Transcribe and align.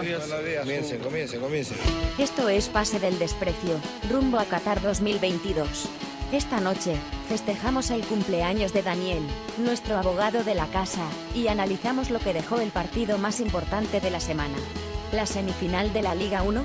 Comience, 0.00 0.98
comience, 0.98 1.38
comience. 1.38 1.74
Esto 2.16 2.48
es 2.48 2.70
Pase 2.70 2.98
del 2.98 3.18
Desprecio, 3.18 3.78
rumbo 4.10 4.38
a 4.38 4.46
Qatar 4.46 4.80
2022. 4.80 5.90
Esta 6.32 6.58
noche, 6.58 6.94
festejamos 7.28 7.90
el 7.90 8.00
cumpleaños 8.06 8.72
de 8.72 8.82
Daniel, 8.82 9.22
nuestro 9.58 9.98
abogado 9.98 10.42
de 10.42 10.54
la 10.54 10.66
casa, 10.68 11.06
y 11.34 11.48
analizamos 11.48 12.08
lo 12.08 12.18
que 12.18 12.32
dejó 12.32 12.60
el 12.60 12.70
partido 12.70 13.18
más 13.18 13.40
importante 13.40 14.00
de 14.00 14.10
la 14.10 14.20
semana. 14.20 14.56
¿La 15.12 15.26
semifinal 15.26 15.92
de 15.92 16.00
la 16.00 16.14
Liga 16.14 16.44
1? 16.44 16.62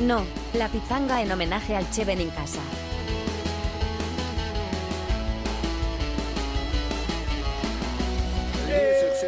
No, 0.00 0.24
la 0.54 0.68
pizanga 0.68 1.20
en 1.20 1.30
homenaje 1.30 1.76
al 1.76 1.90
Cheven 1.90 2.22
en 2.22 2.30
casa. 2.30 2.60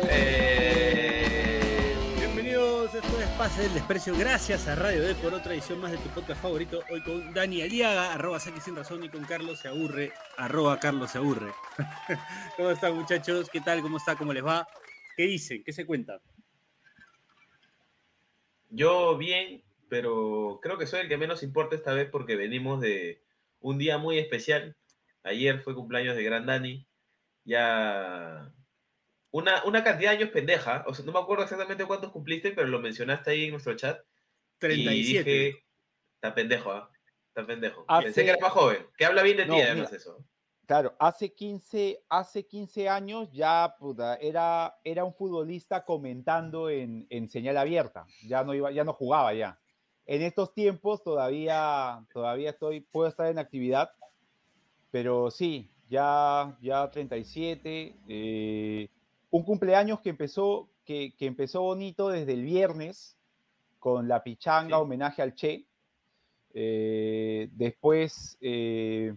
Eh, 0.09 0.60
esto 3.03 3.21
es 3.21 3.29
Pase 3.31 3.63
del 3.63 3.75
Desprecio. 3.75 4.15
Gracias 4.17 4.69
a 4.69 4.75
Radio 4.75 5.03
D 5.03 5.15
por 5.15 5.33
otra 5.33 5.55
edición 5.55 5.81
más 5.81 5.91
de 5.91 5.97
tu 5.99 6.09
podcast 6.11 6.43
favorito. 6.43 6.83
Hoy 6.91 7.03
con 7.03 7.33
Dani 7.33 7.63
Aliaga, 7.63 8.13
arroba 8.13 8.39
Saki 8.39 8.61
Sin 8.61 8.77
Razón, 8.77 9.03
y 9.05 9.09
con 9.09 9.25
Carlos 9.25 9.61
Se 9.61 9.69
Aburre, 9.69 10.13
arroba 10.37 10.79
Carlos 10.79 11.11
Se 11.11 11.19
Aburre. 11.19 11.51
¿Cómo 12.57 12.71
están, 12.71 12.95
muchachos? 12.95 13.49
¿Qué 13.51 13.63
tal? 13.63 13.81
¿Cómo 13.81 13.97
está? 13.97 14.17
¿Cómo 14.17 14.35
les 14.35 14.45
va? 14.45 14.67
¿Qué 15.17 15.23
dicen? 15.23 15.63
¿Qué 15.65 15.73
se 15.73 15.87
cuenta? 15.87 16.21
Yo 18.69 19.17
bien, 19.17 19.63
pero 19.89 20.61
creo 20.63 20.77
que 20.77 20.87
soy 20.87 21.01
el 21.01 21.09
que 21.09 21.17
menos 21.17 21.43
importa 21.43 21.77
esta 21.77 21.95
vez 21.95 22.09
porque 22.11 22.37
venimos 22.37 22.83
de 22.83 23.23
un 23.61 23.79
día 23.79 23.97
muy 23.97 24.19
especial. 24.19 24.77
Ayer 25.23 25.61
fue 25.63 25.75
cumpleaños 25.75 26.17
de 26.17 26.25
Gran 26.25 26.45
Dani. 26.45 26.87
Ya 27.45 28.53
una, 29.31 29.65
una 29.65 29.85
cantidad 29.85 30.11
de 30.13 30.19
años 30.19 30.31
pendeja. 30.31 30.85
O 30.87 30.95
sea, 30.95 31.05
no 31.05 31.13
me 31.13 31.19
acuerdo 31.19 31.45
exactamente 31.45 31.85
cuántos 31.87 32.11
cumpliste, 32.13 32.53
pero 32.53 32.69
lo 32.69 32.81
mencionaste 32.81 33.31
ahí 33.31 33.45
en 33.45 33.53
nuestro 33.53 33.75
chat. 33.77 34.01
37. 34.59 34.95
Y 34.95 35.03
dije, 35.03 35.65
está 36.15 36.35
pendejo, 36.35 36.73
¿ah? 36.73 36.91
Está 37.29 37.47
pendejo. 37.47 37.85
Hace- 37.89 38.05
Pensé 38.07 38.25
que 38.25 38.31
era 38.31 38.41
más 38.41 38.53
joven. 38.53 38.87
Que 38.97 39.05
habla 39.05 39.23
bien 39.23 39.37
de 39.39 39.47
No, 39.47 39.55
ti, 39.55 39.61
además, 39.63 39.89
mira. 39.91 39.97
eso. 39.97 40.25
Claro, 40.67 40.95
hace 41.01 41.33
15, 41.35 42.05
hace 42.09 42.47
15 42.47 42.89
años 42.89 43.29
ya 43.33 43.75
puta, 43.77 44.15
era, 44.17 44.79
era 44.85 45.03
un 45.05 45.13
futbolista 45.13 45.85
comentando 45.85 46.71
en, 46.71 47.09
en 47.11 47.29
señal 47.29 47.57
abierta, 47.57 48.07
ya 48.25 48.45
no, 48.45 48.55
iba, 48.55 48.71
ya 48.71 48.85
no 48.85 48.93
jugaba 48.93 49.35
ya. 49.35 49.59
En 50.07 50.23
estos 50.23 50.55
tiempos 50.55 51.03
todavía, 51.03 52.07
todavía 52.13 52.51
estoy, 52.51 52.83
puedo 52.83 53.09
estar 53.09 53.27
en 53.27 53.41
actividad, 53.41 53.91
pero 54.93 55.31
sí, 55.33 55.73
ya, 55.89 56.57
ya 56.61 56.89
37, 56.89 57.97
eh, 58.09 58.89
un 59.31 59.43
cumpleaños 59.45 60.01
que 60.01 60.11
empezó, 60.11 60.69
que, 60.85 61.15
que 61.17 61.27
empezó 61.27 61.63
bonito 61.63 62.09
desde 62.09 62.33
el 62.33 62.43
viernes 62.43 63.17
con 63.79 64.09
la 64.09 64.23
pichanga, 64.23 64.77
Sí. 64.77 64.83
homenaje 64.83 65.23
al 65.23 65.35
Che. 65.35 65.67
Eh, 66.53 67.49
después... 67.53 68.37
eh, 68.41 69.15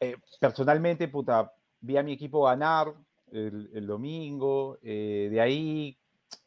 eh, 0.00 0.16
personalmente, 0.40 1.08
puta, 1.08 1.52
vi 1.80 1.98
a 1.98 2.02
mi 2.02 2.12
equipo 2.12 2.44
ganar 2.44 2.94
el, 3.30 3.70
el 3.74 3.86
domingo, 3.86 4.78
de 4.82 5.38
ahí 5.40 5.98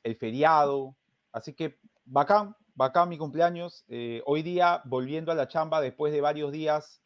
el 0.01 0.15
feriado, 0.15 0.95
así 1.31 1.53
que 1.53 1.77
bacán, 2.03 2.55
bacán 2.73 3.09
mi 3.09 3.17
cumpleaños. 3.19 3.85
hoy 4.25 4.41
día 4.41 4.81
volviendo 4.85 5.31
a 5.31 5.35
la 5.35 5.47
chamba 5.47 5.81
después 5.81 6.11
de 6.11 6.21
varios 6.21 6.51
días 6.51 6.99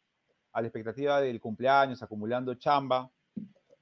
a 0.52 0.62
la 0.62 0.68
expectativa 0.68 1.20
del 1.20 1.38
cumpleaños, 1.38 2.02
acumulando 2.02 2.54
chamba. 2.54 3.10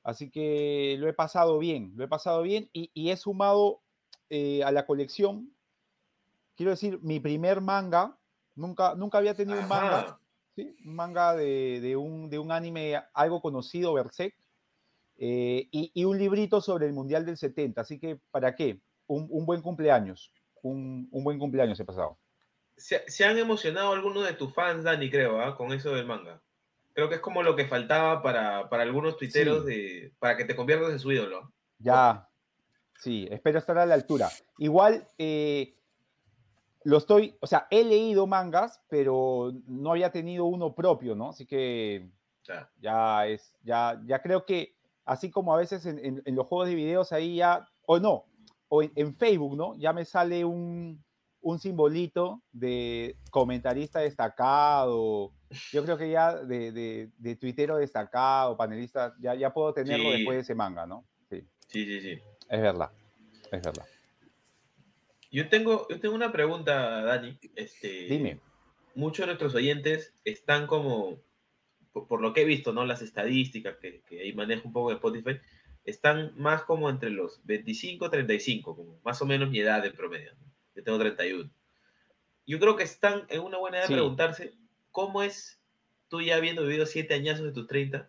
Así 0.06 0.30
que 0.30 0.94
lo 1.00 1.08
he 1.08 1.12
pasado 1.12 1.58
bien, 1.58 1.92
lo 1.96 2.04
he 2.04 2.08
pasado 2.08 2.42
bien 2.42 2.70
y, 2.72 2.92
y 2.94 3.10
he 3.10 3.16
sumado 3.16 3.82
eh, 4.30 4.62
a 4.62 4.70
la 4.70 4.86
colección, 4.86 5.52
quiero 6.54 6.70
decir, 6.70 7.00
mi 7.02 7.18
primer 7.18 7.60
manga, 7.60 8.16
nunca, 8.54 8.94
nunca 8.94 9.18
había 9.18 9.34
tenido 9.34 9.58
un 9.58 9.66
manga. 9.66 10.20
Sí, 10.54 10.76
un 10.84 10.94
manga 10.94 11.34
de, 11.34 11.80
de 11.80 11.96
un, 11.96 12.30
de 12.30 12.38
un 12.38 12.52
anime 12.52 13.02
algo 13.14 13.40
conocido, 13.40 13.94
Berserk, 13.94 14.36
eh, 15.18 15.66
y, 15.72 15.90
y 15.92 16.04
un 16.04 16.16
librito 16.16 16.60
sobre 16.60 16.86
el 16.86 16.92
Mundial 16.92 17.26
del 17.26 17.36
70. 17.36 17.80
Así 17.80 17.98
que, 17.98 18.20
¿para 18.30 18.54
qué? 18.54 18.80
Un, 19.08 19.26
un 19.28 19.44
buen 19.44 19.60
cumpleaños. 19.60 20.32
Un, 20.62 21.08
un 21.10 21.24
buen 21.24 21.40
cumpleaños 21.40 21.80
he 21.80 21.84
pasado. 21.84 22.16
Se, 22.76 23.02
se 23.10 23.24
han 23.24 23.38
emocionado 23.38 23.92
algunos 23.92 24.24
de 24.24 24.34
tus 24.34 24.54
fans, 24.54 24.84
Dani, 24.84 25.10
creo, 25.10 25.40
¿ah? 25.40 25.56
con 25.56 25.72
eso 25.72 25.90
del 25.90 26.06
manga. 26.06 26.40
Creo 26.96 27.10
que 27.10 27.16
es 27.16 27.20
como 27.20 27.42
lo 27.42 27.54
que 27.54 27.66
faltaba 27.66 28.22
para, 28.22 28.70
para 28.70 28.82
algunos 28.82 29.18
tuiteros 29.18 29.66
Sí. 29.66 29.70
de, 29.70 30.12
para 30.18 30.34
que 30.34 30.46
te 30.46 30.56
conviertas 30.56 30.90
en 30.92 30.98
su 30.98 31.12
ídolo. 31.12 31.52
Ya, 31.78 32.26
sí, 32.98 33.28
espero 33.30 33.58
estar 33.58 33.76
a 33.76 33.84
la 33.84 33.92
altura. 33.92 34.30
Igual, 34.56 35.06
eh, 35.18 35.76
lo 36.84 36.96
estoy, 36.96 37.36
o 37.40 37.46
sea, 37.46 37.66
he 37.70 37.84
leído 37.84 38.26
mangas, 38.26 38.80
pero 38.88 39.52
no 39.66 39.90
había 39.90 40.10
tenido 40.10 40.46
uno 40.46 40.74
propio, 40.74 41.14
¿no? 41.14 41.28
Así 41.28 41.44
que 41.44 42.08
ya 42.80 43.26
es, 43.26 43.54
ya, 43.62 44.00
ya 44.06 44.22
creo 44.22 44.46
que 44.46 44.74
así 45.04 45.30
como 45.30 45.52
a 45.52 45.58
veces 45.58 45.84
en, 45.84 45.98
en- 46.02 46.22
en 46.24 46.34
los 46.34 46.46
juegos 46.46 46.68
de 46.68 46.76
videos 46.76 47.12
ahí 47.12 47.36
ya, 47.36 47.68
o 47.84 47.98
no, 47.98 48.24
o 48.68 48.82
en, 48.82 48.90
en 48.94 49.14
Facebook, 49.14 49.54
¿no? 49.54 49.74
Ya 49.74 49.92
me 49.92 50.06
sale 50.06 50.46
un, 50.46 51.04
un 51.46 51.60
simbolito 51.60 52.42
de 52.50 53.14
comentarista 53.30 54.00
destacado. 54.00 55.32
Yo 55.70 55.84
creo 55.84 55.96
que 55.96 56.10
ya 56.10 56.34
de, 56.34 56.72
de, 56.72 57.08
de 57.18 57.36
tuitero 57.36 57.76
destacado, 57.76 58.56
panelista, 58.56 59.14
ya, 59.20 59.32
ya 59.36 59.52
puedo 59.54 59.72
tenerlo 59.72 60.10
Sí. 60.10 60.16
después 60.16 60.38
de 60.38 60.42
ese 60.42 60.56
manga, 60.56 60.86
¿no? 60.86 61.06
Sí, 61.30 61.44
sí, 61.68 61.84
sí, 61.86 62.00
sí. 62.00 62.20
es 62.50 62.60
verdad, 62.60 62.90
es 63.52 63.62
verdad. 63.62 63.86
Yo 65.30 65.48
tengo, 65.48 65.86
yo 65.88 66.00
tengo 66.00 66.16
una 66.16 66.32
pregunta, 66.32 67.02
Dani. 67.02 67.38
Este, 67.54 68.06
Dime. 68.08 68.40
Muchos 68.96 69.18
de 69.22 69.26
nuestros 69.26 69.54
oyentes 69.54 70.14
están 70.24 70.66
como, 70.66 71.20
por, 71.92 72.08
por 72.08 72.20
lo 72.22 72.32
que 72.32 72.42
he 72.42 72.44
visto, 72.44 72.72
¿no? 72.72 72.84
Las 72.84 73.02
estadísticas 73.02 73.76
que, 73.76 74.00
que 74.02 74.20
ahí 74.20 74.32
manejo 74.32 74.66
un 74.66 74.72
poco 74.72 74.88
de 74.88 74.96
Spotify, 74.96 75.38
están 75.84 76.32
más 76.36 76.64
como 76.64 76.90
entre 76.90 77.10
los 77.10 77.40
25 77.44 78.06
y 78.06 78.10
35, 78.10 78.74
como 78.74 78.98
más 79.04 79.22
o 79.22 79.26
menos 79.26 79.48
mi 79.48 79.60
edad 79.60 79.86
en 79.86 79.92
promedio. 79.94 80.32
¿no? 80.34 80.55
Yo 80.76 80.84
tengo 80.84 80.98
31. 80.98 81.50
Yo 82.46 82.60
creo 82.60 82.76
que 82.76 82.84
están 82.84 83.24
en 83.28 83.40
una 83.40 83.58
buena 83.58 83.78
edad 83.78 83.86
Sí. 83.86 83.94
preguntarse 83.94 84.54
cómo 84.92 85.22
es, 85.22 85.58
tú 86.08 86.20
ya 86.20 86.36
habiendo 86.36 86.62
vivido 86.62 86.86
siete 86.86 87.14
añazos 87.14 87.46
de 87.46 87.52
tus 87.52 87.66
30, 87.66 88.08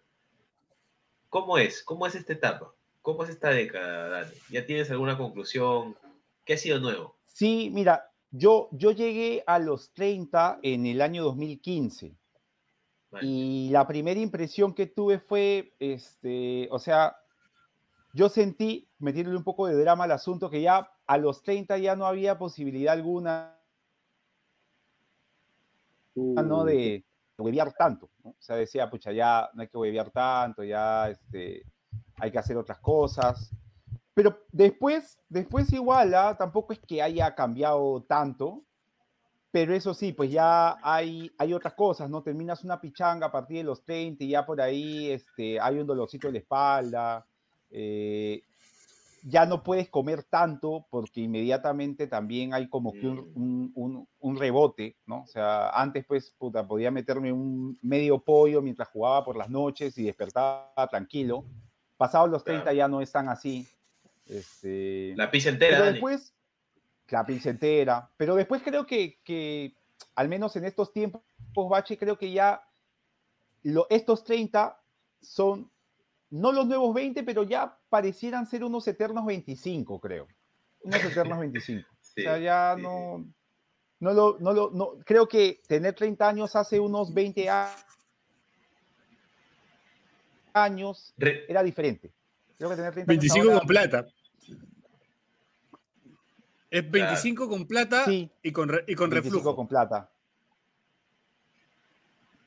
¿cómo 1.30 1.58
es? 1.58 1.84
¿Cómo 1.84 2.06
es 2.06 2.14
esta 2.16 2.34
etapa? 2.34 2.74
¿Cómo 3.02 3.24
es 3.24 3.30
esta 3.30 3.50
década, 3.50 4.10
Dani? 4.10 4.36
¿Ya 4.50 4.66
tienes 4.66 4.92
alguna 4.92 5.18
conclusión? 5.18 5.96
¿Qué 6.46 6.54
ha 6.54 6.58
sido 6.58 6.80
nuevo? 6.80 7.18
Sí, 7.26 7.70
mira, 7.74 8.12
yo, 8.32 8.70
yo 8.74 8.92
llegué 8.92 9.44
a 9.48 9.60
los 9.60 9.92
30 9.94 10.60
en 10.62 10.86
el 10.86 11.02
año 11.02 11.24
2015. 11.24 12.16
Vale. 13.10 13.26
Y 13.26 13.70
la 13.72 13.88
primera 13.88 14.20
impresión 14.20 14.74
que 14.74 14.88
tuve 14.88 15.20
fue, 15.20 15.74
este, 15.80 16.68
o 16.70 16.80
sea, 16.80 17.16
yo 18.14 18.30
sentí, 18.30 18.90
metiéndole 19.00 19.38
un 19.38 19.44
poco 19.44 19.68
de 19.68 19.76
drama 19.76 20.06
al 20.06 20.12
asunto, 20.12 20.50
que 20.50 20.62
ya 20.62 20.90
a 21.06 21.18
los 21.18 21.44
30 21.44 21.78
ya 21.78 21.96
no 21.96 22.06
había 22.06 22.38
posibilidad 22.38 22.94
alguna, 22.94 23.60
¿no? 26.16 26.64
De 26.64 27.06
huevear 27.38 27.74
tanto, 27.74 28.10
¿no? 28.24 28.32
O 28.32 28.36
sea, 28.40 28.56
decía, 28.56 28.90
pucha, 28.90 29.12
ya 29.12 29.50
no 29.54 29.62
hay 29.62 29.68
que 29.68 29.78
huevear 29.78 30.10
tanto, 30.10 30.64
ya 30.64 31.10
este, 31.10 31.64
hay 32.20 32.32
que 32.32 32.40
hacer 32.40 32.58
otras 32.58 32.80
cosas. 32.80 33.52
Pero 34.14 34.46
después, 34.52 35.20
después 35.30 35.72
igual, 35.72 36.14
¿ah? 36.16 36.36
tampoco 36.36 36.74
es 36.74 36.80
que 36.80 37.02
haya 37.02 37.36
cambiado 37.36 38.04
tanto, 38.04 38.64
pero 39.52 39.76
eso 39.76 39.94
sí, 39.94 40.12
pues 40.12 40.32
ya 40.32 40.76
hay, 40.82 41.32
hay 41.38 41.54
otras 41.54 41.74
cosas, 41.74 42.10
¿no? 42.10 42.24
Terminas 42.24 42.64
una 42.64 42.82
pichanga 42.82 43.28
a 43.28 43.32
partir 43.32 43.58
de 43.58 43.64
los 43.64 43.84
30 43.84 44.24
y 44.24 44.30
ya 44.30 44.46
por 44.46 44.60
ahí 44.60 45.12
este, 45.12 45.60
hay 45.60 45.80
un 45.80 45.88
dolorcito 45.88 46.28
de 46.28 46.34
la 46.34 46.40
espalda, 46.40 47.28
eh, 47.72 48.42
ya 49.24 49.46
no 49.46 49.62
puedes 49.64 49.90
comer 49.90 50.24
tanto 50.24 50.86
porque 50.90 51.22
inmediatamente 51.22 52.08
también 52.08 52.54
hay 52.54 52.70
como 52.70 52.94
que 52.94 53.08
un, 53.08 53.32
un- 53.36 53.72
un- 53.76 54.08
un 54.20 54.38
rebote, 54.38 54.96
¿no? 55.06 55.24
O 55.24 55.28
sea, 55.28 55.70
antes 55.70 56.06
pues, 56.06 56.32
puta, 56.38 56.66
podía 56.66 56.92
meterme 56.92 57.34
un 57.34 57.78
medio 57.82 58.20
pollo 58.20 58.62
mientras 58.62 58.88
jugaba 58.90 59.26
por 59.26 59.36
las 59.36 59.50
noches 59.50 59.98
y 59.98 60.04
despertaba 60.04 60.72
tranquilo. 60.90 61.44
Pasados 61.98 62.30
los 62.30 62.44
30 62.44 62.64
Claro. 62.66 62.78
ya 62.78 62.88
no 62.88 63.02
es 63.02 63.12
tan 63.12 63.28
así. 63.28 63.68
Este, 64.28 65.14
La 65.18 65.30
pizza 65.32 65.50
entera, 65.50 65.72
pero 65.72 65.84
Dani. 65.86 65.94
después, 65.94 66.34
la 67.10 67.26
pizza 67.26 67.50
entera. 67.50 68.10
Pero 68.18 68.36
después 68.36 68.62
creo 68.64 68.86
que, 68.86 69.20
que, 69.24 69.74
al 70.16 70.30
menos 70.30 70.56
en 70.56 70.66
estos 70.66 70.94
tiempos, 70.94 71.22
Bache, 71.56 71.98
creo 71.98 72.18
que 72.18 72.32
ya 72.32 72.62
lo- 73.64 73.88
estos 73.90 74.24
30 74.24 74.80
son 75.22 75.70
no 76.30 76.52
los 76.52 76.68
nuevos 76.68 76.94
20, 76.94 77.24
pero 77.24 77.44
ya 77.44 77.78
parecieran 77.90 78.46
ser 78.48 78.64
unos 78.64 78.88
eternos 78.88 79.26
25, 79.26 80.00
creo. 80.00 80.28
Unos 80.82 81.02
eternos 81.04 81.40
25. 81.40 81.88
Sí, 82.02 82.22
o 82.22 82.24
sea, 82.24 82.38
ya 82.40 82.74
sí, 82.76 82.82
no, 82.82 83.26
no 84.00 84.14
lo, 84.14 84.38
no 84.40 84.54
lo, 84.54 84.72
no, 84.72 84.92
creo 85.06 85.28
que 85.28 85.62
tener 85.68 85.94
30 85.94 86.28
años 86.28 86.56
hace 86.56 86.80
unos 86.80 87.14
20 87.14 87.50
a- 87.50 87.76
años 90.54 91.14
Re- 91.18 91.46
era 91.48 91.64
diferente. 91.64 92.12
Creo 92.58 92.70
que 92.70 92.76
tener 92.76 92.94
30 92.94 93.12
años 93.12 93.22
25 93.22 93.48
ahora- 93.48 93.60
con 93.60 93.68
plata. 93.68 94.08
Es 96.70 96.92
25 96.92 97.48
con 97.48 97.66
plata 97.66 98.04
Sí, 98.06 98.30
y 98.44 98.52
con, 98.52 98.68
re- 98.68 98.84
y 98.88 98.96
con 98.96 99.10
25 99.10 99.36
reflujo, 99.38 99.56
con 99.56 99.68
plata. 99.68 100.10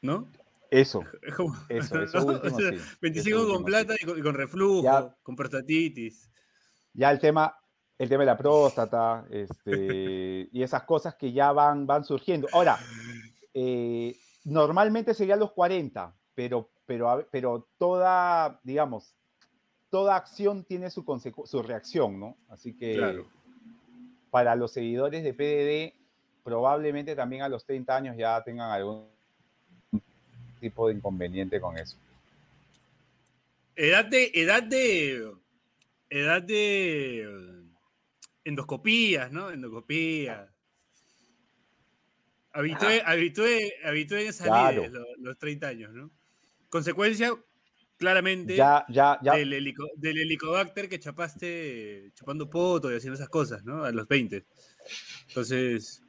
¿no? 0.02 0.26
Eso, 0.70 1.02
eso, 1.68 2.02
eso 2.02 2.18
¿no? 2.20 2.26
último 2.26 2.56
O 2.56 2.60
sea, 2.60 2.70
sí. 2.72 2.78
25 3.00 3.38
Eso 3.38 3.48
con 3.54 3.64
plata 3.64 3.94
sí. 3.94 3.98
y 4.02 4.06
con, 4.06 4.18
y 4.18 4.22
con 4.22 4.34
reflujo, 4.34 4.82
Ya. 4.82 5.16
con 5.22 5.36
prostatitis. 5.36 6.30
Ya 6.92 7.10
el 7.10 7.18
tema, 7.18 7.56
el 7.98 8.08
tema 8.08 8.22
de 8.22 8.26
la 8.26 8.36
próstata, 8.36 9.26
este, 9.30 10.48
y 10.50 10.62
esas 10.62 10.82
cosas 10.84 11.14
que 11.16 11.32
ya 11.32 11.52
van, 11.52 11.86
van 11.86 12.04
surgiendo. 12.04 12.48
Ahora, 12.52 12.78
eh, 13.54 14.16
normalmente 14.44 15.14
sería 15.14 15.36
los 15.36 15.52
40, 15.52 16.14
pero, 16.34 16.70
pero, 16.86 17.28
pero 17.30 17.68
toda, 17.78 18.60
digamos, 18.64 19.14
toda 19.88 20.16
acción 20.16 20.64
tiene 20.64 20.90
su, 20.90 21.04
su 21.44 21.62
reacción, 21.62 22.18
¿no? 22.18 22.36
Así 22.48 22.76
que 22.76 22.96
Claro. 22.96 23.26
para 24.30 24.54
los 24.56 24.72
seguidores 24.72 25.22
de 25.22 25.34
PDD, 25.34 26.42
probablemente 26.42 27.14
también 27.14 27.42
a 27.42 27.48
los 27.48 27.64
30 27.66 27.94
años 27.96 28.16
ya 28.16 28.42
tengan 28.42 28.70
algún 28.70 29.08
tipo 30.60 30.88
de 30.88 30.94
inconveniente 30.94 31.60
con 31.60 31.76
eso. 31.78 31.96
Edad 33.76 34.04
de, 34.04 34.30
edad 34.34 34.62
de, 34.62 35.32
edad 36.10 36.42
de 36.42 37.22
eh, 37.22 37.64
endoscopías, 38.44 39.32
¿no? 39.32 39.50
Endoscopías. 39.50 40.48
Habitué, 42.52 43.02
habitué, 43.06 43.74
habitué 43.84 44.26
en 44.26 44.32
salir 44.32 44.52
Claro. 44.52 44.88
los, 44.88 45.06
los 45.18 45.38
30 45.38 45.68
años, 45.68 45.92
¿no? 45.92 46.10
Consecuencia, 46.68 47.32
claramente, 47.96 48.56
Ya, 48.56 48.84
ya, 48.88 49.18
ya, 49.22 49.34
del, 49.34 49.52
helico- 49.52 49.90
del 49.96 50.18
helicobacter 50.18 50.88
que 50.88 50.98
chapaste 50.98 52.10
chupando 52.14 52.50
poto 52.50 52.92
y 52.92 52.96
haciendo 52.96 53.14
esas 53.14 53.28
cosas, 53.28 53.64
¿no? 53.64 53.84
A 53.84 53.92
los 53.92 54.08
20. 54.08 54.44
Entonces, 55.28 56.02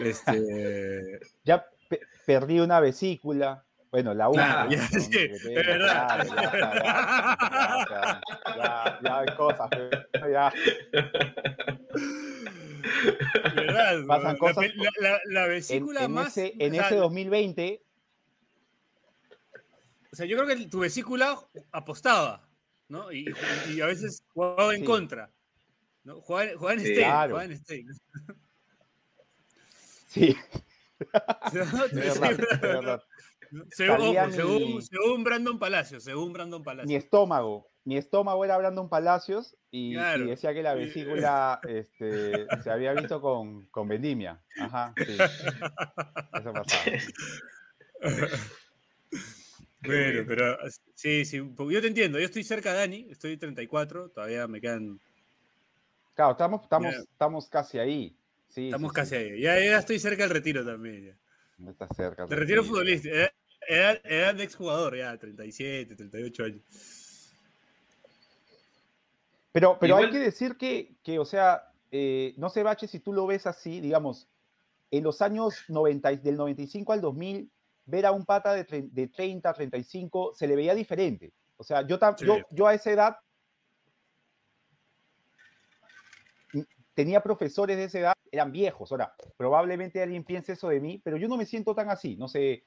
este, 0.00 1.20
ya 1.44 1.66
pe- 1.88 2.00
perdí 2.26 2.60
una 2.60 2.80
vesícula. 2.80 3.63
Bueno, 3.94 4.12
la 4.12 4.28
última. 4.28 4.66
Claro, 4.66 4.88
sí, 5.00 5.08
tengo, 5.08 5.54
verdad. 5.54 6.26
ya, 6.26 6.34
ya, 6.34 6.74
ya, 7.88 8.20
ya, 8.56 8.98
ya 9.04 9.18
hay 9.20 9.36
cosas, 9.36 9.68
pero 10.10 10.30
ya. 10.32 10.52
¿verdad? 13.54 14.04
Pasan 14.08 14.32
La 14.32 14.38
cosas 14.38 14.64
La, 14.74 14.90
la- 15.00 15.20
la 15.26 15.44
En, 15.44 15.50
vesícula 15.50 16.02
en 16.02 16.10
más. 16.12 16.36
ese, 16.36 16.54
en 16.58 16.74
ese 16.74 16.96
2020, 16.96 17.82
O 20.12 20.16
sea, 20.16 20.26
yo 20.26 20.36
creo 20.38 20.48
que 20.48 20.66
tu 20.66 20.80
vesícula 20.80 21.38
apostaba, 21.70 22.48
¿no? 22.88 23.12
Y, 23.12 23.32
y 23.68 23.80
a 23.80 23.86
veces 23.86 24.24
jugaba 24.34 24.74
en 24.74 24.80
Sí. 24.80 24.86
contra. 24.86 25.30
¿no? 26.02 26.20
Jugaba, 26.20 26.50
en- 26.50 26.58
jugaba 26.58 26.74
en 26.74 26.80
Sí. 26.80 26.86
stake, 26.86 27.04
Claro. 27.06 27.30
jugaba 27.34 27.44
en 27.44 27.56
stake. 27.58 27.86
sí, 30.08 30.36
¿no? 31.52 31.84
Es 31.84 32.18
verdad, 32.20 32.40
es 32.54 32.60
verdad. 32.60 33.02
Según, 33.70 34.00
ojo, 34.00 34.30
según, 34.30 34.74
mi- 34.76 34.82
según 34.82 35.24
Brandon 35.24 35.58
Palacios, 35.58 36.04
según 36.04 36.32
Brandon 36.32 36.60
mi 36.60 36.64
Palacios. 36.64 37.04
estómago, 37.04 37.70
mi 37.84 37.96
estómago 37.96 38.44
era 38.44 38.56
Brandon 38.58 38.88
Palacios 38.88 39.56
y, 39.70 39.94
decía 39.94 40.54
que 40.54 40.62
la 40.62 40.74
vesícula 40.74 41.60
este, 41.66 42.46
se 42.62 42.70
había 42.70 42.92
visto 42.92 43.20
con, 43.20 43.66
con 43.66 43.88
vendimia. 43.88 44.42
Ajá, 44.58 44.94
sí. 45.04 45.16
Eso 46.40 46.52
pasaba. 46.52 46.84
Bueno, 49.86 50.24
pero 50.26 50.56
sí, 50.94 51.26
sí, 51.26 51.36
yo 51.36 51.80
te 51.82 51.86
entiendo, 51.86 52.18
yo 52.18 52.24
estoy 52.24 52.42
cerca 52.42 52.72
de 52.72 52.78
Dani, 52.78 53.06
estoy 53.10 53.36
34, 53.36 54.08
todavía 54.08 54.48
me 54.48 54.58
quedan, 54.58 54.98
Claro, 56.14 56.32
estamos, 56.32 56.62
estamos, 56.62 56.94
Ya. 56.94 57.00
estamos 57.00 57.48
casi 57.48 57.78
ahí. 57.78 58.16
Sí, 58.48 58.66
estamos 58.66 58.92
sí, 58.92 58.96
casi 58.96 59.10
sí. 59.10 59.16
ahí, 59.16 59.40
ya, 59.40 59.58
ya 59.58 59.78
estoy 59.78 59.98
cerca 59.98 60.22
del 60.22 60.30
retiro 60.30 60.64
también. 60.64 61.06
ya. 61.06 61.18
No 61.58 61.70
está 61.72 61.88
cerca. 61.88 62.26
Retiro 62.26 62.64
futbolista, 62.64 63.08
edad, 63.68 64.00
edad, 64.04 64.34
de 64.34 64.44
exjugador, 64.44 64.96
ya, 64.96 65.16
37, 65.16 65.94
38 65.96 66.44
años. 66.44 66.62
Pero, 69.52 69.78
pero 69.78 69.96
hay 69.96 70.10
que 70.10 70.18
decir 70.18 70.56
que, 70.56 70.96
que, 71.02 71.18
o 71.18 71.24
sea, 71.24 71.70
eh, 71.92 72.34
no 72.38 72.48
sé, 72.48 72.62
Bache, 72.64 72.88
si 72.88 72.98
tú 72.98 73.12
lo 73.12 73.26
ves 73.26 73.46
así, 73.46 73.80
digamos, 73.80 74.28
en 74.90 75.04
los 75.04 75.22
años 75.22 75.54
90, 75.68 76.12
y- 76.12 76.16
del 76.16 76.36
95 76.36 76.92
al 76.92 77.00
2000, 77.00 77.50
ver 77.86 78.06
a 78.06 78.12
un 78.12 78.24
pata 78.24 78.52
de, 78.52 78.66
tre- 78.66 78.90
de 78.90 79.08
30, 79.08 79.52
35, 79.52 80.34
se 80.34 80.46
le 80.48 80.56
veía 80.56 80.74
diferente. 80.74 81.32
O 81.56 81.62
sea, 81.62 81.86
yo, 81.86 81.98
tam- 82.00 82.16
Sí. 82.18 82.26
yo, 82.26 82.38
yo 82.50 82.66
a 82.66 82.74
esa 82.74 82.90
edad 82.90 83.16
tenía 86.94 87.20
profesores 87.22 87.76
de 87.76 87.84
esa 87.84 87.98
edad, 87.98 88.12
eran 88.30 88.52
viejos. 88.52 88.90
Ahora, 88.92 89.14
probablemente 89.36 90.02
alguien 90.02 90.24
piense 90.24 90.52
eso 90.52 90.68
de 90.68 90.80
mí, 90.80 91.00
pero 91.04 91.16
yo 91.16 91.28
no 91.28 91.36
me 91.36 91.46
siento 91.46 91.74
tan 91.74 91.90
así. 91.90 92.16
No 92.16 92.28
sé, 92.28 92.64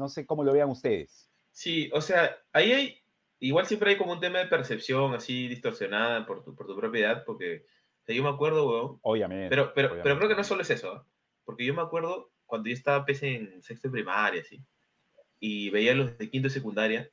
no 0.00 0.08
sé 0.08 0.26
cómo 0.26 0.42
lo 0.42 0.52
vean 0.52 0.70
ustedes. 0.70 1.30
Sí, 1.52 1.90
o 1.92 2.00
sea, 2.00 2.36
ahí 2.52 2.72
hay, 2.72 2.98
igual 3.38 3.66
siempre 3.66 3.90
hay 3.90 3.96
como 3.98 4.12
un 4.12 4.20
tema 4.20 4.38
de 4.40 4.46
percepción 4.46 5.14
así 5.14 5.46
distorsionada 5.48 6.26
por 6.26 6.42
tu, 6.44 6.54
por 6.56 6.66
tu 6.66 6.76
propiedad, 6.76 7.24
porque 7.24 7.64
o 8.02 8.04
sea, 8.06 8.14
yo 8.16 8.22
me 8.24 8.30
acuerdo, 8.30 8.68
weón, 8.68 8.98
Obviamente. 9.02 9.48
pero, 9.48 9.72
pero, 9.74 9.90
pero 10.02 10.16
creo 10.16 10.28
que 10.28 10.34
no 10.36 10.44
solo 10.44 10.62
es 10.62 10.70
eso, 10.70 10.92
¿ah? 10.92 11.06
porque 11.44 11.64
yo 11.64 11.74
me 11.74 11.82
acuerdo 11.82 12.32
cuando 12.46 12.68
yo 12.68 12.74
estaba 12.74 13.04
pues, 13.04 13.22
en 13.22 13.62
sexto 13.62 13.88
de 13.88 13.92
primaria, 13.92 14.40
así, 14.42 14.64
y 15.38 15.70
veía 15.70 15.94
los 15.94 16.16
de 16.18 16.30
quinto 16.30 16.48
de 16.48 16.54
secundaria, 16.54 17.10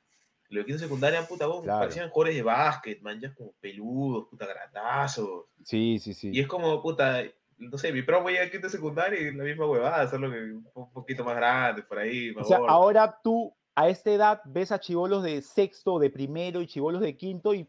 los 0.48 0.62
de 0.62 0.66
quinto 0.66 0.80
de 0.80 0.86
secundaria, 0.86 1.26
puta, 1.28 1.46
Claro. 1.46 1.80
parecían 1.80 2.10
jugadores 2.10 2.36
de 2.36 2.42
básquet, 2.42 3.00
man, 3.02 3.20
ya 3.20 3.34
como 3.34 3.52
peludos, 3.60 4.28
puta, 4.30 4.46
grandazos, 4.46 5.46
Sí, 5.64 5.98
sí, 5.98 6.14
sí. 6.14 6.30
y 6.32 6.40
es 6.40 6.46
como, 6.48 6.82
puta, 6.82 7.22
no 7.58 7.76
sé, 7.78 7.92
mi 7.92 8.02
promo 8.02 8.28
llega 8.28 8.44
a 8.44 8.50
quinto 8.50 8.66
de 8.68 8.72
secundaria 8.72 9.20
y 9.20 9.34
la 9.34 9.44
misma 9.44 9.66
huevada, 9.66 10.08
solo 10.08 10.30
que 10.30 10.38
un 10.38 10.64
po- 10.72 10.90
poquito 10.92 11.24
más 11.24 11.36
grande, 11.36 11.82
por 11.82 11.98
ahí, 11.98 12.32
más 12.32 12.44
O 12.46 12.48
sea, 12.48 12.58
gordo. 12.58 12.72
ahora 12.72 13.18
tú 13.22 13.54
a 13.74 13.88
esta 13.88 14.10
edad 14.12 14.40
ves 14.44 14.72
a 14.72 14.80
chivolos 14.80 15.22
de 15.22 15.42
sexto, 15.42 15.98
de 15.98 16.10
primero 16.10 16.60
y 16.62 16.66
chivolos 16.66 17.00
de 17.00 17.16
quinto 17.16 17.54
y 17.54 17.68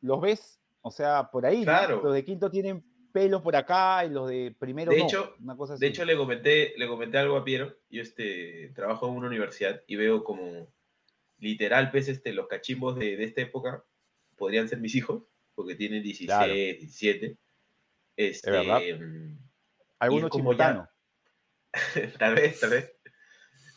los 0.00 0.20
ves, 0.20 0.60
o 0.82 0.90
sea, 0.90 1.30
por 1.30 1.46
ahí. 1.46 1.58
¿no? 1.60 1.64
Claro. 1.64 2.00
Los 2.02 2.14
de 2.14 2.24
quinto 2.24 2.50
tienen 2.50 2.84
pelos 3.12 3.42
por 3.42 3.54
acá 3.56 4.04
y 4.04 4.10
los 4.10 4.28
de 4.28 4.54
primero 4.58 4.90
De 4.90 4.98
no. 4.98 5.04
hecho- 5.04 5.34
una 5.40 5.56
cosa 5.56 5.74
De 5.74 5.76
así. 5.76 5.86
hecho, 5.86 6.04
le 6.04 6.16
comenté, 6.16 6.74
le 6.76 6.86
comenté 6.88 7.16
algo 7.18 7.36
a 7.36 7.44
Piero. 7.44 7.74
Yo 7.88 8.02
este, 8.02 8.72
trabajo 8.74 9.06
en 9.08 9.14
una 9.14 9.28
universidad 9.28 9.80
y 9.86 9.96
veo 9.96 10.24
como 10.24 10.68
literal, 11.38 11.90
pues, 11.90 12.08
este, 12.08 12.32
los 12.32 12.46
cachimbos 12.48 12.96
de, 12.98 13.16
de 13.16 13.24
esta 13.24 13.40
época 13.42 13.84
podrían 14.36 14.68
ser 14.68 14.80
mis 14.80 14.94
hijos, 14.94 15.22
porque 15.54 15.74
tienen 15.74 16.02
16, 16.02 16.26
Claro. 16.28 16.52
17. 16.52 17.36
Este, 18.16 18.50
verdad. 18.50 18.80
mm, 18.98 19.38
ya- 20.52 20.90
tal 22.18 22.34
vez, 22.34 22.60
tal 22.60 22.70
vez. 22.70 22.92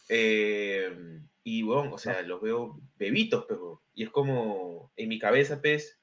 Eh, 0.10 1.22
y 1.44 1.62
bueno, 1.64 1.94
o 1.94 1.98
sea, 1.98 2.22
los 2.22 2.42
veo 2.42 2.80
bebitos, 2.98 3.46
pero. 3.48 3.82
Y 3.94 4.04
es 4.04 4.10
como, 4.10 4.92
en 4.96 5.10
mi 5.10 5.20
cabeza, 5.20 5.62
pues, 5.62 6.00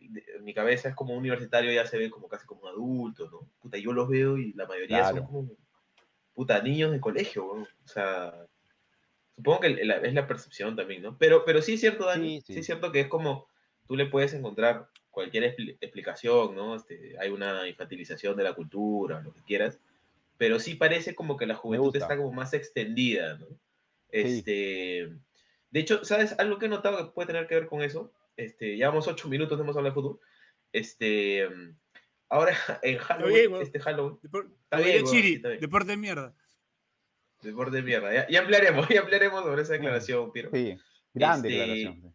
de- 0.00 0.24
en 0.36 0.44
mi 0.44 0.54
cabeza 0.54 0.88
es 0.90 0.94
como 0.94 1.12
un 1.14 1.20
universitario, 1.20 1.72
ya 1.72 1.86
se 1.86 1.98
ve 1.98 2.10
como 2.10 2.28
casi 2.28 2.46
como 2.46 2.62
un 2.62 2.68
adulto, 2.68 3.28
¿no? 3.30 3.48
Puta, 3.60 3.78
yo 3.78 3.92
los 3.92 4.08
veo 4.08 4.38
y 4.38 4.52
la 4.52 4.66
mayoría 4.66 4.98
Claro. 4.98 5.16
son 5.18 5.26
como, 5.26 5.56
puta, 6.34 6.62
niños 6.62 6.92
de 6.92 7.00
colegio. 7.00 7.46
O 7.46 7.66
sea, 7.84 8.46
supongo 9.36 9.60
que 9.60 9.66
es 9.80 10.14
la 10.14 10.26
percepción 10.26 10.76
también, 10.76 11.02
¿no? 11.02 11.18
Pero, 11.18 11.44
pero 11.44 11.60
sí 11.62 11.74
es 11.74 11.80
cierto, 11.80 12.06
Dani, 12.06 12.40
Sí, 12.40 12.46
sí, 12.46 12.52
sí. 12.54 12.60
es 12.60 12.66
cierto 12.66 12.92
que 12.92 13.00
es 13.00 13.08
como, 13.08 13.48
tú 13.86 13.96
le 13.96 14.06
puedes 14.06 14.32
encontrar 14.34 14.88
cualquier 15.14 15.44
expli- 15.56 15.78
explicación, 15.80 16.54
¿no? 16.54 16.74
Este, 16.76 17.16
hay 17.18 17.30
una 17.30 17.66
infantilización 17.68 18.36
de 18.36 18.42
la 18.44 18.52
cultura, 18.54 19.22
lo 19.22 19.32
que 19.32 19.40
quieras, 19.42 19.78
pero 20.36 20.58
sí 20.60 20.74
parece 20.74 21.14
como 21.14 21.36
que 21.36 21.46
la 21.46 21.54
juventud 21.54 21.94
está 21.96 22.16
como 22.16 22.32
más 22.32 22.52
extendida, 22.52 23.38
¿no? 23.38 23.46
Este, 24.10 25.10
de 25.70 25.80
hecho, 25.80 26.04
¿sabes? 26.04 26.34
Algo 26.38 26.58
que 26.58 26.66
he 26.66 26.68
notado 26.68 26.98
que 26.98 27.12
puede 27.14 27.26
tener 27.28 27.46
que 27.46 27.54
ver 27.54 27.66
con 27.66 27.82
eso, 27.82 28.12
este, 28.36 28.76
llevamos 28.76 29.06
ocho 29.08 29.28
minutos, 29.28 29.58
hemos 29.58 29.76
hablado 29.76 29.94
de 29.94 30.00
fútbol, 30.00 30.20
este, 30.72 31.48
ahora 32.28 32.54
en 32.82 32.98
Halloween, 32.98 33.50
bien, 33.52 33.62
este 33.62 33.80
Halloween, 33.80 34.18
Depor- 34.20 34.50
Está 34.64 34.76
bien, 34.78 35.02
weón, 35.04 35.06
Chiri, 35.14 35.34
está 35.34 35.48
bien. 35.48 35.60
deporte 35.60 35.90
de 35.92 35.96
mierda. 35.96 36.34
deporte 37.42 37.76
de 37.76 37.82
mierda, 37.82 38.12
ya, 38.12 38.28
ya 38.28 38.40
ampliaremos, 38.40 38.88
ya 38.88 39.00
ampliaremos 39.00 39.42
sobre 39.44 39.62
esa 39.62 39.72
declaración, 39.74 40.32
Piero. 40.32 40.50
Sí, 40.52 40.76
grande 41.12 41.48
Este, 41.48 41.58
declaración. 41.60 42.13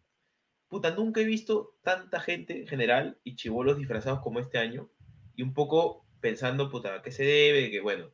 Puta, 0.70 0.92
nunca 0.92 1.20
he 1.20 1.24
visto 1.24 1.74
tanta 1.82 2.20
gente 2.20 2.60
en 2.60 2.66
general 2.66 3.18
y 3.24 3.36
chivolos 3.36 3.76
disfrazados 3.76 4.20
como 4.20 4.38
este 4.38 4.56
año. 4.56 4.88
Y 5.36 5.42
un 5.42 5.52
poco 5.52 6.06
pensando, 6.20 6.70
puta, 6.70 6.94
¿a 6.94 7.02
qué 7.02 7.12
se 7.12 7.24
debe? 7.24 7.70
Que 7.70 7.80
bueno, 7.80 8.10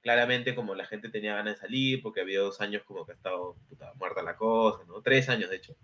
claramente 0.00 0.54
como 0.54 0.74
la 0.74 0.86
gente 0.86 1.10
tenía 1.10 1.34
ganas 1.34 1.56
de 1.56 1.60
salir, 1.60 2.02
porque 2.02 2.20
había 2.22 2.40
dos 2.40 2.60
años 2.60 2.82
como 2.84 3.04
que 3.04 3.12
ha 3.12 3.16
estado, 3.16 3.56
puta, 3.68 3.92
muerta 3.96 4.22
la 4.22 4.36
cosa, 4.36 4.84
¿no? 4.86 5.02
Tres 5.02 5.28
años, 5.28 5.50
de 5.50 5.56
hecho. 5.56 5.76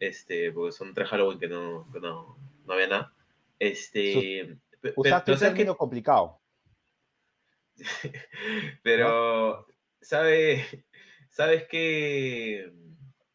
Este, 0.00 0.50
porque 0.52 0.72
son 0.72 0.92
tres 0.94 1.08
Halloween 1.08 1.38
que 1.38 1.48
no, 1.48 1.88
que 1.92 2.00
no, 2.00 2.36
no 2.66 2.72
había 2.74 2.88
nada. 2.88 3.14
Este, 3.58 4.58
Usaste 4.96 5.26
pero 5.26 5.34
un 5.34 5.38
¿sabes 5.38 5.38
qué? 5.38 5.46
término 5.58 5.76
complicado. 5.76 6.40
Pero, 8.82 9.66
¿sabe, 10.00 10.84
¿sabes 11.30 11.66
qué? 11.68 12.72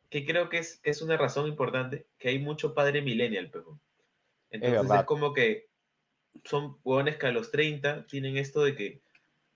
Que 0.09 0.25
creo 0.25 0.49
que 0.49 0.59
es, 0.59 0.79
es 0.83 1.01
una 1.01 1.17
razón 1.17 1.47
importante, 1.47 2.07
que 2.17 2.29
hay 2.29 2.39
mucho 2.39 2.73
padre 2.73 3.01
millennial, 3.01 3.49
pero. 3.51 3.79
Entonces 4.49 4.79
es, 4.81 4.87
verdad. 4.87 5.05
como 5.05 5.33
que 5.33 5.67
son 6.43 6.77
huevones 6.83 7.17
que 7.17 7.27
a 7.27 7.31
los 7.31 7.51
30 7.51 8.05
tienen 8.07 8.37
esto 8.37 8.63
de 8.63 8.75
que, 8.75 9.01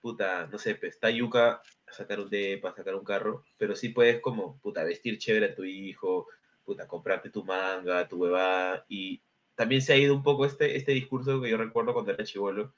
puta, 0.01 0.47
no 0.47 0.57
sé, 0.57 0.75
pues, 0.75 0.93
está 0.93 1.09
yuca 1.09 1.61
a 1.87 1.93
sacar 1.93 2.19
un 2.19 2.29
depa, 2.29 2.69
a 2.69 2.75
sacar 2.75 2.95
un 2.95 3.05
carro, 3.05 3.45
pero 3.57 3.75
sí 3.75 3.89
puedes 3.89 4.19
como, 4.19 4.57
puta, 4.59 4.83
vestir 4.83 5.17
chévere 5.17 5.47
a 5.47 5.55
tu 5.55 5.63
hijo, 5.63 6.27
puta, 6.65 6.87
comprarte 6.87 7.29
tu 7.29 7.43
manga, 7.43 8.07
tu 8.07 8.17
huevada, 8.17 8.85
y 8.89 9.21
también 9.55 9.81
se 9.81 9.93
ha 9.93 9.97
ido 9.97 10.15
un 10.15 10.23
poco 10.23 10.45
este, 10.45 10.75
este 10.75 10.91
discurso 10.91 11.41
que 11.41 11.49
yo 11.49 11.57
recuerdo 11.57 11.93
cuando 11.93 12.11
era 12.11 12.23
chivolo, 12.23 12.73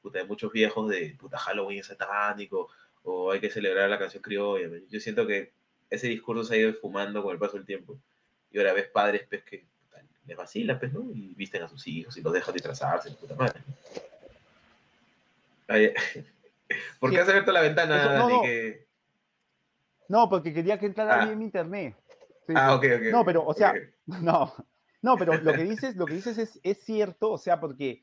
puta, 0.00 0.18
de 0.18 0.24
muchos 0.24 0.52
viejos 0.52 0.88
de, 0.88 1.16
puta, 1.18 1.38
Halloween 1.38 1.80
es 1.80 1.86
satánico, 1.86 2.68
o 3.02 3.30
hay 3.30 3.40
que 3.40 3.50
celebrar 3.50 3.88
la 3.88 3.98
canción 3.98 4.22
criolla. 4.22 4.68
Yo 4.88 5.00
siento 5.00 5.26
que 5.26 5.52
ese 5.90 6.08
discurso 6.08 6.44
se 6.44 6.54
ha 6.54 6.58
ido 6.58 6.74
fumando 6.74 7.22
con 7.22 7.32
el 7.32 7.38
paso 7.38 7.56
del 7.56 7.66
tiempo, 7.66 7.98
y 8.50 8.58
ahora 8.58 8.72
ves 8.72 8.88
padres, 8.88 9.26
pues, 9.28 9.42
que 9.44 9.64
les 10.26 10.36
vacila, 10.36 10.78
pues, 10.78 10.92
¿no? 10.92 11.10
Y 11.14 11.34
visten 11.34 11.62
a 11.62 11.68
sus 11.68 11.86
hijos 11.86 12.16
y 12.16 12.20
los 12.22 12.32
dejan 12.32 12.52
disfrazarse, 12.54 13.10
puta 13.12 13.34
madre. 13.34 13.60
Ay, 15.66 15.92
¿Por 17.00 17.10
qué 17.10 17.16
Sí. 17.16 17.22
has 17.22 17.28
abierto 17.28 17.52
la 17.52 17.62
ventana, 17.62 17.96
Eso- 18.02 18.18
no, 18.18 18.28
no. 18.28 18.42
Que- 18.42 18.86
No, 20.08 20.28
porque 20.28 20.52
quería 20.54 20.78
que 20.78 20.86
entrara 20.86 21.22
Ah. 21.22 21.24
bien 21.26 21.38
mi 21.38 21.44
internet. 21.46 21.94
Sí, 22.46 22.52
Ah, 22.56 22.74
ok, 22.74 22.84
ok. 22.96 23.02
No, 23.12 23.24
pero, 23.24 23.44
o 23.44 23.54
sea. 23.54 23.74
No, 24.06 24.54
no, 25.02 25.16
pero 25.18 25.34
lo 25.36 25.52
que 25.52 25.64
dices, 25.82 25.96
lo 25.96 26.06
que 26.06 26.14
dices 26.14 26.38
es, 26.38 26.58
es 26.62 26.78
cierto, 26.82 27.30
o 27.32 27.38
sea, 27.38 27.60
porque 27.60 28.02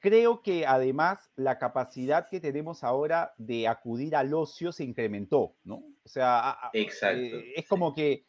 creo 0.00 0.42
que 0.42 0.66
además 0.66 1.30
la 1.36 1.58
capacidad 1.58 2.28
que 2.28 2.40
tenemos 2.40 2.82
ahora 2.82 3.32
de 3.36 3.68
acudir 3.68 4.16
al 4.16 4.34
ocio 4.34 4.72
se 4.72 4.84
incrementó, 4.84 5.54
¿no? 5.62 5.76
O 6.04 6.08
sea, 6.08 6.58
Exacto. 6.72 7.20
eh, 7.20 7.52
es 7.56 7.68
como 7.68 7.94
que 7.94 8.24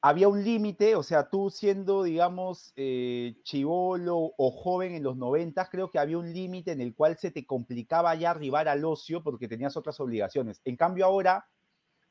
había 0.00 0.26
un 0.28 0.42
límite, 0.42 0.96
o 0.96 1.02
sea, 1.04 1.28
tú 1.28 1.48
siendo, 1.48 2.02
digamos, 2.02 2.72
eh, 2.74 3.36
chivolo 3.44 4.32
o 4.36 4.50
joven 4.50 4.94
en 4.94 5.04
los 5.04 5.16
noventas, 5.16 5.68
creo 5.70 5.90
que 5.90 6.00
había 6.00 6.18
un 6.18 6.32
límite 6.32 6.72
en 6.72 6.80
el 6.80 6.92
cual 6.94 7.16
se 7.18 7.30
te 7.30 7.46
complicaba 7.46 8.14
ya 8.16 8.30
arribar 8.30 8.66
al 8.66 8.84
ocio 8.84 9.22
porque 9.22 9.46
tenías 9.46 9.76
otras 9.76 10.00
obligaciones. 10.00 10.60
En 10.64 10.76
cambio 10.76 11.04
ahora 11.04 11.46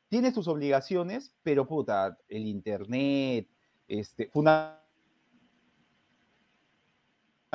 tienes 0.08 0.32
tus 0.32 0.48
obligaciones, 0.48 1.34
pero 1.42 1.66
puta, 1.66 2.16
el 2.28 2.46
internet, 2.46 3.48
este, 3.88 4.30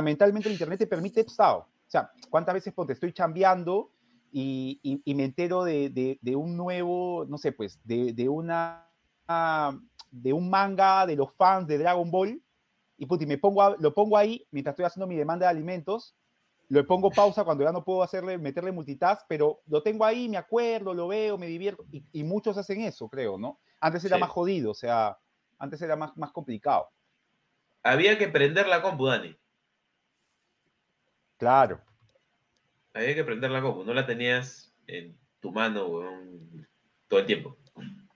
fundamentalmente 0.07 0.47
el 0.47 0.53
internet 0.53 0.79
te 0.79 0.87
permite 0.87 1.21
estado. 1.21 1.59
O 1.59 1.89
sea, 1.89 2.11
¿cuántas 2.29 2.53
veces 2.53 2.73
ponte, 2.73 2.93
estoy 2.93 3.11
chambeando 3.13 3.89
y, 4.31 4.79
y- 4.83 5.01
y 5.03 5.15
me 5.15 5.23
entero 5.25 5.63
de, 5.63 5.89
de- 5.89 6.19
de 6.21 6.35
un 6.35 6.55
nuevo, 6.55 7.25
no 7.27 7.37
sé, 7.39 7.51
pues, 7.51 7.79
de, 7.83 8.13
de 8.13 8.29
una 8.29 8.83
de 10.11 10.31
un 10.31 10.49
manga 10.49 11.05
de 11.05 11.15
los 11.17 11.33
fans 11.33 11.67
de 11.67 11.77
Dragon 11.79 12.09
Ball 12.09 12.41
y, 12.97 13.05
me 13.25 13.37
pongo 13.37 13.61
a- 13.61 13.75
lo 13.77 13.93
pongo 13.93 14.15
ahí 14.17 14.45
mientras 14.51 14.73
estoy 14.73 14.85
haciendo 14.85 15.07
mi 15.07 15.15
demanda 15.15 15.45
de 15.47 15.49
alimentos, 15.51 16.15
lo 16.69 16.85
pongo 16.85 17.09
pausa 17.09 17.43
cuando 17.43 17.63
ya 17.63 17.71
no 17.71 17.83
puedo 17.83 18.03
hacerle, 18.03 18.37
meterle 18.37 18.71
multitask, 18.71 19.25
pero 19.27 19.59
lo 19.67 19.81
tengo 19.83 20.05
ahí, 20.05 20.29
me 20.29 20.37
acuerdo, 20.37 20.93
lo 20.93 21.07
veo, 21.07 21.37
me 21.37 21.47
divierto, 21.47 21.83
y, 21.91 22.03
y 22.13 22.23
muchos 22.23 22.57
hacen 22.57 22.81
eso, 22.81 23.09
creo, 23.09 23.37
¿no? 23.37 23.59
Antes 23.81 24.03
era 24.05 24.15
Sí. 24.17 24.21
más 24.21 24.29
jodido, 24.29 24.71
o 24.71 24.73
sea, 24.75 25.17
antes 25.59 25.81
era 25.81 25.95
más, 25.95 26.15
más 26.17 26.31
complicado. 26.31 26.89
Había 27.83 28.17
que 28.17 28.27
prender 28.27 28.67
la 28.67 28.81
compu, 28.81 29.07
Dani. 29.07 29.35
Claro, 31.37 31.79
Había 32.93 33.13
que 33.13 33.23
prender 33.23 33.51
la 33.51 33.61
compu. 33.61 33.83
No 33.83 33.93
la 33.93 34.05
tenías 34.05 34.73
en 34.87 35.15
tu 35.39 35.51
mano, 35.51 35.85
weón, 35.87 36.67
todo 37.07 37.19
el 37.19 37.25
tiempo. 37.27 37.57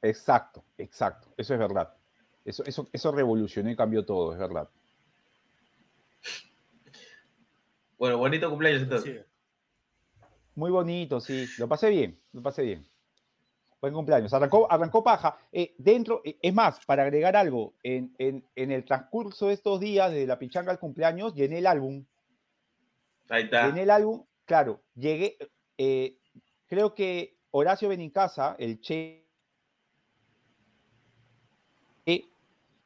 exacto, 0.02 0.64
exacto, 0.78 1.32
eso 1.38 1.54
es 1.54 1.60
verdad. 1.60 1.94
Eso, 2.44 2.64
eso, 2.66 2.88
eso 2.92 3.12
revolucionó 3.12 3.70
y 3.70 3.76
cambió 3.76 4.04
todo, 4.04 4.34
es 4.34 4.40
verdad. 4.40 4.68
Bueno, 7.98 8.18
bonito 8.18 8.50
cumpleaños 8.50 8.82
entonces. 8.84 9.24
Sí. 9.24 10.26
Muy 10.56 10.72
bonito, 10.72 11.22
sí. 11.22 11.46
Lo 11.60 11.68
pasé 11.68 11.90
bien, 11.90 12.20
lo 12.34 12.42
pasé 12.42 12.64
bien. 12.64 12.88
Buen 13.80 13.94
cumpleaños. 13.94 14.34
Arrancó, 14.34 14.72
arrancó 14.72 15.04
paja. 15.04 15.38
Eh, 15.52 15.74
dentro, 15.78 16.22
eh, 16.24 16.38
es 16.42 16.54
más, 16.54 16.84
para 16.86 17.04
agregar 17.04 17.36
algo, 17.36 17.76
en, 17.84 18.14
en- 18.18 18.44
en 18.56 18.72
el 18.72 18.84
transcurso 18.86 19.48
de 19.48 19.54
estos 19.54 19.80
días, 19.80 20.12
de 20.12 20.26
la 20.28 20.38
pichanga 20.40 20.72
al 20.72 20.80
cumpleaños, 20.80 21.34
llené 21.36 21.60
el 21.60 21.68
álbum. 21.68 22.06
Ahí 23.32 23.44
está. 23.46 23.68
Llené 23.68 23.84
el 23.84 23.90
álbum, 23.90 24.26
claro, 24.46 24.84
llegué, 24.94 25.38
eh, 25.78 26.18
creo 26.68 26.94
que 26.94 27.38
Horacio 27.52 27.88
Benincasa, 27.88 28.56
el 28.60 28.82
Che, 28.82 29.26
eh, 32.06 32.26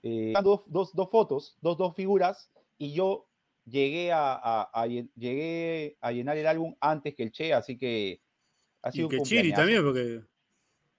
eh, 0.03 0.33
dos, 0.43 0.61
dos, 0.67 0.93
dos 0.93 1.09
fotos, 1.09 1.57
dos, 1.61 1.77
dos 1.77 1.95
figuras, 1.95 2.51
y 2.77 2.93
yo 2.93 3.27
llegué 3.65 4.11
a, 4.11 4.33
a- 4.33 4.69
a 4.71 4.85
llen- 4.87 5.11
llegué 5.15 5.97
a 5.99 6.11
llenar 6.11 6.37
el 6.37 6.45
álbum 6.45 6.75
antes 6.79 7.15
que 7.15 7.23
el 7.23 7.31
Che, 7.31 7.51
así 7.53 7.75
que 7.77 8.21
ha 8.83 8.91
sido 8.91 9.09
Y 9.09 9.15
un 9.15 9.23
que 9.23 9.27
Chiri 9.27 9.51
también, 9.53 9.83
porque 9.83 10.21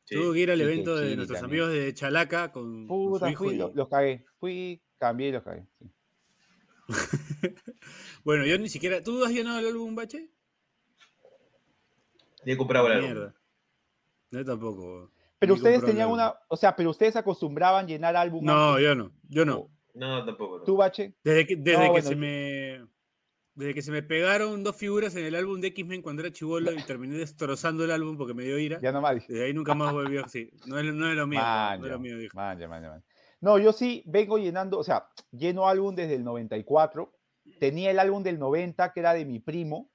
Sí. 0.04 0.16
tuvo 0.16 0.32
que 0.32 0.40
ir 0.40 0.50
al 0.50 0.60
evento 0.60 0.96
de 0.96 1.02
Chiri 1.04 1.16
nuestros 1.16 1.40
también. 1.40 1.62
amigos 1.62 1.78
de 1.84 1.94
Chalaca 1.94 2.50
con, 2.50 2.88
con 2.88 2.98
su 2.98 3.10
Puta, 3.12 3.30
hijo. 3.30 3.44
fui, 3.44 3.54
y- 3.54 3.58
lo- 3.58 3.72
los 3.74 3.88
cagué. 3.88 4.24
Fui, 4.40 4.82
cambié 4.98 5.28
y 5.28 5.32
los 5.32 5.42
cagué. 5.44 5.66
sí. 5.78 5.90
Bueno, 8.24 8.44
yo 8.44 8.58
ni 8.58 8.68
siquiera. 8.68 9.02
¿Tú 9.02 9.24
has 9.24 9.30
llenado 9.30 9.58
el 9.60 9.66
álbum 9.68 9.94
Bache? 9.94 10.30
Ni 12.44 12.52
he 12.52 12.56
comprado 12.56 12.86
el 12.86 12.92
álbum. 12.94 13.10
Mierda. 13.12 13.34
Yo 14.30 14.44
tampoco. 14.44 15.10
Pero 15.38 15.54
Ni 15.54 15.58
ustedes 15.58 15.84
tenían 15.84 16.10
una, 16.10 16.34
o 16.48 16.56
sea, 16.56 16.74
pero 16.74 16.90
ustedes 16.90 17.14
acostumbraban 17.16 17.86
llenar 17.86 18.16
álbum. 18.16 18.44
No, 18.44 18.70
antes? 18.70 18.84
yo 18.84 18.94
no. 18.94 19.12
Yo 19.28 19.44
no. 19.44 19.70
No, 19.94 20.24
tampoco. 20.24 20.58
no. 20.58 20.64
¿Tú, 20.64 20.76
Bache? 20.76 21.14
Desde 21.22 21.46
que, 21.46 21.56
desde 21.56 21.78
No, 21.78 21.84
que 21.84 21.90
bueno, 21.90 22.08
se 22.08 22.14
yo- 22.14 22.20
me. 22.20 22.86
Desde 23.54 23.72
que 23.72 23.80
se 23.80 23.90
me 23.90 24.02
pegaron 24.02 24.62
dos 24.62 24.76
figuras 24.76 25.16
en 25.16 25.24
el 25.24 25.34
álbum 25.34 25.60
de 25.62 25.68
X-Men 25.68 26.02
cuando 26.02 26.20
era 26.20 26.30
chivolo 26.30 26.72
y 26.72 26.82
terminé 26.82 27.16
destrozando 27.16 27.84
el 27.84 27.90
álbum 27.90 28.18
porque 28.18 28.34
me 28.34 28.44
dio 28.44 28.58
ira. 28.58 28.78
Ya 28.82 28.92
no 28.92 29.00
más. 29.00 29.26
Desde 29.26 29.44
ahí 29.44 29.54
nunca 29.54 29.74
más 29.74 29.94
volvió 29.94 30.22
así. 30.26 30.50
No 30.66 30.78
es, 30.78 30.84
no 30.92 31.08
es 31.08 31.16
lo 31.16 31.26
mío. 31.26 31.40
Man, 31.40 31.80
no 31.80 31.86
es 31.86 31.92
lo 31.92 31.98
mío, 31.98 32.18
dijo. 32.18 32.36
man, 32.36 32.58
ya, 32.58 32.68
man, 32.68 32.82
ya, 32.82 32.88
man. 32.90 33.04
No, 33.40 33.58
yo 33.58 33.72
sí 33.72 34.02
vengo 34.06 34.36
llenando, 34.36 34.78
o 34.78 34.84
sea, 34.84 35.08
lleno 35.30 35.66
álbum 35.68 35.94
desde 35.94 36.16
el 36.16 36.24
94. 36.24 37.15
Tenía 37.58 37.90
el 37.90 37.98
álbum 37.98 38.22
del 38.22 38.38
90, 38.38 38.92
que 38.92 39.00
era 39.00 39.12
de 39.14 39.24
mi 39.24 39.38
primo, 39.40 39.90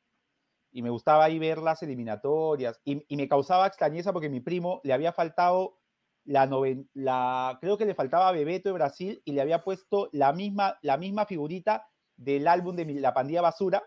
y 0.71 0.81
me 0.81 0.89
gustaba 0.89 1.25
ahí 1.25 1.37
ver 1.39 1.57
las 1.59 1.83
eliminatorias. 1.83 2.79
Y, 2.85 3.03
y 3.07 3.17
me 3.17 3.27
causaba 3.27 3.67
extrañeza 3.67 4.13
porque 4.13 4.29
mi 4.29 4.39
primo 4.39 4.79
le 4.83 4.93
había 4.93 5.11
faltado 5.11 5.79
la, 6.23 6.45
noven- 6.47 6.87
la 6.93 7.57
creo 7.59 7.77
que 7.77 7.85
le 7.85 7.95
faltaba 7.95 8.31
Bebeto 8.31 8.69
de 8.69 8.73
Brasil 8.73 9.21
y 9.25 9.31
le 9.33 9.41
había 9.41 9.63
puesto 9.63 10.09
la 10.13 10.31
misma, 10.33 10.77
la 10.81 10.97
misma 10.97 11.25
figurita 11.25 11.87
del 12.15 12.47
álbum 12.47 12.75
de 12.75 12.85
mi- 12.85 12.99
La 12.99 13.13
Pandilla 13.13 13.41
Basura. 13.41 13.83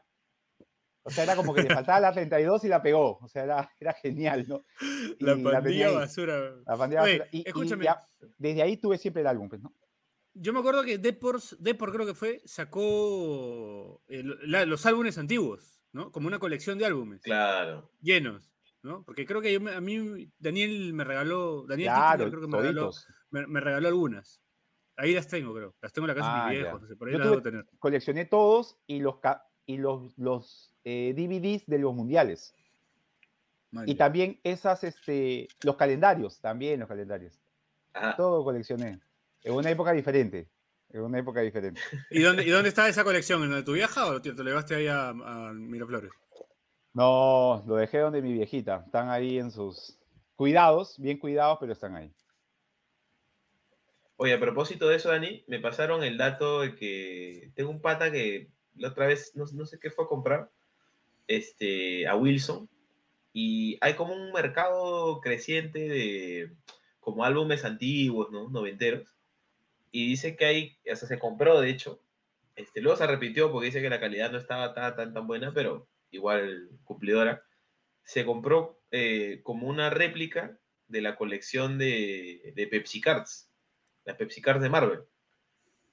O 1.06 1.10
sea, 1.10 1.24
era 1.24 1.36
como 1.36 1.52
que 1.54 1.62
le 1.62 1.68
faltaba 1.74 2.00
la 2.00 2.12
32 2.12 2.64
y 2.64 2.68
la 2.68 2.82
pegó. 2.82 3.18
O 3.22 3.28
sea, 3.28 3.44
era, 3.44 3.70
era 3.78 3.92
genial, 3.92 4.46
¿no? 4.48 4.62
La 5.20 5.34
Y 5.34 5.42
pandilla 5.42 5.90
basura. 5.90 6.54
La 6.66 6.76
Pandilla 6.78 7.02
Oye, 7.02 7.18
Basura. 7.18 7.28
Y- 7.30 7.38
y 7.38 7.44
escúchame. 7.46 7.84
ya- 7.84 8.08
desde 8.38 8.62
ahí 8.62 8.76
tuve 8.78 8.96
siempre 8.98 9.20
el 9.20 9.26
álbum, 9.28 9.48
pues, 9.48 9.60
¿no? 9.62 9.72
Yo 10.34 10.52
me 10.52 10.58
acuerdo 10.58 10.82
que 10.82 10.98
Depor, 10.98 11.40
Depor 11.58 11.92
creo 11.92 12.06
que 12.06 12.14
fue, 12.14 12.42
sacó 12.44 14.02
el- 14.08 14.36
la- 14.50 14.66
los 14.66 14.84
álbumes 14.86 15.16
antiguos, 15.18 15.80
¿no? 15.92 16.10
Como 16.10 16.26
una 16.26 16.38
colección 16.38 16.78
de 16.78 16.86
álbumes 16.86 17.22
Claro. 17.22 17.90
llenos, 18.00 18.50
¿no? 18.82 19.04
Porque 19.04 19.26
creo 19.26 19.40
que 19.40 19.52
yo 19.52 19.60
a 19.70 19.80
mí 19.80 20.28
Daniel 20.38 20.92
me 20.92 21.04
regaló, 21.04 21.64
Daniel 21.66 21.88
Claro, 21.90 22.24
Titler 22.24 22.30
creo 22.30 22.40
que 22.42 22.48
me 22.48 22.58
regaló, 22.62 22.90
me, 23.30 23.46
me 23.46 23.60
regaló 23.60 23.88
algunas. 23.88 24.40
Ahí 24.96 25.12
las 25.14 25.26
tengo, 25.28 25.54
creo. 25.54 25.74
Las 25.82 25.92
tengo 25.92 26.06
en 26.06 26.14
la 26.16 26.20
casa 26.20 26.34
de 26.34 26.40
Ah, 26.40 26.46
mis 26.48 26.56
ya. 26.58 26.62
viejos, 26.64 26.82
no 26.82 26.88
sé, 26.88 26.96
por 26.96 27.08
ahí 27.08 27.12
Yo 27.12 27.18
las 27.18 27.26
tuve- 27.28 27.30
debo 27.30 27.42
tener. 27.42 27.66
Coleccioné 27.78 28.24
todos 28.26 28.76
y 28.86 29.00
los, 29.00 29.16
y 29.66 29.76
los, 29.78 30.16
los 30.18 30.74
eh, 30.84 31.14
DVDs 31.16 31.64
de 31.66 31.78
los 31.78 31.94
mundiales. 31.94 32.54
Man, 33.70 33.88
Y 33.88 33.94
también 33.96 34.38
esas, 34.44 34.84
este, 34.84 35.48
los 35.62 35.76
calendarios, 35.76 36.40
también 36.40 36.78
los 36.80 36.88
calendarios. 36.88 37.40
Ajá. 37.92 38.14
Todo 38.16 38.44
coleccioné. 38.44 39.00
En 39.44 39.52
una 39.54 39.70
época 39.70 39.92
diferente. 39.92 40.48
En 40.90 41.02
una 41.02 41.18
época 41.18 41.40
diferente. 41.40 41.80
¿Y 42.10 42.22
dónde, 42.22 42.42
¿Y 42.44 42.50
dónde 42.50 42.70
está 42.70 42.88
esa 42.88 43.04
colección? 43.04 43.42
¿En 43.42 43.50
donde 43.50 43.64
tu 43.64 43.72
vieja 43.72 44.06
o 44.06 44.20
te, 44.20 44.32
te 44.32 44.42
lo 44.42 44.50
llevaste 44.50 44.74
ahí 44.74 44.86
a, 44.88 45.10
a 45.10 45.52
Miraflores? 45.52 46.10
No, 46.92 47.62
lo 47.66 47.76
dejé 47.76 47.98
donde 47.98 48.22
mi 48.22 48.32
viejita. 48.32 48.84
Están 48.86 49.10
ahí 49.10 49.38
en 49.38 49.50
sus 49.50 49.98
cuidados, 50.34 50.98
bien 50.98 51.18
cuidados, 51.18 51.58
pero 51.60 51.72
están 51.72 51.94
ahí. 51.96 52.12
Oye, 54.16 54.32
a 54.32 54.40
propósito 54.40 54.88
de 54.88 54.96
eso, 54.96 55.08
Dani, 55.08 55.44
me 55.48 55.58
pasaron 55.58 56.04
el 56.04 56.16
dato 56.16 56.60
de 56.60 56.76
que 56.76 57.50
tengo 57.54 57.70
un 57.70 57.80
pata 57.80 58.12
que 58.12 58.48
la 58.76 58.88
otra 58.88 59.06
vez, 59.06 59.32
no, 59.34 59.44
no 59.52 59.66
sé 59.66 59.78
qué 59.80 59.90
fue 59.90 60.04
a 60.04 60.08
comprar, 60.08 60.50
este, 61.26 62.06
a 62.06 62.14
Wilson, 62.14 62.68
y 63.32 63.76
hay 63.80 63.94
como 63.94 64.14
un 64.14 64.32
mercado 64.32 65.20
creciente 65.20 65.88
de 65.88 66.52
como 67.00 67.24
álbumes 67.24 67.64
antiguos, 67.64 68.30
¿no? 68.30 68.48
Noventeros, 68.48 69.13
y 69.94 70.08
dice 70.08 70.34
que 70.34 70.44
hay, 70.44 70.78
o 70.92 70.96
sea, 70.96 71.06
se 71.06 71.20
compró, 71.20 71.60
de 71.60 71.70
hecho, 71.70 72.02
este, 72.56 72.80
luego 72.80 72.98
se 72.98 73.06
repitió 73.06 73.52
porque 73.52 73.66
dice 73.66 73.80
que 73.80 73.88
la 73.88 74.00
calidad 74.00 74.32
no 74.32 74.38
estaba 74.38 74.74
tan, 74.74 74.96
tan, 74.96 75.14
tan 75.14 75.28
buena, 75.28 75.54
pero 75.54 75.86
igual 76.10 76.68
cumplidora, 76.82 77.44
se 78.02 78.24
compró 78.24 78.82
eh, 78.90 79.40
como 79.44 79.68
una 79.68 79.90
réplica 79.90 80.58
de 80.88 81.00
la 81.00 81.14
colección 81.14 81.78
de, 81.78 82.52
de 82.56 82.66
Pepsi 82.66 83.00
Cards, 83.00 83.52
las 84.04 84.16
Pepsi 84.16 84.42
Cards 84.42 84.62
de 84.62 84.68
Marvel. 84.68 85.04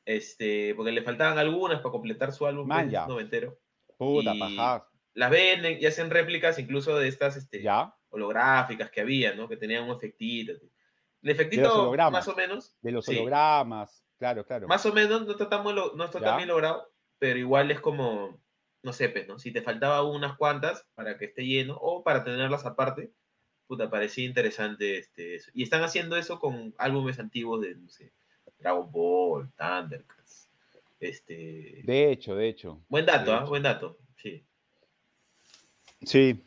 Este, 0.03 0.73
porque 0.73 0.91
le 0.91 1.03
faltaban 1.03 1.37
algunas 1.37 1.81
para 1.81 1.91
completar 1.91 2.31
su 2.31 2.47
álbum 2.47 2.67
Man, 2.67 2.85
pues, 2.85 2.93
ya. 2.93 3.05
noventero. 3.05 3.59
Puta, 3.97 4.33
las 5.13 5.29
venden 5.29 5.77
y 5.79 5.85
hacen 5.85 6.09
réplicas 6.09 6.57
incluso 6.57 6.97
de 6.97 7.07
estas 7.07 7.37
este, 7.37 7.61
¿Ya? 7.61 7.93
holográficas 8.09 8.89
que 8.89 9.01
había, 9.01 9.35
¿no? 9.35 9.47
Que 9.47 9.57
tenían 9.57 9.83
un 9.83 9.95
efectito. 9.95 10.53
El 11.21 11.29
efectito, 11.29 11.93
más 12.11 12.27
o 12.27 12.35
menos, 12.35 12.75
De 12.81 12.91
los 12.91 13.05
Sí. 13.05 13.15
hologramas. 13.17 14.03
Claro, 14.17 14.45
claro. 14.45 14.67
más 14.67 14.85
o 14.85 14.93
menos, 14.93 15.25
no 15.25 15.31
está 15.31 15.49
tan, 15.49 15.63
muy 15.63 15.73
lo- 15.73 15.93
no 15.95 16.05
está 16.05 16.35
bien 16.37 16.47
logrado, 16.47 16.91
pero 17.17 17.39
igual 17.39 17.71
es 17.71 17.79
como, 17.79 18.39
no 18.83 18.93
sé, 18.93 19.09
pues, 19.09 19.27
¿no? 19.27 19.39
Si 19.39 19.51
te 19.51 19.63
faltaba 19.63 20.03
unas 20.03 20.37
cuantas 20.37 20.85
para 20.93 21.17
que 21.17 21.25
esté 21.25 21.43
lleno 21.45 21.75
o 21.75 22.03
para 22.03 22.23
tenerlas 22.23 22.65
aparte, 22.65 23.11
puta, 23.65 23.89
parecía 23.89 24.25
interesante 24.25 24.99
este, 24.99 25.35
eso. 25.35 25.49
Y 25.55 25.63
están 25.63 25.81
haciendo 25.83 26.17
eso 26.17 26.39
con 26.39 26.75
álbumes 26.77 27.17
antiguos 27.19 27.61
de, 27.61 27.75
no 27.75 27.89
sé, 27.89 28.11
Dragon 28.59 28.91
Ball, 28.91 29.51
Thundercats. 29.57 30.49
Este... 30.99 31.81
De 31.83 32.11
hecho, 32.11 32.35
de 32.35 32.47
hecho. 32.47 32.79
Buen 32.89 33.07
dato, 33.07 33.33
¿ah? 33.33 33.37
hecho. 33.37 33.47
Buen 33.47 33.63
dato, 33.63 33.97
sí. 34.17 34.45
Sí. 36.03 36.39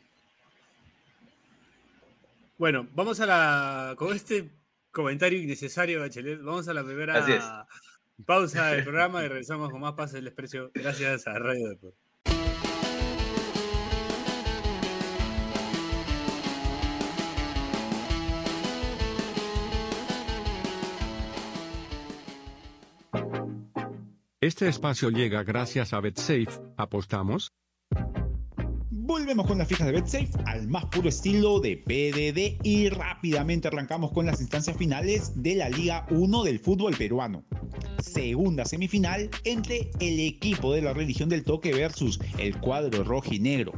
Bueno, 2.57 2.87
vamos 2.93 3.19
a 3.19 3.25
la. 3.25 3.95
Con 3.97 4.15
este 4.15 4.49
comentario 4.95 5.41
innecesario, 5.41 5.99
Bachelet, 5.99 6.41
vamos 6.41 6.69
a 6.69 6.73
la 6.73 6.83
primera 6.83 7.67
pausa 8.25 8.67
del 8.67 8.83
programa 8.85 9.25
y 9.25 9.27
regresamos 9.27 9.69
con 9.69 9.81
más 9.81 9.93
Pases 9.93 10.13
del 10.13 10.25
Desprecio. 10.25 10.71
Gracias 10.73 11.27
a 11.27 11.37
Radio 11.37 11.69
Deport. 11.69 11.95
Este 24.39 24.69
espacio 24.69 25.09
llega 25.09 25.43
gracias 25.43 25.91
a 25.91 25.99
BetSafe. 25.99 26.47
¿Apostamos? 26.77 27.51
Volvemos 29.15 29.47
con 29.47 29.57
las 29.57 29.69
fijas 29.69 29.87
de 29.87 29.93
BetSafe 29.93 30.29
al 30.45 30.67
más 30.67 30.87
puro 30.87 31.07
estilo 31.07 31.61
de 31.61 31.77
PDD 31.77 32.59
y 32.67 32.89
rápidamente 32.89 33.69
arrancamos 33.69 34.11
con 34.11 34.25
las 34.25 34.41
instancias 34.41 34.75
finales 34.75 35.41
de 35.41 35.55
la 35.55 35.69
Liga 35.69 36.05
1 36.09 36.43
del 36.43 36.59
fútbol 36.59 36.97
peruano. 36.97 37.45
Segunda 38.01 38.65
semifinal 38.65 39.29
entre 39.45 39.89
el 40.01 40.19
equipo 40.19 40.73
de 40.73 40.81
la 40.81 40.93
religión 40.93 41.29
del 41.29 41.45
toque 41.45 41.71
versus 41.71 42.19
el 42.39 42.59
cuadro 42.59 43.05
rojo 43.05 43.33
y 43.33 43.39
negro. 43.39 43.71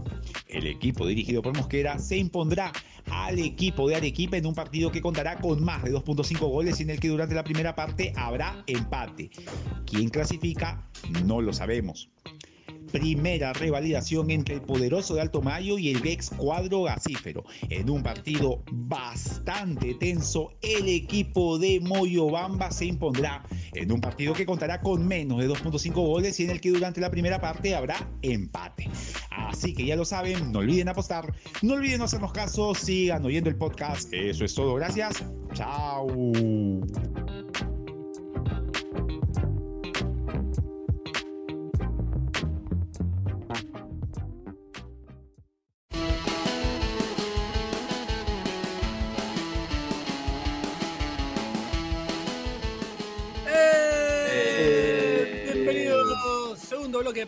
El 0.47 0.65
equipo 0.65 1.05
dirigido 1.05 1.43
por 1.43 1.55
Mosquera 1.55 1.99
se 1.99 2.17
impondrá 2.17 2.73
al 3.05 3.37
equipo 3.37 3.87
de 3.87 3.95
Arequipa 3.95 4.37
en 4.37 4.47
un 4.47 4.55
partido 4.55 4.91
que 4.91 5.01
contará 5.01 5.37
con 5.37 5.63
más 5.63 5.83
de 5.83 5.93
2.5 5.93 6.39
goles 6.49 6.79
y 6.79 6.83
en 6.83 6.89
el 6.89 6.99
que 6.99 7.09
durante 7.09 7.35
la 7.35 7.43
primera 7.43 7.75
parte 7.75 8.11
habrá 8.15 8.63
empate. 8.65 9.29
¿Quién 9.85 10.09
clasifica? 10.09 10.89
No 11.25 11.41
lo 11.41 11.53
sabemos 11.53 12.09
primera 12.91 13.53
revalidación 13.53 14.31
entre 14.31 14.55
el 14.55 14.61
poderoso 14.61 15.15
de 15.15 15.21
Alto 15.21 15.41
Mayo 15.41 15.77
y 15.77 15.89
el 15.89 15.99
Vex 15.99 16.29
cuadro 16.31 16.83
gasífero. 16.83 17.43
En 17.69 17.89
un 17.89 18.03
partido 18.03 18.63
bastante 18.71 19.93
tenso, 19.95 20.51
el 20.61 20.87
equipo 20.87 21.57
de 21.57 21.79
Moyobamba 21.81 22.71
se 22.71 22.85
impondrá 22.85 23.43
en 23.73 23.91
un 23.91 24.01
partido 24.01 24.33
que 24.33 24.45
contará 24.45 24.81
con 24.81 25.07
menos 25.07 25.39
de 25.39 25.49
2.5 25.49 25.93
goles 25.93 26.39
y 26.39 26.45
en 26.45 26.51
el 26.51 26.61
que 26.61 26.69
durante 26.69 27.01
la 27.01 27.11
primera 27.11 27.39
parte 27.39 27.75
habrá 27.75 28.09
empate. 28.21 28.89
Así 29.31 29.73
que 29.73 29.85
ya 29.85 29.95
lo 29.95 30.05
saben, 30.05 30.51
no 30.51 30.59
olviden 30.59 30.89
apostar, 30.89 31.33
no 31.61 31.73
olviden 31.73 32.01
hacernos 32.01 32.31
caso, 32.31 32.73
sigan 32.73 33.25
oyendo 33.25 33.49
el 33.49 33.55
podcast. 33.55 34.11
Eso 34.13 34.45
es 34.45 34.53
todo, 34.53 34.75
gracias. 34.75 35.23
Chao. 35.53 36.07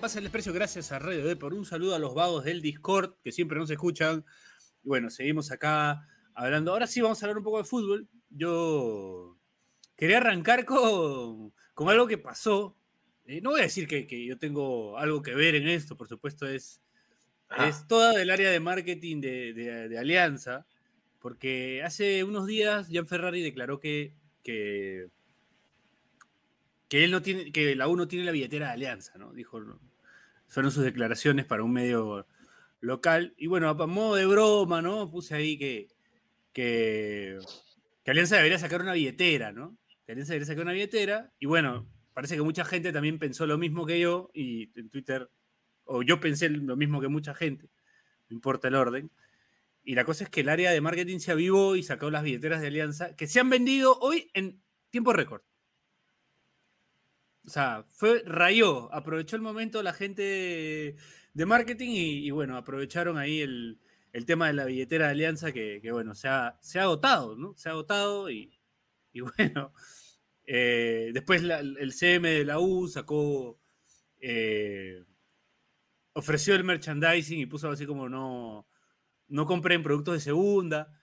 Pasa 0.09 0.17
el 0.17 0.23
Desprecio. 0.23 0.53
Gracias 0.53 0.91
a 0.91 0.97
Radio 0.97 1.23
Deport. 1.23 1.55
Un 1.55 1.65
saludo 1.67 1.93
a 1.93 1.99
los 1.99 2.15
vagos 2.15 2.43
del 2.43 2.63
Discord 2.63 3.13
que 3.23 3.31
siempre 3.31 3.59
nos 3.59 3.69
escuchan. 3.69 4.25
Y 4.83 4.87
bueno, 4.87 5.11
seguimos 5.11 5.51
acá 5.51 6.01
hablando. 6.33 6.71
Ahora 6.71 6.87
sí 6.87 6.99
vamos 6.99 7.21
a 7.21 7.27
hablar 7.27 7.37
un 7.37 7.43
poco 7.43 7.59
de 7.59 7.63
fútbol. 7.63 8.07
Yo 8.31 9.37
quería 9.95 10.17
arrancar 10.17 10.65
con, 10.65 11.53
con 11.75 11.89
algo 11.89 12.07
que 12.07 12.17
pasó. 12.17 12.75
Eh, 13.25 13.39
no 13.41 13.51
voy 13.51 13.59
a 13.59 13.63
decir 13.65 13.87
que, 13.87 14.07
que 14.07 14.25
yo 14.25 14.39
tengo 14.39 14.97
algo 14.97 15.21
que 15.21 15.35
ver 15.35 15.53
en 15.53 15.67
esto, 15.67 15.95
por 15.95 16.07
supuesto, 16.07 16.47
es, 16.47 16.81
Ajá. 17.47 17.67
es 17.67 17.85
toda 17.85 18.11
del 18.13 18.31
área 18.31 18.49
de 18.49 18.59
marketing 18.59 19.21
de, 19.21 19.53
de- 19.53 19.89
de 19.89 19.99
Alianza, 19.99 20.65
porque 21.19 21.83
hace 21.83 22.23
unos 22.23 22.47
días 22.47 22.87
Jan 22.91 23.05
Ferrari 23.05 23.43
declaró 23.43 23.79
que, 23.79 24.15
que, 24.41 25.09
que 26.87 27.03
él 27.03 27.11
no 27.11 27.21
tiene, 27.21 27.51
que 27.51 27.75
la 27.75 27.87
U 27.87 27.95
no 27.95 28.07
tiene 28.07 28.25
la 28.25 28.31
billetera 28.31 28.69
de 28.69 28.73
Alianza, 28.73 29.15
¿no? 29.19 29.33
Dijo. 29.33 29.61
Fueron 30.49 30.71
sus 30.71 30.83
declaraciones 30.83 31.45
para 31.45 31.63
un 31.63 31.71
medio 31.71 32.27
local. 32.81 33.33
Y 33.37 33.47
bueno, 33.47 33.69
a 33.69 33.87
modo 33.87 34.15
de 34.15 34.25
broma, 34.25 34.81
¿no? 34.81 35.09
Puse 35.09 35.35
ahí 35.35 35.57
que, 35.57 35.87
que, 36.53 37.39
Alianza 38.05 38.37
debería 38.37 38.57
sacar 38.57 38.81
una 38.81 38.93
billetera, 38.93 39.51
¿no? 39.51 39.77
Que 40.05 40.13
Alianza 40.13 40.33
debería 40.33 40.47
sacar 40.47 40.63
una 40.63 40.73
billetera. 40.73 41.31
Y 41.39 41.45
bueno, 41.45 41.87
parece 42.13 42.35
que 42.35 42.41
mucha 42.41 42.65
gente 42.65 42.91
también 42.91 43.19
pensó 43.19 43.45
lo 43.45 43.57
mismo 43.59 43.85
que 43.85 43.99
yo 43.99 44.31
y 44.33 44.71
en 44.77 44.89
Twitter, 44.89 45.29
o 45.85 46.01
yo 46.01 46.19
pensé 46.19 46.49
lo 46.49 46.75
mismo 46.75 46.99
que 46.99 47.07
mucha 47.07 47.35
gente, 47.35 47.69
no 48.29 48.35
importa 48.35 48.67
el 48.67 48.75
orden. 48.75 49.11
Y 49.83 49.93
la 49.93 50.05
cosa 50.05 50.23
es 50.23 50.29
que 50.29 50.41
el 50.41 50.49
área 50.49 50.71
de 50.71 50.81
marketing 50.81 51.19
se 51.19 51.31
avivó 51.31 51.75
y 51.75 51.83
sacó 51.83 52.09
las 52.09 52.23
billeteras 52.23 52.61
de 52.61 52.67
Alianza 52.67 53.15
que 53.15 53.27
se 53.27 53.39
han 53.39 53.49
vendido 53.49 53.97
hoy 53.99 54.29
en 54.33 54.59
tiempo 54.89 55.13
récord. 55.13 55.43
O 57.49 57.51
sea, 57.51 57.83
fue, 57.89 58.21
rayó, 58.27 58.93
aprovechó 58.93 59.35
el 59.35 59.41
momento 59.41 59.81
la 59.81 59.91
gente 59.91 60.95
de, 61.33 61.45
marketing 61.47 61.89
y, 61.89 62.27
y, 62.27 62.29
bueno, 62.29 62.55
aprovecharon 62.55 63.17
ahí 63.17 63.41
el, 63.41 63.79
el, 64.13 64.27
tema 64.27 64.45
de 64.45 64.53
la 64.53 64.65
billetera 64.65 65.07
de 65.07 65.11
Alianza 65.13 65.51
que, 65.51 65.79
que 65.81 65.91
bueno, 65.91 66.13
se 66.13 66.27
ha, 66.27 66.59
se 66.61 66.77
ha 66.77 66.83
agotado, 66.83 67.35
¿no? 67.35 67.55
Se 67.57 67.67
ha 67.67 67.71
agotado 67.71 68.29
y, 68.29 68.55
y 69.13 69.21
bueno, 69.37 69.73
eh, 70.45 71.09
después 71.11 71.41
la, 71.41 71.57
el 71.61 71.91
CM 71.91 72.29
de 72.29 72.45
la 72.45 72.59
U 72.59 72.87
sacó, 72.87 73.59
eh, 74.19 75.03
ofreció 76.13 76.53
el 76.53 76.63
merchandising 76.63 77.39
y 77.39 77.47
puso 77.47 77.71
así 77.71 77.87
como 77.87 78.07
no, 78.07 78.67
no 79.27 79.47
compren 79.47 79.81
productos 79.81 80.13
de 80.13 80.19
segunda. 80.19 80.95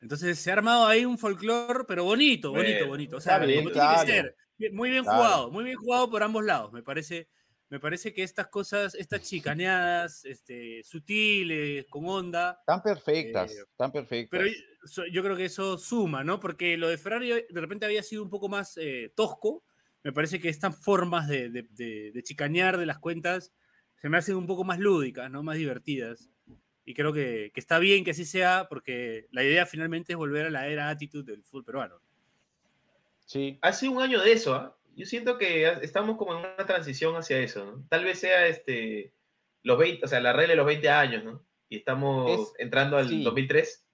Entonces 0.00 0.40
se 0.40 0.50
ha 0.50 0.54
armado 0.54 0.88
ahí 0.88 1.04
un 1.04 1.18
folclore, 1.18 1.84
pero 1.86 2.02
bonito, 2.02 2.50
bonito, 2.50 2.88
bonito. 2.88 3.18
O 3.18 3.20
sea, 3.20 3.38
como 3.38 3.46
tiene 3.46 3.70
que 3.70 4.06
ser. 4.06 4.36
Muy 4.72 4.90
bien 4.90 5.02
Claro. 5.04 5.18
jugado, 5.18 5.50
muy 5.50 5.64
bien 5.64 5.76
jugado 5.76 6.10
por 6.10 6.22
ambos 6.22 6.44
lados. 6.44 6.72
Me 6.72 6.82
parece, 6.82 7.28
me 7.68 7.78
parece 7.80 8.12
que 8.14 8.22
estas 8.22 8.48
cosas, 8.48 8.94
estas 8.94 9.22
chicaneadas, 9.22 10.24
este, 10.24 10.82
sutiles, 10.84 11.86
con 11.90 12.06
onda, 12.08 12.58
Tan 12.66 12.82
perfectas, 12.82 13.52
Eh, 13.52 13.64
tan 13.76 13.92
perfectas. 13.92 14.30
pero 14.30 14.46
yo 15.12 15.22
creo 15.22 15.36
que 15.36 15.44
eso 15.46 15.78
suma, 15.78 16.24
¿no? 16.24 16.40
Porque 16.40 16.76
lo 16.76 16.88
de 16.88 16.98
Ferrari 16.98 17.28
de 17.30 17.60
repente 17.60 17.86
había 17.86 18.02
sido 18.02 18.22
un 18.22 18.30
poco 18.30 18.48
más 18.48 18.76
eh, 18.78 19.12
tosco. 19.14 19.64
Me 20.02 20.12
parece 20.12 20.40
que 20.40 20.48
estas 20.48 20.82
formas 20.82 21.28
de, 21.28 21.50
de- 21.50 21.66
de- 21.70 22.12
de 22.12 22.22
chicanear 22.22 22.76
de 22.78 22.86
las 22.86 22.98
cuentas 22.98 23.52
se 23.96 24.08
me 24.08 24.18
hacen 24.18 24.36
un 24.36 24.46
poco 24.46 24.64
más 24.64 24.78
lúdicas, 24.78 25.30
¿no? 25.30 25.42
Más 25.42 25.56
divertidas. 25.56 26.30
Y 26.84 26.94
creo 26.94 27.12
que, 27.12 27.50
que 27.54 27.60
está 27.60 27.78
bien 27.80 28.04
que 28.04 28.12
así 28.12 28.24
sea, 28.24 28.66
porque 28.70 29.26
la 29.32 29.42
idea 29.44 29.66
finalmente 29.66 30.12
es 30.12 30.16
volver 30.16 30.46
a 30.46 30.50
la 30.50 30.68
era 30.68 30.88
attitude 30.88 31.32
del 31.32 31.42
fútbol 31.44 31.64
peruano. 31.64 32.00
Sí, 33.26 33.58
Hace 33.60 33.88
un 33.88 34.00
año 34.00 34.20
de 34.20 34.32
eso, 34.32 34.54
¿ah? 34.54 34.76
Yo 34.94 35.04
siento 35.04 35.36
que 35.36 35.66
estamos 35.82 36.16
como 36.16 36.32
en 36.32 36.38
una 36.38 36.56
transición 36.64 37.14
hacia 37.16 37.38
eso, 37.38 37.64
¿no? 37.66 37.84
Tal 37.90 38.04
vez 38.04 38.18
sea 38.20 38.46
este, 38.46 39.12
los 39.62 39.78
20, 39.78 40.04
o 40.04 40.08
sea, 40.08 40.20
la 40.20 40.32
regla 40.32 40.52
de 40.52 40.56
los 40.56 40.66
20 40.66 40.88
años, 40.88 41.22
¿no? 41.24 41.44
Y 41.68 41.76
estamos 41.78 42.30
Es- 42.30 42.52
entrando 42.58 42.96
al 42.96 43.08
sí. 43.08 43.22
2003. 43.22 43.84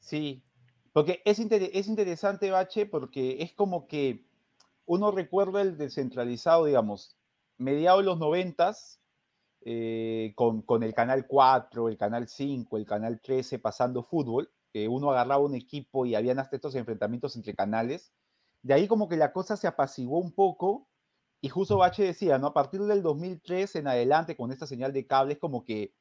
sí. 0.00 0.42
Porque 0.92 1.22
es, 1.24 1.38
inter- 1.38 1.70
es 1.72 1.86
interesante, 1.86 2.50
Bache, 2.50 2.84
porque 2.84 3.36
es 3.42 3.52
como 3.52 3.86
que 3.86 4.26
uno 4.86 5.12
recuerda 5.12 5.62
el 5.62 5.78
descentralizado, 5.78 6.64
digamos, 6.64 7.16
mediados 7.58 8.00
de 8.00 8.06
los 8.06 8.18
noventas, 8.18 9.00
eh, 9.64 10.32
con, 10.34 10.62
con 10.62 10.82
el 10.82 10.92
Canal 10.94 11.28
4, 11.28 11.88
el 11.88 11.96
Canal 11.96 12.26
5, 12.26 12.76
el 12.76 12.86
Canal 12.86 13.20
13 13.20 13.60
pasando 13.60 14.02
fútbol, 14.02 14.50
que 14.72 14.88
uno 14.88 15.12
agarraba 15.12 15.44
un 15.44 15.54
equipo 15.54 16.06
y 16.06 16.16
habían 16.16 16.40
hasta 16.40 16.56
estos 16.56 16.74
enfrentamientos 16.74 17.36
entre 17.36 17.54
canales. 17.54 18.12
De 18.62 18.74
ahí 18.74 18.86
como 18.88 19.08
que 19.08 19.16
la 19.16 19.32
cosa 19.32 19.56
se 19.56 19.66
apaciguó 19.66 20.18
un 20.18 20.32
poco 20.32 20.88
y 21.40 21.48
justo 21.48 21.78
Bache 21.78 22.04
decía, 22.04 22.38
¿no? 22.38 22.48
A 22.48 22.54
partir 22.54 22.82
del 22.82 23.02
2003 23.02 23.74
en 23.76 23.88
adelante 23.88 24.36
con 24.36 24.52
esta 24.52 24.66
señal 24.66 24.92
de 24.92 25.06
cables 25.06 25.38
como 25.38 25.64
que 25.64 25.94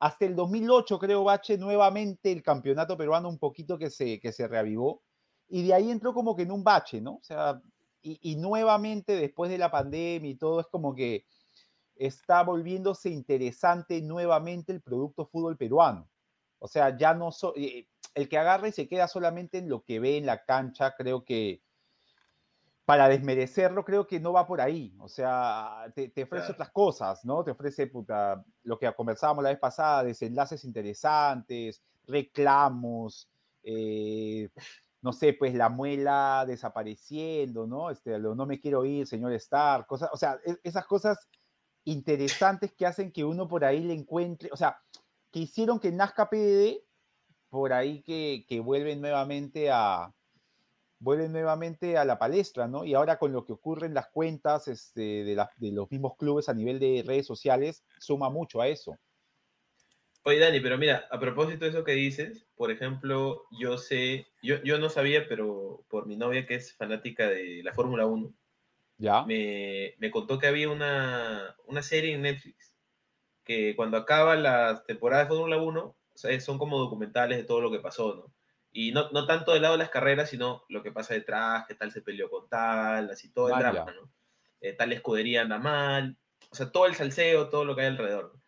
hasta 0.00 0.26
el 0.26 0.36
2008 0.36 0.98
creo 0.98 1.24
Bache 1.24 1.58
nuevamente 1.58 2.32
el 2.32 2.42
campeonato 2.42 2.96
peruano 2.96 3.28
un 3.28 3.38
poquito 3.38 3.78
que 3.78 3.90
se, 3.90 4.20
que 4.20 4.32
se 4.32 4.48
reavivó 4.48 5.02
y 5.48 5.66
de 5.66 5.74
ahí 5.74 5.90
entró 5.90 6.14
como 6.14 6.36
que 6.36 6.42
en 6.44 6.52
un 6.52 6.64
bache, 6.64 7.00
¿no? 7.00 7.16
O 7.16 7.22
sea, 7.22 7.62
y, 8.02 8.18
y 8.22 8.36
nuevamente 8.36 9.16
después 9.16 9.50
de 9.50 9.58
la 9.58 9.70
pandemia 9.70 10.30
y 10.30 10.36
todo 10.38 10.60
es 10.60 10.66
como 10.68 10.94
que 10.94 11.24
está 11.96 12.42
volviéndose 12.42 13.10
interesante 13.10 14.00
nuevamente 14.02 14.72
el 14.72 14.82
producto 14.82 15.26
fútbol 15.26 15.56
peruano. 15.56 16.10
O 16.58 16.68
sea, 16.68 16.96
ya 16.96 17.14
no 17.14 17.32
so- 17.32 17.54
eh, 17.56 17.88
el 18.14 18.28
que 18.28 18.38
agarra 18.38 18.68
y 18.68 18.72
se 18.72 18.88
queda 18.88 19.08
solamente 19.08 19.58
en 19.58 19.68
lo 19.68 19.82
que 19.84 20.00
ve 20.00 20.16
en 20.16 20.26
la 20.26 20.44
cancha, 20.44 20.94
creo 20.96 21.24
que 21.24 21.62
para 22.88 23.06
desmerecerlo, 23.10 23.84
creo 23.84 24.06
que 24.06 24.18
no 24.18 24.32
va 24.32 24.46
por 24.46 24.62
ahí. 24.62 24.96
O 24.98 25.08
sea, 25.08 25.92
te, 25.94 26.08
te 26.08 26.22
ofrece 26.22 26.46
Claro. 26.46 26.54
otras 26.54 26.70
cosas, 26.70 27.22
¿no? 27.22 27.44
Te 27.44 27.50
ofrece 27.50 27.86
puta, 27.86 28.42
lo 28.62 28.78
que 28.78 28.90
conversábamos 28.94 29.44
la 29.44 29.50
vez 29.50 29.58
pasada, 29.58 30.04
desenlaces 30.04 30.64
interesantes, 30.64 31.82
reclamos, 32.06 33.28
eh, 33.62 34.48
no 35.02 35.12
sé, 35.12 35.34
pues 35.34 35.54
la 35.54 35.68
muela 35.68 36.46
desapareciendo, 36.48 37.66
¿no? 37.66 37.90
Este, 37.90 38.18
lo 38.18 38.34
no 38.34 38.46
me 38.46 38.58
quiero 38.58 38.86
ir, 38.86 39.06
señor 39.06 39.34
Star, 39.34 39.86
cosas, 39.86 40.08
o 40.10 40.16
sea, 40.16 40.38
e- 40.46 40.56
esas 40.64 40.86
cosas 40.86 41.18
interesantes 41.84 42.72
que 42.72 42.86
hacen 42.86 43.12
que 43.12 43.22
uno 43.22 43.48
por 43.48 43.66
ahí 43.66 43.84
le 43.84 43.92
encuentre, 43.92 44.48
o 44.50 44.56
sea, 44.56 44.78
que 45.30 45.40
hicieron 45.40 45.78
que 45.78 45.92
nazca 45.92 46.30
PDD, 46.30 46.86
por 47.50 47.74
ahí 47.74 48.02
que, 48.02 48.46
que 48.48 48.60
vuelven 48.60 49.02
nuevamente 49.02 49.70
a 49.70 50.14
vuelven 51.00 51.32
nuevamente 51.32 51.96
a 51.98 52.04
la 52.04 52.18
palestra, 52.18 52.68
¿no? 52.68 52.84
Y 52.84 52.94
ahora 52.94 53.18
con 53.18 53.32
lo 53.32 53.44
que 53.44 53.52
ocurre 53.52 53.86
en 53.86 53.94
las 53.94 54.08
cuentas 54.08 54.68
este, 54.68 55.24
de, 55.24 55.34
las- 55.36 55.50
de 55.56 55.72
los 55.72 55.90
mismos 55.90 56.16
clubes 56.16 56.48
a 56.48 56.54
nivel 56.54 56.78
de 56.80 57.02
redes 57.06 57.26
sociales, 57.26 57.84
suma 57.98 58.30
mucho 58.30 58.60
a 58.60 58.68
eso. 58.68 58.98
Oye, 60.24 60.38
Dani, 60.40 60.60
pero 60.60 60.76
mira, 60.78 61.06
a 61.10 61.18
propósito 61.18 61.64
de 61.64 61.70
eso 61.70 61.84
que 61.84 61.92
dices, 61.92 62.46
por 62.56 62.70
ejemplo, 62.70 63.44
yo 63.58 63.78
sé, 63.78 64.26
yo, 64.42 64.62
yo 64.62 64.78
no 64.78 64.90
sabía, 64.90 65.26
pero 65.28 65.84
por 65.88 66.06
mi 66.06 66.16
novia 66.16 66.46
que 66.46 66.54
es 66.56 66.76
fanática 66.76 67.28
de 67.28 67.62
la 67.64 67.72
Fórmula 67.72 68.04
1, 68.06 68.34
¿Ya? 68.98 69.26
me, 69.26 69.94
me 69.98 70.10
contó 70.10 70.38
que 70.38 70.46
había 70.48 70.70
una, 70.70 71.56
una 71.66 71.82
serie 71.82 72.14
en 72.14 72.22
Netflix 72.22 72.76
que 73.44 73.76
cuando 73.76 73.98
acaba 73.98 74.36
la 74.36 74.84
temporada 74.86 75.24
de 75.24 75.30
Fórmula 75.30 75.58
1, 75.62 75.84
o 76.14 76.18
sea, 76.18 76.38
son 76.40 76.58
como 76.58 76.78
documentales 76.80 77.38
de 77.38 77.44
todo 77.44 77.60
lo 77.62 77.70
que 77.72 77.80
pasó, 77.80 78.14
¿no? 78.16 78.34
Y 78.80 78.92
no, 78.92 79.10
no 79.10 79.26
tanto 79.26 79.52
del 79.52 79.62
lado 79.62 79.74
de 79.74 79.78
las 79.78 79.90
carreras, 79.90 80.30
sino 80.30 80.62
lo 80.68 80.84
que 80.84 80.92
pasa 80.92 81.12
detrás, 81.12 81.66
que 81.66 81.74
tal 81.74 81.90
se 81.90 82.00
peleó 82.00 82.30
con 82.30 82.48
tal, 82.48 83.10
así 83.10 83.28
todo 83.32 83.48
el 83.48 83.54
Ah, 83.54 83.58
drama. 83.58 83.92
¿no? 83.92 84.08
Eh, 84.60 84.72
tal 84.72 84.92
escudería 84.92 85.42
anda 85.42 85.58
mal, 85.58 86.16
o 86.48 86.54
sea, 86.54 86.70
todo 86.70 86.86
el 86.86 86.94
salseo, 86.94 87.48
todo 87.48 87.64
lo 87.64 87.74
que 87.74 87.80
hay 87.80 87.86
alrededor. 87.88 88.30
¿no? 88.34 88.40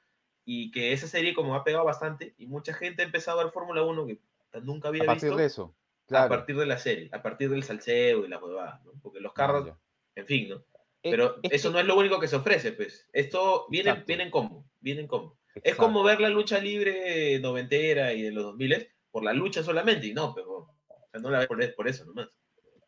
Y 0.44 0.70
que 0.70 0.92
esa 0.92 1.08
serie 1.08 1.34
como 1.34 1.56
ha 1.56 1.64
pegado 1.64 1.84
bastante 1.84 2.34
y 2.38 2.46
mucha 2.46 2.72
gente 2.74 3.02
ha 3.02 3.06
empezado 3.06 3.40
a 3.40 3.44
ver 3.44 3.52
Fórmula 3.52 3.82
1 3.82 4.06
que 4.06 4.20
nunca 4.62 4.86
había 4.86 5.02
A 5.02 5.06
partir 5.06 5.30
visto 5.30 5.36
de 5.36 5.46
eso. 5.46 5.74
a 6.04 6.06
Claro. 6.06 6.28
partir 6.28 6.56
de 6.56 6.66
la 6.66 6.78
serie, 6.78 7.08
a 7.12 7.22
partir 7.22 7.50
del 7.50 7.64
salseo 7.64 8.24
y 8.24 8.28
la 8.28 8.38
huevada, 8.38 8.80
¿no? 8.84 8.92
Porque 9.02 9.18
los 9.18 9.32
carros, 9.32 9.66
ya. 9.66 9.76
en 10.14 10.26
fin, 10.26 10.48
¿no? 10.50 10.56
Eh, 11.02 11.10
Pero 11.10 11.40
es 11.42 11.54
eso 11.54 11.70
que- 11.70 11.72
no 11.74 11.80
es 11.80 11.86
lo 11.86 11.96
único 11.96 12.20
que 12.20 12.28
se 12.28 12.36
ofrece, 12.36 12.70
pues. 12.70 13.08
Esto 13.12 13.66
viene, 13.68 14.04
viene 14.06 14.22
en 14.22 14.30
combo, 14.30 14.64
viene 14.78 15.00
en 15.00 15.06
combo. 15.08 15.38
Es 15.56 15.62
exacto. 15.72 15.82
como 15.82 16.04
ver 16.04 16.20
la 16.20 16.28
lucha 16.28 16.60
libre 16.60 17.40
noventera 17.40 18.12
y 18.12 18.22
de 18.22 18.30
los 18.30 18.44
2000 18.44 18.88
por 19.10 19.24
la 19.24 19.32
lucha 19.32 19.62
solamente, 19.62 20.06
y 20.08 20.14
no, 20.14 20.34
pero 20.34 20.52
o 20.58 20.76
sea, 21.10 21.20
no 21.20 21.30
la 21.30 21.38
ves 21.40 21.48
por, 21.48 21.74
por 21.74 21.88
eso 21.88 22.04
nomás. 22.04 22.28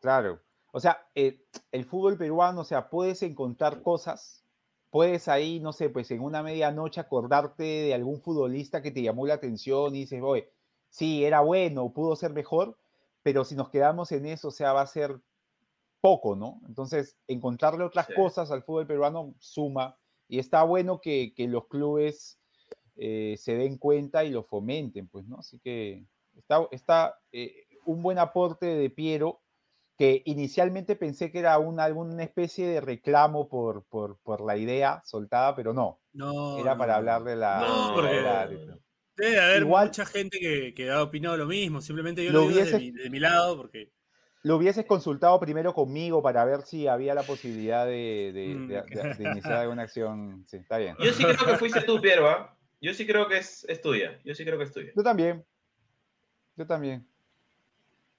Claro. 0.00 0.40
O 0.72 0.80
sea, 0.80 1.06
eh, 1.14 1.44
el 1.70 1.84
fútbol 1.84 2.16
peruano, 2.18 2.62
o 2.62 2.64
sea, 2.64 2.88
puedes 2.88 3.22
encontrar 3.22 3.82
cosas, 3.82 4.44
puedes 4.90 5.28
ahí, 5.28 5.60
no 5.60 5.72
sé, 5.72 5.90
pues 5.90 6.10
en 6.10 6.20
una 6.22 6.42
medianoche 6.42 7.00
acordarte 7.00 7.62
de 7.62 7.94
algún 7.94 8.20
futbolista 8.22 8.82
que 8.82 8.90
te 8.90 9.02
llamó 9.02 9.26
la 9.26 9.34
atención 9.34 9.94
y 9.94 10.00
dices, 10.00 10.20
oye, 10.22 10.50
sí, 10.88 11.24
era 11.24 11.40
bueno, 11.40 11.92
pudo 11.92 12.16
ser 12.16 12.32
mejor, 12.32 12.78
pero 13.22 13.44
si 13.44 13.54
nos 13.54 13.68
quedamos 13.70 14.12
en 14.12 14.26
eso, 14.26 14.48
o 14.48 14.50
sea, 14.50 14.72
va 14.72 14.80
a 14.82 14.86
ser 14.86 15.20
poco, 16.00 16.36
¿no? 16.36 16.60
Entonces, 16.68 17.18
encontrarle 17.28 17.84
otras 17.84 18.08
Sí. 18.08 18.14
cosas 18.14 18.50
al 18.50 18.62
fútbol 18.64 18.86
peruano 18.86 19.34
suma 19.38 19.98
y 20.28 20.38
está 20.40 20.64
bueno 20.64 21.00
que, 21.00 21.34
que 21.34 21.48
los 21.48 21.68
clubes 21.68 22.40
eh, 22.96 23.36
se 23.38 23.56
den 23.56 23.78
cuenta 23.78 24.24
y 24.24 24.30
lo 24.30 24.44
fomenten, 24.44 25.08
pues, 25.08 25.26
¿no? 25.26 25.38
Así 25.38 25.60
que 25.60 26.06
está, 26.36 26.66
está 26.70 27.18
eh, 27.32 27.66
un 27.84 28.02
buen 28.02 28.18
aporte 28.18 28.66
de 28.66 28.90
Piero, 28.90 29.40
que 29.98 30.22
inicialmente 30.24 30.96
pensé 30.96 31.30
que 31.30 31.38
era 31.40 31.58
una, 31.58 31.84
alguna 31.84 32.22
especie 32.22 32.66
de 32.66 32.80
reclamo 32.80 33.48
por, 33.48 33.84
por, 33.84 34.18
por 34.22 34.40
la 34.40 34.56
idea 34.56 35.02
soltada, 35.04 35.54
pero 35.54 35.72
no, 35.72 36.00
No, 36.12 36.58
era 36.58 36.72
no, 36.72 36.78
para 36.78 36.96
hablar 36.96 37.22
de 37.24 37.36
la... 37.36 37.60
No, 37.60 37.88
de 37.88 37.94
porque- 37.94 38.20
la- 38.22 38.48
Debe 39.14 39.38
haber 39.40 39.62
Igual- 39.62 39.86
mucha 39.88 40.06
gente 40.06 40.38
que, 40.40 40.72
que 40.74 40.90
ha 40.90 41.02
opinado 41.02 41.36
lo 41.36 41.44
mismo. 41.46 41.82
Simplemente 41.82 42.24
yo 42.24 42.32
Lo 42.32 42.40
lo, 42.40 42.48
digo 42.48 42.60
desde, 42.60 42.76
hubiese- 42.78 42.84
mi, 42.84 42.90
desde 42.92 43.10
mi 43.10 43.20
lado 43.20 43.58
porque. 43.58 43.92
Lo 44.42 44.56
hubieses 44.56 44.86
consultado 44.86 45.38
primero 45.38 45.74
conmigo 45.74 46.22
para 46.22 46.44
ver 46.46 46.62
si 46.62 46.88
había 46.88 47.14
la 47.14 47.22
posibilidad 47.22 47.84
de, 47.84 48.32
de- 48.32 48.54
Mm. 48.54 48.68
de- 48.68 48.82
de- 48.82 49.14
de 49.14 49.30
iniciar 49.30 49.52
alguna 49.54 49.82
acción. 49.82 50.44
Sí, 50.48 50.56
está 50.56 50.78
bien. 50.78 50.96
Yo 50.98 51.12
sí 51.12 51.22
creo 51.24 51.46
que 51.46 51.58
fuiste 51.58 51.82
tú, 51.82 52.00
Piero, 52.00 52.26
¿ah? 52.28 52.56
Yo 52.80 52.94
sí 52.94 53.06
creo 53.06 53.28
que 53.28 53.36
es, 53.36 53.64
es 53.68 53.82
tuya. 53.82 54.18
Yo 54.24 54.34
sí 54.34 54.44
creo 54.46 54.56
que 54.56 54.64
es 54.64 54.72
tuya. 54.72 54.90
Yo 54.96 55.02
también. 55.02 55.44
Yo 56.56 56.66
también. 56.66 57.06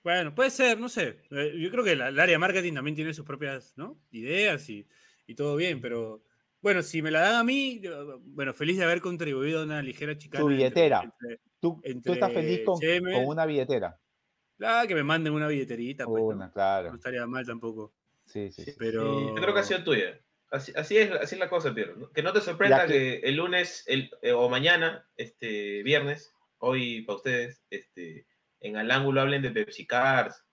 Bueno, 0.03 0.35
puede 0.35 0.49
ser, 0.49 0.79
no 0.79 0.89
sé. 0.89 1.17
Eh, 1.31 1.53
Yo 1.57 1.71
creo 1.71 1.83
que 1.83 1.95
la- 1.95 2.09
el 2.09 2.19
área 2.19 2.33
de 2.35 2.39
marketing 2.39 2.73
también 2.73 2.95
tiene 2.95 3.13
sus 3.13 3.25
propias 3.25 3.73
¿no? 3.77 3.97
ideas 4.11 4.69
y, 4.69 4.85
y 5.27 5.35
todo 5.35 5.55
bien, 5.55 5.79
pero 5.79 6.21
bueno, 6.61 6.81
si 6.81 7.01
me 7.01 7.11
la 7.11 7.21
dan 7.21 7.35
a 7.35 7.43
mí, 7.43 7.81
bueno, 8.25 8.53
feliz 8.53 8.77
de 8.77 8.83
haber 8.83 9.01
contribuido 9.01 9.61
a 9.61 9.63
una 9.63 9.81
ligera 9.81 10.17
chicana. 10.17 10.41
Tu 10.43 10.49
billetera. 10.49 11.01
entre- 11.03 11.39
Tú, 11.59 11.75
tú 11.75 11.81
Entre 11.85 12.13
estás 12.13 12.33
feliz 12.33 12.61
con, 12.65 12.77
una 13.25 13.45
billetera. 13.45 13.97
Ah, 14.61 14.83
que 14.87 14.95
me 14.95 15.03
manden 15.03 15.33
una 15.33 15.47
billeterita, 15.47 16.05
pues, 16.05 16.21
¿no? 16.21 16.27
Una, 16.27 16.51
claro. 16.51 16.89
No 16.89 16.95
estaría 16.95 17.25
mal 17.25 17.45
tampoco. 17.45 17.93
Sí, 18.25 18.51
sí. 18.51 18.65
Pero. 18.77 19.19
Sí, 19.19 19.25
yo 19.27 19.35
creo 19.35 19.53
que 19.53 19.59
ha 19.61 19.63
sido 19.63 19.83
tuya. 19.83 20.19
Así, 20.51 20.71
así 20.75 20.97
es, 20.97 21.11
así 21.11 21.35
es 21.35 21.39
la 21.39 21.49
cosa, 21.49 21.73
Piero. 21.73 21.95
¿no? 21.95 22.11
Que 22.11 22.21
no 22.21 22.31
te 22.33 22.41
sorprenda 22.41 22.85
que- 22.85 23.19
el 23.23 23.35
lunes 23.37 23.83
el, 23.87 24.11
eh, 24.21 24.33
o 24.33 24.49
mañana, 24.49 25.07
este 25.15 25.83
viernes, 25.83 26.32
hoy 26.65 27.01
para 27.01 27.17
ustedes, 27.17 27.61
este, 27.69 28.25
en 28.61 28.77
al 28.77 28.89
ángulo 28.89 29.21
hablen 29.21 29.41
de 29.41 29.51
Pepsi 29.51 29.85
Cars. 29.85 30.43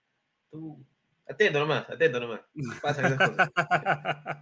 Tú, 0.50 0.84
atento 1.28 1.60
nomás, 1.60 1.88
atento 1.88 2.18
nomás. 2.20 2.40
Pasan 2.82 3.12
esas 3.12 3.30
cosas. 3.30 3.50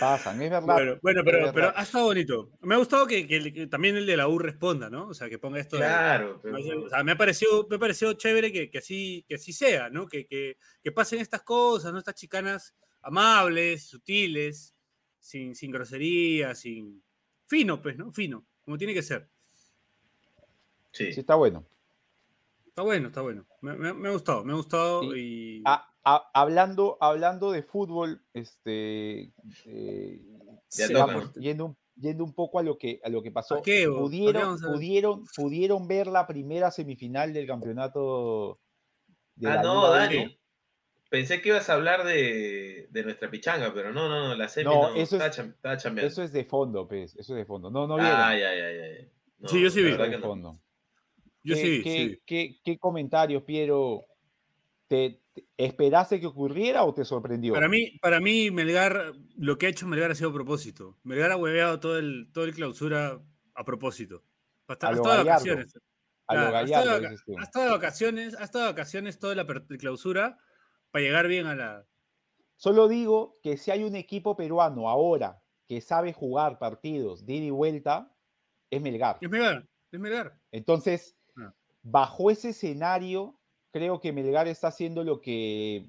Pasan, 0.00 0.42
es 0.42 0.50
verdad. 0.50 0.62
Bueno, 0.74 0.98
bueno, 1.02 1.22
pero, 1.24 1.38
verdad. 1.38 1.52
pero 1.54 1.72
ha 1.74 1.82
estado 1.82 2.04
bonito. 2.04 2.50
Me 2.60 2.74
ha 2.74 2.78
gustado 2.78 3.06
que, 3.06 3.26
que- 3.26 3.52
que 3.52 3.66
también 3.66 3.96
el 3.96 4.06
de 4.06 4.16
la 4.16 4.28
U 4.28 4.38
responda, 4.38 4.90
¿no? 4.90 5.08
O 5.08 5.14
sea, 5.14 5.28
que 5.28 5.38
ponga 5.38 5.58
esto. 5.58 5.76
de- 5.76 5.82
Claro, 5.82 6.40
pero- 6.42 6.84
O 6.84 6.88
sea, 6.88 7.02
me 7.02 7.12
ha 7.12 7.16
parecido, 7.16 7.66
me 7.68 7.76
ha 7.76 7.78
parecido 7.78 8.12
chévere 8.12 8.52
que, 8.52 8.70
que 8.70 8.78
así, 8.78 9.24
que 9.28 9.36
así 9.36 9.52
sea, 9.52 9.88
¿no? 9.88 10.06
Que, 10.06 10.26
que, 10.26 10.58
que 10.82 10.92
pasen 10.92 11.20
estas 11.20 11.42
cosas, 11.42 11.92
¿no? 11.92 11.98
Estas 11.98 12.14
chicanas 12.14 12.74
amables, 13.02 13.86
sutiles, 13.88 14.74
sin, 15.18 15.54
sin 15.54 15.70
grosería, 15.70 16.54
sin. 16.54 17.02
Fino, 17.46 17.80
pues, 17.80 17.96
¿no? 17.96 18.12
Fino, 18.12 18.46
como 18.62 18.76
tiene 18.78 18.94
que 18.94 19.02
ser. 19.02 19.28
Sí. 20.94 21.12
Sí, 21.12 21.20
está 21.20 21.34
bueno. 21.34 21.64
Está 22.68 22.82
bueno, 22.82 23.08
está 23.08 23.20
bueno. 23.20 23.46
Me, 23.60 23.74
me- 23.74 23.92
me 23.94 24.08
ha 24.08 24.12
gustado, 24.12 24.44
me 24.44 24.52
ha 24.52 24.56
gustado 24.56 25.02
Sí. 25.12 25.60
y. 25.60 25.62
A- 25.66 25.88
a- 26.04 26.30
hablando, 26.34 26.96
hablando 27.00 27.52
de 27.52 27.62
fútbol, 27.62 28.20
este, 28.34 29.32
eh, 29.66 30.20
yendo, 31.36 31.66
un- 31.66 31.76
yendo 31.96 32.24
un 32.24 32.34
poco 32.34 32.58
a 32.58 32.62
lo 32.62 32.76
que, 32.76 33.00
a 33.04 33.08
lo 33.08 33.22
que 33.22 33.30
pasó. 33.30 33.56
¿A 33.56 33.62
qué, 33.62 33.86
vos? 33.86 33.96
¿A 33.96 34.00
qué 34.00 34.02
¿Pudieron, 34.18 34.60
pudieron, 34.60 35.24
¿Pudieron 35.36 35.86
ver 35.88 36.06
la 36.08 36.26
primera 36.26 36.70
semifinal 36.70 37.32
del 37.32 37.46
campeonato 37.46 38.58
de 39.36 39.48
Ah, 39.50 39.54
la 39.56 39.62
no, 39.62 39.74
Liga 39.86 39.98
Dani. 40.22 40.38
Pensé 41.10 41.40
que 41.40 41.50
ibas 41.50 41.70
a 41.70 41.74
hablar 41.74 42.04
de, 42.04 42.88
de 42.90 43.02
nuestra 43.04 43.30
pichanga, 43.30 43.72
pero 43.72 43.92
no, 43.92 44.08
no, 44.08 44.28
no, 44.28 44.34
la 44.34 44.48
semi 44.48 44.64
No, 44.64 44.90
no, 44.90 44.94
eso 44.96 45.16
estaba, 45.16 45.28
es- 45.74 45.82
cham-. 45.82 45.98
Eso 45.98 46.22
es 46.24 46.32
de 46.32 46.44
fondo, 46.44 46.88
pues, 46.88 47.14
eso 47.16 47.34
es 47.34 47.38
de 47.38 47.44
fondo. 47.44 47.70
No, 47.70 47.86
no 47.86 47.94
vieron. 47.96 48.12
Ah, 48.14 48.32
ya, 48.36 48.52
ya, 48.52 48.72
ya. 48.72 49.06
No, 49.38 49.48
Sí, 49.48 49.62
yo 49.62 49.70
sí 49.70 49.80
vi. 49.82 49.92
de 49.92 50.10
que 50.10 50.18
no. 50.18 50.26
fondo. 50.26 50.58
Yo 51.44 51.54
¿Qué, 51.54 51.60
sí, 51.60 51.82
qué, 51.82 52.08
sí. 52.08 52.22
qué- 52.26 52.60
qué 52.64 52.78
comentarios, 52.78 53.42
Piero? 53.42 54.06
¿Te, 54.88 55.22
te- 55.34 55.46
esperaste 55.56 56.20
que 56.20 56.26
ocurriera 56.26 56.84
o 56.84 56.94
te 56.94 57.04
sorprendió? 57.04 57.52
Para 57.54 57.68
mí, 57.68 57.98
para 58.00 58.20
mí, 58.20 58.50
Melgar, 58.50 59.12
lo 59.36 59.58
que 59.58 59.66
ha 59.66 59.68
hecho 59.68 59.86
Melgar 59.86 60.10
ha 60.10 60.14
sido 60.14 60.30
a 60.30 60.34
propósito. 60.34 60.98
Melgar 61.02 61.30
ha 61.32 61.36
hueveado 61.36 61.80
todo 61.80 61.98
el, 61.98 62.30
todo 62.32 62.44
el 62.44 62.54
clausura 62.54 63.20
a 63.54 63.64
propósito. 63.64 64.24
Hasta, 64.66 64.88
A 64.88 64.92
de 64.94 65.00
vacaciones. 65.00 65.76
a 66.26 66.34
Claro, 66.34 66.56
ha 66.56 66.62
estado 66.62 66.84
gallardo, 66.86 66.90
de 66.90 66.96
vaca- 67.00 67.10
dices 67.10 67.24
tú. 67.26 67.38
ha 67.38 67.42
estado 67.42 67.64
de 67.66 67.70
vacaciones, 67.72 68.36
de 68.60 68.66
vacaciones 68.66 69.18
toda 69.18 69.34
la 69.34 69.46
clausura 69.78 70.38
para 70.90 71.04
llegar 71.04 71.28
bien 71.28 71.46
a 71.46 71.54
la. 71.54 71.86
Solo 72.56 72.88
digo 72.88 73.38
que 73.42 73.58
si 73.58 73.70
hay 73.70 73.82
un 73.84 73.96
equipo 73.96 74.36
peruano 74.36 74.88
ahora 74.88 75.42
que 75.68 75.80
sabe 75.82 76.12
jugar 76.14 76.58
partidos 76.58 77.26
de 77.26 77.34
ida 77.34 77.46
y 77.46 77.50
vuelta, 77.50 78.14
es 78.70 78.80
Melgar. 78.80 79.18
Es 79.20 79.28
Melgar, 79.28 79.68
es 79.90 80.00
Melgar. 80.00 80.40
Entonces. 80.52 81.16
Bajo 81.84 82.30
ese 82.30 82.48
escenario, 82.48 83.38
creo 83.70 84.00
que 84.00 84.12
Melgar 84.12 84.48
está 84.48 84.68
haciendo 84.68 85.04
lo 85.04 85.20
que, 85.20 85.86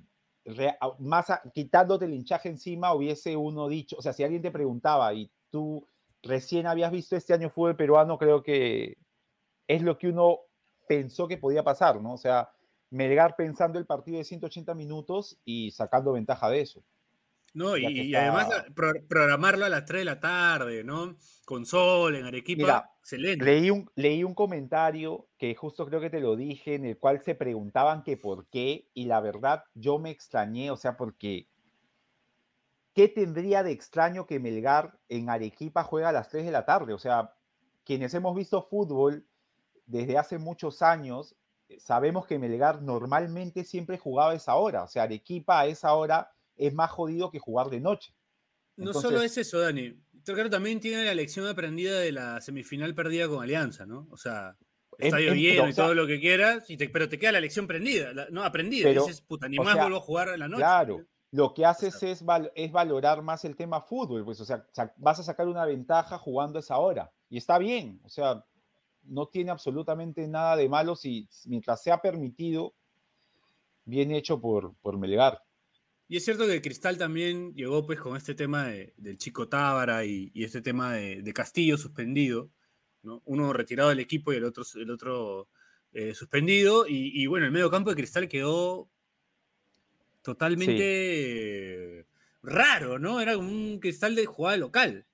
más 0.99 1.27
quitándote 1.53 2.05
el 2.05 2.13
hinchaje 2.13 2.49
encima, 2.49 2.93
hubiese 2.93 3.35
uno 3.35 3.67
dicho, 3.67 3.95
o 3.97 4.01
sea, 4.01 4.13
si 4.13 4.23
alguien 4.23 4.41
te 4.41 4.51
preguntaba 4.51 5.13
y 5.13 5.31
tú 5.49 5.87
recién 6.21 6.67
habías 6.67 6.91
visto 6.91 7.15
este 7.15 7.33
año 7.33 7.49
fútbol 7.49 7.77
peruano, 7.77 8.17
creo 8.17 8.43
que 8.43 8.97
es 9.67 9.81
lo 9.81 9.97
que 9.97 10.09
uno 10.09 10.39
pensó 10.87 11.27
que 11.27 11.37
podía 11.37 11.63
pasar, 11.63 12.01
¿no? 12.01 12.13
O 12.13 12.17
sea, 12.17 12.51
Melgar 12.91 13.35
pensando 13.35 13.79
el 13.79 13.85
partido 13.85 14.19
de 14.19 14.23
180 14.23 14.73
minutos 14.75 15.39
y 15.43 15.71
sacando 15.71 16.13
ventaja 16.13 16.49
de 16.49 16.61
eso. 16.61 16.83
No, 17.55 17.77
y, 17.77 17.85
y 17.85 18.15
además 18.15 18.49
pro- 18.75 18.93
programarlo 19.07 19.65
a 19.65 19.69
las 19.69 19.85
3 19.85 20.01
de 20.01 20.05
la 20.05 20.19
tarde, 20.19 20.83
¿no? 20.83 21.15
Con 21.45 21.65
sol, 21.65 22.15
en 22.15 22.25
Arequipa, 22.25 22.61
Mira, 22.61 22.89
excelente. 22.99 23.45
Leí 23.45 23.69
un, 23.69 23.89
leí 23.95 24.23
un 24.23 24.33
comentario 24.35 25.29
que 25.37 25.55
justo 25.55 25.85
creo 25.85 26.01
que 26.01 26.09
te 26.09 26.19
lo 26.19 26.35
dije, 26.35 26.75
en 26.75 26.85
el 26.85 26.97
cual 26.99 27.21
se 27.21 27.33
preguntaban 27.33 28.03
que 28.03 28.17
por 28.17 28.47
qué, 28.49 28.89
y 28.93 29.05
la 29.05 29.21
verdad 29.21 29.63
yo 29.73 29.99
me 29.99 30.09
extrañé, 30.09 30.69
o 30.69 30.77
sea, 30.77 30.97
porque 30.97 31.47
¿qué 32.93 33.07
tendría 33.07 33.63
de 33.63 33.71
extraño 33.71 34.25
que 34.25 34.39
Melgar 34.39 34.99
en 35.09 35.29
Arequipa 35.29 35.83
juega 35.83 36.09
a 36.09 36.13
las 36.13 36.29
3 36.29 36.45
de 36.45 36.51
la 36.51 36.65
tarde? 36.65 36.93
O 36.93 36.99
sea, 36.99 37.33
quienes 37.83 38.13
hemos 38.13 38.35
visto 38.35 38.63
fútbol 38.63 39.27
desde 39.85 40.17
hace 40.17 40.37
muchos 40.39 40.81
años, 40.81 41.35
eh, 41.69 41.79
sabemos 41.79 42.25
que 42.25 42.39
Melgar 42.39 42.81
normalmente 42.81 43.63
siempre 43.63 43.97
jugaba 43.97 44.31
a 44.31 44.35
esa 44.35 44.55
hora, 44.55 44.83
o 44.83 44.87
sea, 44.87 45.03
Arequipa 45.03 45.59
a 45.59 45.67
esa 45.67 45.93
hora 45.93 46.34
es 46.57 46.73
más 46.73 46.89
jodido 46.91 47.29
que 47.31 47.39
jugar 47.39 47.69
de 47.69 47.79
noche. 47.79 48.13
No 48.77 48.93
solo 48.93 49.21
es 49.21 49.37
eso, 49.37 49.59
Dani. 49.59 49.95
Creo 50.25 50.49
también 50.49 50.79
tiene 50.79 51.05
la 51.05 51.13
lección 51.13 51.47
aprendida 51.47 51.99
de 51.99 52.11
la 52.11 52.41
semifinal 52.41 52.93
perdida 52.95 53.27
con 53.27 53.43
Alianza, 53.43 53.85
¿no? 53.85 54.07
O 54.11 54.17
sea, 54.17 54.57
Es- 54.97 55.07
estadio 55.07 55.33
lleno 55.33 55.53
pero, 55.55 55.67
y 55.67 55.71
o 55.71 55.73
sea, 55.73 55.83
todo 55.85 55.93
lo 55.95 56.07
que 56.07 56.19
quieras, 56.19 56.69
y 56.69 56.77
te- 56.77 56.89
pero 56.89 57.07
te 57.07 57.19
queda 57.19 57.33
la 57.33 57.41
lección 57.41 57.67
prendida, 57.67 58.11
la- 58.13 58.27
no 58.31 58.43
aprendida. 58.43 58.87
Pero, 58.89 59.05
dices, 59.05 59.21
puta, 59.21 59.47
ni 59.47 59.57
más 59.57 59.73
sea, 59.73 59.83
vuelvo 59.83 59.97
a 59.97 60.01
jugar 60.01 60.29
en 60.29 60.39
la 60.39 60.47
noche. 60.47 60.61
Claro, 60.61 61.05
lo 61.31 61.53
que 61.53 61.65
haces 61.65 61.93
sea- 61.95 62.09
es, 62.11 62.23
val- 62.23 62.51
es 62.55 62.71
valorar 62.71 63.21
más 63.21 63.45
el 63.45 63.55
tema 63.55 63.81
fútbol, 63.81 64.23
pues, 64.25 64.39
o 64.41 64.45
sea, 64.45 64.65
vas 64.97 65.19
a 65.19 65.23
sacar 65.23 65.47
una 65.47 65.65
ventaja 65.65 66.17
jugando 66.17 66.57
a 66.57 66.61
esa 66.61 66.77
hora. 66.79 67.11
Y 67.29 67.37
está 67.37 67.57
bien, 67.57 67.99
o 68.03 68.09
sea, 68.09 68.43
no 69.03 69.27
tiene 69.27 69.51
absolutamente 69.51 70.27
nada 70.27 70.55
de 70.55 70.67
malo 70.67 70.95
si 70.95 71.27
mientras 71.45 71.83
sea 71.83 71.99
permitido, 72.01 72.73
bien 73.85 74.11
hecho 74.11 74.39
por, 74.41 74.73
por 74.81 74.97
Melgar. 74.97 75.41
Y 76.07 76.17
es 76.17 76.25
cierto 76.25 76.45
que 76.45 76.61
Cristal 76.61 76.97
también 76.97 77.53
llegó 77.55 77.85
pues 77.85 77.99
con 77.99 78.15
este 78.15 78.35
tema 78.35 78.67
de- 78.67 78.93
del 78.97 79.17
chico 79.17 79.47
Tábara 79.47 80.05
y, 80.05 80.31
y 80.33 80.43
este 80.43 80.61
tema 80.61 80.93
de, 80.93 81.21
de 81.23 81.33
Castillo 81.33 81.77
suspendido, 81.77 82.49
¿no? 83.01 83.21
Uno 83.25 83.51
retirado 83.53 83.89
del 83.89 83.99
equipo 83.99 84.31
y 84.31 84.35
el 84.37 84.43
otro, 84.43 84.63
el 84.75 84.91
otro 84.91 85.47
eh, 85.93 86.13
suspendido. 86.13 86.87
Y, 86.87 87.11
y, 87.21 87.25
bueno, 87.27 87.45
el 87.47 87.51
medio 87.51 87.71
campo 87.71 87.89
de 87.89 87.95
Cristal 87.95 88.27
quedó 88.27 88.87
totalmente 90.21 92.05
raro, 92.43 92.99
¿no? 92.99 93.19
Era 93.21 93.35
como 93.35 93.49
un 93.49 93.79
Cristal 93.79 94.15
de 94.15 94.25
jugada 94.25 94.57
local. 94.57 95.05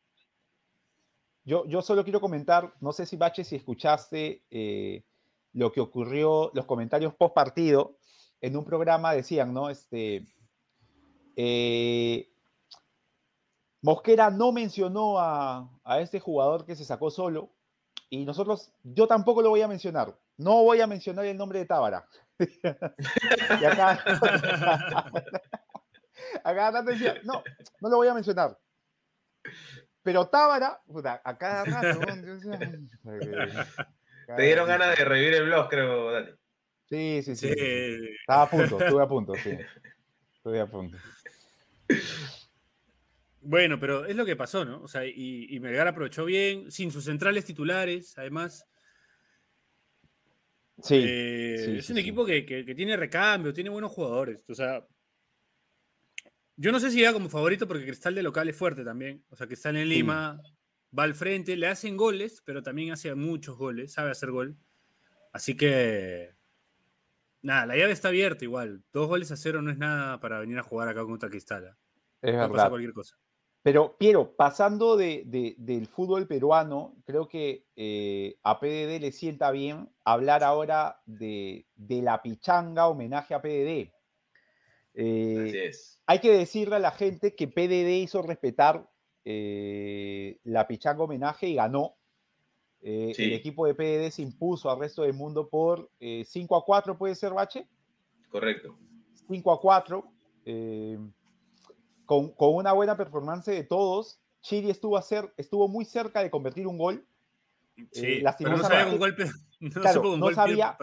Yo, 1.43 1.65
yo 1.67 1.82
solo 1.82 2.04
quiero 2.04 2.19
comentar, 2.21 2.73
no 2.82 2.91
sé 2.91 3.06
si 3.06 3.15
Bache, 3.15 3.43
si 3.43 3.56
escuchaste 3.56 4.43
eh, 4.51 5.04
lo 5.54 5.71
que 5.71 5.80
ocurrió, 5.82 6.51
los 6.54 6.65
comentarios 6.65 7.15
post 7.15 7.34
partido, 7.34 7.97
en 8.41 8.56
un 8.58 8.65
programa 8.65 9.13
decían, 9.13 9.54
¿no? 9.54 9.69
Este, 9.69 10.25
eh, 11.36 12.30
Mosquera 13.82 14.30
no 14.30 14.52
mencionó 14.52 15.20
a, 15.20 15.70
a 15.84 16.00
este 16.00 16.20
jugador 16.20 16.65
que 16.65 16.76
se 16.76 16.86
sacó 16.86 17.10
solo 17.10 17.52
y 18.10 18.26
nosotros, 18.26 18.74
yo 18.84 19.08
tampoco 19.08 19.41
lo 19.41 19.50
voy 19.50 19.62
a 19.62 19.70
mencionar, 19.70 20.13
no 20.38 20.63
voy 20.63 20.82
a 20.82 20.88
mencionar 20.88 21.26
el 21.26 21.38
nombre 21.38 21.60
de 21.60 21.65
Tábara. 21.65 22.06
y 22.39 23.65
acá, 23.65 24.04
acá 26.44 26.72
Nata 26.72 26.91
decía, 26.91 27.15
no, 27.24 27.41
no 27.80 27.89
lo 27.89 27.96
voy 27.96 28.10
a 28.10 28.13
mencionar. 28.13 28.60
Pero 30.04 30.28
Tábara, 30.28 30.82
a 31.24 31.38
cada 31.38 31.63
rato. 31.63 32.02
¿no? 32.02 32.15
Yo 32.26 32.36
decía, 32.36 32.60
"Ay, 33.06 34.36
Te 34.36 34.41
dieron 34.44 34.67
ganas 34.67 34.98
de 34.98 35.06
revivir 35.06 35.36
el 35.36 35.46
blog, 35.46 35.70
creo, 35.70 36.12
Dani. 36.12 36.32
Sí. 36.89 37.22
sí, 37.24 37.36
sí. 37.36 37.54
Estaba 38.20 38.41
a 38.41 38.50
punto, 38.50 38.82
estuve 38.82 39.04
a 39.04 39.08
punto, 39.08 39.34
sí. 39.36 39.58
Estuve 40.41 40.60
a 40.60 40.65
punto. 40.65 40.97
Bueno, 43.41 43.80
pero 43.80 44.06
es 44.06 44.15
lo 44.15 44.25
que 44.25 44.36
pasó, 44.36 44.65
¿no? 44.65 44.82
O 44.82 44.88
sea, 44.88 45.06
y, 45.06 45.45
y 45.49 45.60
Melgar 45.60 45.88
aprovechó 45.88 46.25
bien, 46.25 46.71
sin 46.71 46.91
sus 46.91 47.04
centrales 47.06 47.45
titulares, 47.45 48.17
además. 48.17 48.65
Sí, 50.82 50.95
Eh, 51.08 51.56
sí, 51.63 51.71
es 51.77 51.89
un 51.91 51.95
sí. 51.97 52.01
equipo 52.01 52.25
que, 52.25 52.43
que- 52.43 52.65
que 52.65 52.73
tiene 52.73 52.97
recambio, 52.97 53.54
tiene 53.54 53.69
buenos 53.69 53.91
jugadores. 53.91 54.43
O 54.49 54.56
sea, 54.56 54.84
yo 56.56 56.71
no 56.71 56.80
sé 56.80 56.89
si 56.89 56.97
llega 56.97 57.13
como 57.13 57.30
favorito 57.30 57.67
porque 57.67 57.86
Cristal 57.86 58.15
de 58.15 58.23
local 58.23 58.49
es 58.49 58.56
fuerte 58.56 58.84
también. 58.84 59.23
O 59.30 59.36
sea, 59.36 59.45
Cristal 59.45 59.77
en 59.77 59.89
Lima 59.89 60.41
va 60.97 61.04
al 61.04 61.13
frente, 61.13 61.56
le 61.56 61.67
hacen 61.67 61.97
goles, 61.97 62.41
pero 62.43 62.63
también 62.63 62.91
hace 62.93 63.13
muchos 63.13 63.58
goles, 63.58 63.93
sabe 63.93 64.10
hacer 64.10 64.32
gol. 64.32 64.58
Así 65.34 65.56
que, 65.56 66.32
nada, 67.41 67.65
la 67.65 67.75
llave 67.77 67.91
está 67.91 68.08
abierta 68.10 68.43
igual. 68.45 68.84
Dos 68.93 69.08
goles 69.08 69.32
a 69.32 69.36
cero 69.38 69.62
no 69.62 69.71
es 69.71 69.77
nada 69.77 70.19
para 70.19 70.39
venir 70.39 70.58
a 70.60 70.63
jugar 70.63 70.88
acá 70.88 71.04
contra 71.04 71.30
Cristal. 71.30 71.67
¿ah? 71.67 71.77
es 72.21 72.34
pasar 72.36 72.49
verdad. 72.51 72.69
cualquier 72.69 72.93
cosa. 72.93 73.15
Pero, 73.63 73.95
Piero, 73.97 74.36
pasando 74.36 74.97
de, 74.97 75.21
de- 75.27 75.54
del 75.58 75.86
fútbol 75.86 76.25
peruano, 76.27 76.95
creo 77.06 77.27
que 77.27 77.67
eh, 77.75 78.38
a 78.41 78.60
PDD 78.60 78.99
le 78.99 79.12
sienta 79.12 79.51
bien 79.51 79.88
hablar 80.04 80.43
ahora 80.43 80.99
de, 81.06 81.67
de 81.75 82.01
la 82.01 82.21
pichanga 82.23 82.88
homenaje 82.88 83.36
a 83.36 83.41
PDD. 83.41 83.91
Eh, 84.93 85.45
Así 85.47 85.58
es. 85.58 86.01
hay 86.08 86.19
que 86.19 86.32
decirle 86.32 86.77
a 86.77 86.80
la 86.80 86.91
gente 86.91 87.36
que 87.36 87.47
PDD 87.47 88.01
hizo 88.04 88.21
respetar 88.23 88.89
eh, 89.25 90.39
la 90.43 90.67
pichanga 90.67 91.04
homenaje 91.04 91.47
y 91.47 91.56
ganó. 91.56 91.97
Eh, 92.84 93.10
El 93.10 93.15
Sí. 93.15 93.34
equipo 93.34 93.65
de 93.67 93.76
PDD 93.76 94.12
se 94.12 94.22
impuso 94.24 94.70
al 94.72 94.80
resto 94.80 95.04
del 95.04 95.13
mundo 95.13 95.48
por 95.48 95.89
eh, 96.00 96.24
5 96.26 96.56
a 96.56 96.65
4, 96.65 96.98
¿puede 96.98 97.15
ser, 97.15 97.32
Bache? 97.34 97.67
Correcto. 98.30 98.76
5 99.28 99.52
a 99.52 99.60
4. 99.62 100.04
eh, 100.46 100.98
con, 102.06 102.32
con 102.32 102.56
una 102.56 102.74
buena 102.74 102.98
performance 102.98 103.46
de 103.52 103.63
todos. 103.63 104.20
Chiri 104.41 104.70
estuvo, 104.72 104.98
a 104.98 105.02
cer- 105.04 105.32
estuvo 105.38 105.67
muy 105.67 105.86
cerca 105.86 106.22
de 106.24 106.32
convertir 106.32 106.65
un 106.67 106.78
gol. 106.78 107.06
Sí, 107.91 108.04
Eh, 108.04 108.24
pero 108.39 108.58
no 108.58 108.63
sabía 108.63 108.89
con 108.89 108.98
golpe. 109.00 109.26
No 109.62 109.70
Claro, 109.82 110.02
con 110.02 110.20
no 110.20 110.26
golpe 110.26 110.36
sabía- 110.36 110.76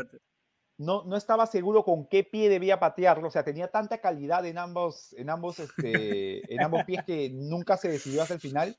No, 0.79 1.03
no 1.05 1.17
estaba 1.17 1.47
seguro 1.49 1.83
con 1.85 2.07
qué 2.07 2.23
pie 2.23 2.49
debía 2.49 2.79
patearlo. 2.79 3.27
O 3.27 3.31
sea, 3.33 3.43
tenía 3.45 3.67
tanta 3.69 3.99
calidad 4.01 4.47
en 4.47 4.57
ambos, 4.57 5.13
en 5.15 5.29
ambos, 5.29 5.59
este, 5.59 6.55
en 6.55 6.63
ambos 6.63 6.85
pies 6.85 7.03
que 7.05 7.29
nunca 7.31 7.77
se 7.77 7.89
decidió 7.89 8.23
hasta 8.23 8.35
el 8.35 8.41
final. 8.41 8.79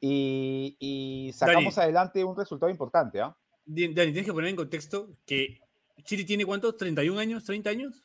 Y, 0.00 0.76
y 0.78 1.32
sacamos 1.32 1.74
Dani. 1.74 1.84
adelante 1.84 2.22
un 2.24 2.36
resultado 2.36 2.70
importante. 2.70 3.20
¿ah? 3.20 3.36
Di- 3.64 3.92
Dani, 3.94 4.12
tienes 4.12 4.26
que 4.26 4.32
poner 4.32 4.50
en 4.50 4.56
contexto 4.56 5.10
que 5.26 5.60
Chiri 6.04 6.24
tiene 6.24 6.44
cuántos? 6.46 6.76
¿31 6.76 7.18
años? 7.18 7.44
¿30 7.48 7.66
años? 7.68 8.04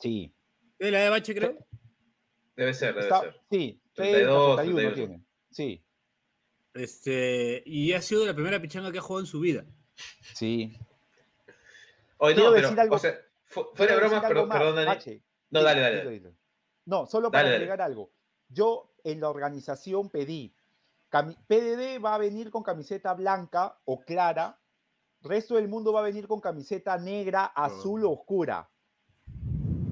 Sí. 0.00 0.34
¿Es 0.78 0.86
de 0.86 0.90
la 0.90 1.00
de 1.00 1.08
Bache, 1.10 1.34
creo? 1.34 1.56
Debe 2.56 2.72
ser, 2.74 2.94
debe 2.94 3.02
Está- 3.06 3.20
ser. 3.20 3.40
sí, 3.50 3.80
32, 3.94 4.56
31 4.56 4.76
31. 4.90 4.94
tiene. 4.94 5.24
Sí, 5.50 5.84
Este, 6.72 7.62
y 7.66 7.92
ha 7.92 8.00
sido 8.02 8.24
la 8.26 8.34
primera 8.34 8.60
pichanga 8.60 8.90
que 8.90 8.98
ha 8.98 9.02
jugado 9.02 9.20
en 9.20 9.26
su 9.26 9.40
vida. 9.40 9.64
sí. 10.34 10.76
Oye, 12.18 12.34
Quiero 12.34 12.50
no, 12.50 12.54
pero, 12.56 12.68
decir 12.68 12.80
algo- 12.80 12.94
o 12.96 12.98
sea, 12.98 13.18
fu- 13.44 13.66
fuera 13.74 13.94
de 13.94 14.00
bromas, 14.00 14.22
perdón, 14.22 14.48
más, 14.48 14.58
perdón, 14.58 14.76
Dani. 14.76 14.86
Bache. 14.86 15.22
No, 15.50 15.62
dale, 15.62 15.80
dale. 15.80 16.32
No, 16.86 17.06
solo 17.06 17.30
para 17.30 17.42
Dale, 17.42 17.52
dale. 17.54 17.64
agregar 17.64 17.82
algo. 17.82 18.12
Yo 18.48 18.94
en 19.04 19.20
la 19.20 19.28
organización 19.28 20.08
pedí, 20.10 20.54
PDD 21.22 22.02
va 22.04 22.14
a 22.14 22.18
venir 22.18 22.50
con 22.50 22.62
camiseta 22.62 23.14
blanca 23.14 23.78
o 23.84 24.00
clara, 24.00 24.58
resto 25.22 25.54
del 25.56 25.68
mundo 25.68 25.92
va 25.92 26.00
a 26.00 26.04
venir 26.04 26.26
con 26.26 26.40
camiseta 26.40 26.96
negra, 26.98 27.44
azul 27.46 28.04
o 28.04 28.10
oscura. 28.12 28.68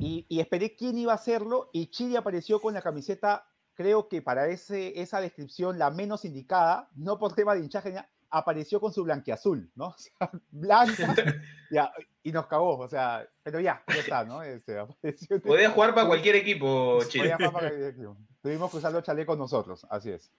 Y, 0.01 0.27
y 0.29 0.41
esperé 0.41 0.75
quién 0.75 0.99
iba 0.99 1.13
a 1.13 1.17
hacerlo 1.17 1.71
y 1.73 1.87
Chile 1.87 2.17
apareció 2.19 2.61
con 2.61 2.75
la 2.75 2.83
camiseta, 2.83 3.47
creo 3.75 4.09
que 4.09 4.21
para 4.21 4.49
ese, 4.49 5.01
esa 5.01 5.21
descripción 5.21 5.79
la 5.79 5.91
menos 5.91 6.25
indicada, 6.25 6.89
no 6.97 7.19
por 7.19 7.35
tema 7.35 7.55
de 7.55 7.61
hinchaje, 7.61 7.95
apareció 8.29 8.81
con 8.81 8.93
su 8.93 9.05
blanquiazul, 9.05 9.71
¿no? 9.77 9.89
O 9.95 9.99
sea, 9.99 10.31
blanca, 10.51 11.15
ya, 11.71 11.93
y 12.25 12.33
nos 12.33 12.47
cagó, 12.47 12.79
o 12.79 12.89
sea, 12.89 13.25
pero 13.45 13.61
ya, 13.61 13.83
ya 13.87 13.95
está, 13.95 14.25
¿no? 14.25 14.43
Este, 14.43 14.77
apareció- 14.79 15.41
Podía 15.41 15.71
jugar 15.71 15.95
para 15.95 16.09
cualquier 16.09 16.35
equipo, 16.37 16.99
Chile. 17.09 17.25
Podía 17.25 17.37
jugar 17.37 17.53
para 17.53 17.69
cualquier 17.69 17.91
equipo. 17.91 18.17
Tuvimos 18.43 18.71
que 18.73 18.77
usar 18.79 18.93
los 18.93 19.05
chalecos 19.05 19.39
nosotros, 19.39 19.87
así 19.89 20.11
es. 20.11 20.33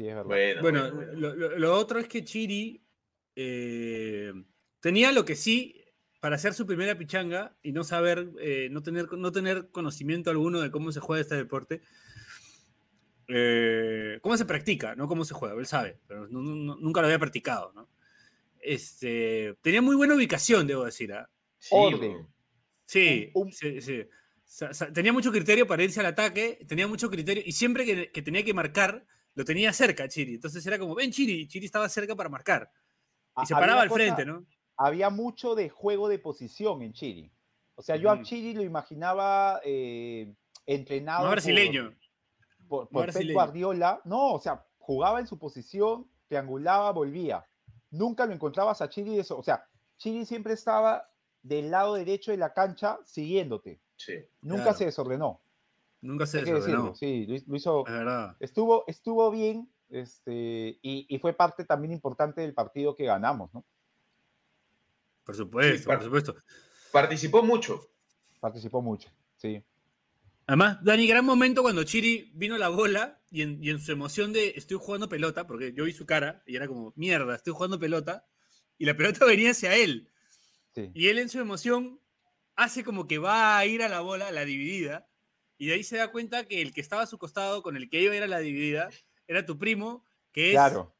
Sí, 0.00 0.08
es 0.08 0.14
verdad. 0.14 0.24
Bueno, 0.28 0.62
Bueno, 0.62 0.80
bueno, 0.92 0.94
bueno. 0.96 1.12
lo, 1.20 1.34
lo- 1.34 1.58
lo 1.58 1.74
otro 1.74 1.98
es 1.98 2.08
que 2.08 2.24
Chiri 2.24 2.82
eh, 3.36 4.32
tenía 4.80 5.12
lo 5.12 5.24
que 5.26 5.36
sí 5.36 5.84
para 6.20 6.36
hacer 6.36 6.54
su 6.54 6.66
primera 6.66 6.96
pichanga 6.96 7.54
y 7.62 7.72
no 7.72 7.84
saber, 7.84 8.30
eh, 8.40 8.68
no, 8.70 8.82
tener, 8.82 9.12
no 9.12 9.30
tener 9.32 9.70
conocimiento 9.70 10.30
alguno 10.30 10.60
de 10.60 10.70
cómo 10.70 10.90
se 10.92 11.00
juega 11.00 11.20
este 11.20 11.34
deporte. 11.36 11.82
eh, 13.28 14.18
cómo 14.22 14.36
se 14.36 14.44
practica, 14.44 14.96
no 14.96 15.06
cómo 15.06 15.24
se 15.24 15.34
juega, 15.34 15.54
él 15.58 15.66
sabe, 15.66 15.98
pero 16.08 16.26
no- 16.28 16.40
no- 16.42 16.54
no- 16.56 16.76
nunca 16.76 17.00
lo 17.00 17.06
había 17.06 17.18
practicado. 17.18 17.72
¿no? 17.74 17.88
Este, 18.60 19.54
tenía 19.62 19.80
muy 19.82 19.94
buena 19.96 20.14
ubicación, 20.16 20.66
debo 20.66 20.84
decir. 20.84 21.12
¿ah? 21.12 21.28
Sí, 21.58 21.68
orden. 21.76 22.26
Sí, 22.86 23.30
sí, 23.52 23.80
sí. 23.80 24.02
Tenía 24.92 25.12
mucho 25.12 25.30
criterio 25.30 25.66
para 25.66 25.84
irse 25.84 26.00
al 26.00 26.06
ataque, 26.06 26.58
tenía 26.66 26.88
mucho 26.88 27.08
criterio, 27.08 27.42
y 27.46 27.52
siempre 27.52 27.84
que, 27.84 28.10
que 28.10 28.20
tenía 28.22 28.44
que 28.44 28.52
marcar, 28.52 29.06
lo 29.34 29.44
tenía 29.44 29.72
cerca 29.72 30.08
Chiri. 30.08 30.34
Entonces 30.34 30.64
era 30.66 30.78
como, 30.78 30.94
ven 30.94 31.10
Chiri, 31.10 31.46
Chiri 31.48 31.66
estaba 31.66 31.88
cerca 31.88 32.14
para 32.16 32.28
marcar. 32.28 32.70
Y 33.42 33.46
se 33.46 33.54
Había 33.54 33.62
paraba 33.66 33.82
al 33.82 33.88
cosa- 33.88 33.98
frente, 34.02 34.24
¿no? 34.26 34.44
Había 34.76 35.10
mucho 35.10 35.54
de 35.54 35.68
juego 35.68 36.08
de 36.08 36.18
posición 36.18 36.82
en 36.82 36.92
Chiri. 36.92 37.30
O 37.74 37.82
sea, 37.82 37.96
yo 37.96 38.10
a. 38.10 38.22
Chiri 38.22 38.54
lo 38.54 38.62
imaginaba 38.62 39.60
eh, 39.64 40.34
entrenado 40.66 41.20
No 41.20 41.24
por- 41.26 41.32
brasileño. 41.32 41.94
por, 42.68 42.84
No 42.84 42.88
por 42.90 43.12
Pep. 43.12 43.32
Guardiola. 43.32 44.00
No, 44.04 44.32
o 44.34 44.40
sea, 44.40 44.64
jugaba 44.78 45.20
en 45.20 45.26
su 45.26 45.38
posición, 45.38 46.10
triangulaba, 46.28 46.92
volvía. 46.92 47.46
Nunca 47.90 48.26
lo 48.26 48.32
encontrabas 48.32 48.80
a 48.82 48.88
Chiri 48.88 49.14
de 49.16 49.20
eso. 49.20 49.38
O 49.38 49.42
sea, 49.42 49.66
Chiri 49.98 50.24
siempre 50.26 50.54
estaba 50.54 51.08
del 51.42 51.70
lado 51.70 51.94
derecho 51.94 52.30
de 52.30 52.36
la 52.36 52.52
cancha 52.52 52.98
siguiéndote. 53.04 53.80
Sí. 53.96 54.14
Nunca 54.42 54.62
Claro. 54.64 54.78
se 54.78 54.84
desordenó. 54.86 55.42
Nunca 56.02 56.26
se 56.26 56.42
desordenó. 56.42 56.94
Sí, 56.94 57.26
lo, 57.26 57.56
hizo. 57.56 57.84
Estuvo, 58.40 58.84
estuvo 58.86 59.30
bien 59.30 59.70
este, 59.90 60.78
y, 60.82 61.06
y 61.08 61.18
fue 61.18 61.32
parte 61.34 61.64
también 61.64 61.92
importante 61.92 62.40
del 62.40 62.54
partido 62.54 62.94
que 62.94 63.04
ganamos, 63.04 63.52
¿no? 63.52 63.64
Por 65.24 65.36
supuesto, 65.36 65.78
Sí, 65.78 65.84
por 65.84 65.94
par- 65.96 66.04
supuesto. 66.04 66.36
Participó 66.92 67.42
mucho. 67.42 67.80
Participó 68.40 68.80
mucho, 68.80 69.10
sí. 69.36 69.62
Además, 70.46 70.78
Dani, 70.82 71.06
gran 71.06 71.24
momento 71.24 71.62
cuando 71.62 71.84
Chiri 71.84 72.32
vino 72.34 72.54
a 72.56 72.58
la 72.58 72.68
bola 72.68 73.20
y 73.30 73.42
en, 73.42 73.62
y 73.62 73.70
en 73.70 73.78
su 73.78 73.92
emoción 73.92 74.32
de 74.32 74.54
estoy 74.56 74.78
jugando 74.80 75.08
pelota, 75.08 75.46
porque 75.46 75.72
yo 75.72 75.84
vi 75.84 75.92
su 75.92 76.06
cara 76.06 76.42
y 76.46 76.56
era 76.56 76.66
como, 76.66 76.92
mierda, 76.96 77.36
estoy 77.36 77.52
jugando 77.52 77.78
pelota, 77.78 78.26
y 78.78 78.86
la 78.86 78.96
pelota 78.96 79.24
venía 79.26 79.50
hacia 79.50 79.76
él. 79.76 80.10
sí. 80.74 80.90
Y 80.94 81.08
él 81.08 81.18
en 81.18 81.28
su 81.28 81.38
emoción 81.38 82.00
hace 82.56 82.82
como 82.82 83.06
que 83.06 83.18
va 83.18 83.58
a 83.58 83.66
ir 83.66 83.82
a 83.82 83.88
la 83.88 84.00
bola, 84.00 84.28
a 84.28 84.32
la 84.32 84.44
dividida, 84.44 85.06
y 85.60 85.66
de 85.66 85.74
ahí 85.74 85.84
se 85.84 85.98
da 85.98 86.10
cuenta 86.10 86.44
que 86.46 86.62
el 86.62 86.72
que 86.72 86.80
estaba 86.80 87.02
a 87.02 87.06
su 87.06 87.18
costado, 87.18 87.62
con 87.62 87.76
el 87.76 87.90
que 87.90 88.00
iba 88.00 88.14
a 88.14 88.16
ir 88.16 88.22
a 88.22 88.26
la 88.26 88.38
dividida, 88.38 88.88
era 89.28 89.44
tu 89.44 89.58
primo, 89.58 90.02
que 90.32 90.48
es 90.48 90.54
Claro. 90.54 90.90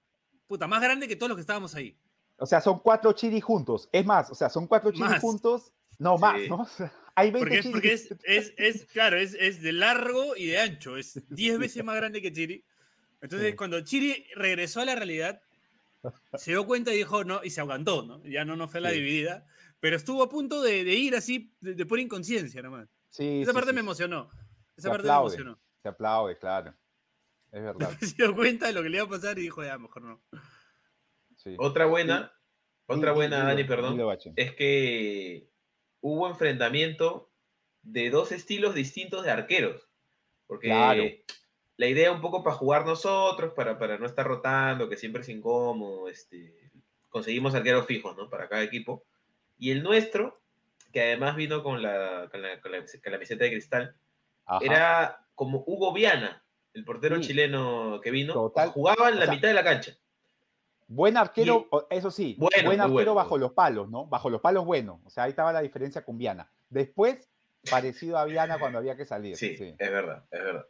puta, 0.47 0.67
más 0.67 0.83
grande 0.83 1.09
que 1.09 1.17
todos 1.17 1.31
los 1.31 1.37
que 1.37 1.41
estábamos 1.41 1.75
ahí. 1.75 1.97
O 2.37 2.45
sea, 2.45 2.61
son 2.61 2.79
cuatro 2.79 3.11
Chiri 3.15 3.41
juntos. 3.41 3.89
Es 3.91 4.05
más, 4.05 4.31
o 4.31 4.35
sea, 4.35 4.51
son 4.51 4.67
cuatro 4.67 4.91
Chiri 4.93 5.05
Más. 5.05 5.21
juntos. 5.23 5.73
No, 5.99 6.17
Sí. 6.17 6.21
más, 6.21 6.41
¿no? 6.49 6.69
Hay 7.15 7.31
20 7.31 7.39
Porque, 7.41 7.57
es, 7.59 7.63
Chiri. 7.63 7.73
porque 7.73 7.93
es, 7.95 8.11
es, 8.25 8.55
es, 8.59 8.85
claro, 8.87 9.17
es, 9.19 9.33
es 9.35 9.63
de 9.63 9.73
largo 9.73 10.37
y 10.37 10.47
de 10.47 10.59
ancho, 10.61 10.99
es 10.99 11.23
10 11.31 11.59
veces 11.59 11.83
más 11.83 11.97
grande 11.97 12.21
que 12.21 12.31
Chiri. 12.31 12.63
Entonces, 13.23 13.51
Sí. 13.53 13.57
cuando 13.57 13.81
Chiri 13.81 14.27
regresó 14.35 14.81
a 14.83 14.85
la 14.85 14.95
realidad, 14.95 15.41
se 16.35 16.51
dio 16.51 16.67
cuenta 16.67 16.93
y 16.93 16.99
dijo, 16.99 17.25
no, 17.25 17.41
y 17.43 17.49
se 17.49 17.61
aguantó, 17.63 18.03
¿no? 18.03 18.23
Ya 18.27 18.45
no, 18.45 18.57
no 18.57 18.69
fue 18.69 18.79
a 18.79 18.83
la 18.83 18.91
Sí. 18.91 18.97
dividida, 18.97 19.47
pero 19.81 19.97
estuvo 19.97 20.23
a 20.23 20.29
punto 20.29 20.61
de, 20.63 20.85
de 20.85 20.95
ir 20.95 21.17
así, 21.17 21.51
de, 21.61 21.73
de 21.75 21.87
pura 21.87 22.03
inconsciencia 22.03 22.61
nomás. 22.61 22.89
Sí, 23.09 23.41
Esa 23.43 23.53
parte 23.55 23.73
me 23.73 23.81
emocionó. 23.81 24.31
Esa 24.81 24.89
Se 24.89 24.91
parte 24.91 25.05
me 25.05 25.11
aplaude. 25.13 25.35
emocionó. 25.35 25.61
Se 25.83 25.89
aplaude, 25.89 26.39
claro. 26.39 26.75
Es 27.53 27.63
verdad. 27.63 27.91
se 28.01 28.15
dio 28.17 28.35
cuenta 28.35 28.67
de 28.67 28.73
lo 28.73 28.83
que 28.83 28.89
le 28.89 28.97
iba 28.99 29.07
a 29.07 29.11
pasar 29.11 29.39
y 29.39 29.43
dijo, 29.43 29.63
ya, 29.63 29.77
mejor 29.79 30.03
no. 30.03 30.23
Sí. 31.37 31.55
Otra 31.59 31.87
buena, 31.87 32.33
otra 32.87 33.13
buena, 33.13 33.45
Dani, 33.45 33.65
perdón, 33.65 33.99
es 34.37 34.55
que 34.55 35.49
hubo 36.01 36.29
enfrentamiento 36.29 37.31
de 37.83 38.11
dos 38.11 38.33
estilos 38.33 38.75
distintos 38.75 39.25
de 39.25 39.31
arqueros. 39.31 39.89
Porque 40.47 40.67
Claro. 40.69 41.03
la 41.77 41.87
idea 41.87 42.13
un 42.13 42.21
poco 42.21 42.43
para 42.43 42.57
jugar 42.57 42.85
nosotros, 42.85 43.53
para, 43.55 43.79
para 43.79 43.97
no 43.99 44.07
estar 44.07 44.27
rotando, 44.27 44.89
que 44.89 44.97
siempre 44.97 45.23
es 45.23 45.29
incómodo, 45.29 46.09
este, 46.09 46.71
conseguimos 47.09 47.55
arqueros 47.55 47.87
fijos, 47.87 48.17
¿no? 48.17 48.29
Para 48.29 48.49
cada 48.49 48.63
equipo. 48.63 49.07
Y 49.59 49.71
el 49.71 49.83
nuestro, 49.83 50.43
que 50.93 51.01
además 51.03 51.37
vino 51.37 51.63
con 51.63 51.81
la, 51.83 52.29
con 52.31 52.43
la, 52.43 52.61
con 52.61 52.73
la- 52.73 52.81
con 52.81 52.89
la 53.05 53.11
camiseta 53.13 53.45
de 53.45 53.51
cristal, 53.51 53.97
Ajá. 54.57 54.65
era 54.65 55.27
como 55.35 55.63
Hugo 55.67 55.93
Viana, 55.93 56.43
el 56.75 56.85
portero 56.85 57.17
Sí. 57.17 57.29
chileno 57.29 58.01
que 58.03 58.11
vino, 58.11 58.33
Total. 58.35 58.69
jugaba 58.71 59.09
en 59.09 59.17
la 59.17 59.23
O 59.23 59.25
sea, 59.27 59.35
mitad 59.35 59.49
de 59.49 59.55
la 59.55 59.65
cancha. 59.65 59.93
Buen 60.89 61.17
arquero, 61.17 61.69
y- 61.91 61.95
eso 61.97 62.11
sí, 62.11 62.35
Bueno, 62.39 62.51
buen 62.57 62.65
muy 62.67 62.75
arquero 62.77 62.93
bueno. 62.93 63.15
bajo 63.15 63.39
los 63.39 63.53
palos, 63.53 63.89
¿no? 63.89 64.07
Bajo 64.07 64.29
los 64.29 64.41
palos, 64.41 64.65
bueno. 64.65 65.01
O 65.05 65.11
sea, 65.11 65.25
ahí 65.25 65.31
estaba 65.31 65.53
la 65.53 65.61
diferencia 65.63 66.05
con 66.05 66.19
Viana. 66.19 66.51
Después, 66.69 67.31
parecido 67.71 68.19
a 68.19 68.25
Viana 68.25 68.59
cuando 68.59 68.79
había 68.79 68.97
que 68.97 69.05
salir. 69.05 69.37
Sí, 69.37 69.57
sí. 69.57 69.75
es 69.79 69.91
verdad, 69.91 70.25
es 70.31 70.43
verdad. 70.43 70.67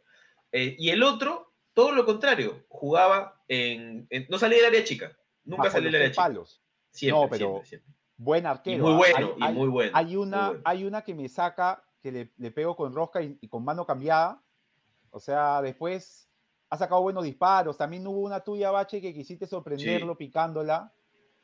Eh, 0.51 0.75
y 0.77 0.89
el 0.91 1.01
otro, 1.03 1.53
todo 1.73 1.91
lo 1.93 2.05
contrario, 2.05 2.65
jugaba 2.67 3.41
en, 3.47 4.05
en- 4.11 4.27
No 4.29 4.37
salía 4.37 4.57
del 4.59 4.67
área 4.67 4.83
chica, 4.83 5.17
nunca 5.43 5.63
Bajo 5.63 5.73
salía 5.73 5.87
del 5.87 5.95
área 5.95 6.11
chica. 6.11 6.21
palos. 6.23 6.61
Siempre, 6.91 7.21
No, 7.23 7.29
pero 7.29 7.45
siempre, 7.47 7.67
siempre. 7.69 7.93
Buen 8.17 8.43
Y 8.43 8.47
arquero. 8.47 8.83
muy 8.83 8.93
¿ah? 8.93 8.97
bueno, 8.97 9.35
Hay- 9.41 9.51
y 9.51 9.55
muy 9.57 9.67
bueno. 9.69 9.91
Hay 9.95 10.05
muy 10.05 10.15
una, 10.17 10.47
bueno. 10.49 10.61
hay 10.65 10.83
una 10.85 11.01
que 11.03 11.15
me 11.15 11.27
saca, 11.29 11.83
que 12.01 12.11
le, 12.11 12.31
le 12.37 12.51
pego 12.51 12.75
con 12.75 12.93
rosca 12.93 13.21
y, 13.21 13.37
y 13.41 13.47
con 13.47 13.63
mano 13.63 13.85
cambiada. 13.85 14.41
O 15.11 15.19
sea, 15.19 15.61
después 15.61 16.27
ha 16.69 16.77
sacado 16.77 17.01
buenos 17.01 17.23
disparos. 17.23 17.77
También 17.77 18.05
hubo 18.07 18.19
una 18.21 18.39
tuya, 18.41 18.71
Bache, 18.71 19.01
que 19.01 19.13
quisiste 19.13 19.45
sorprenderlo 19.45 20.17
picándola 20.17 20.91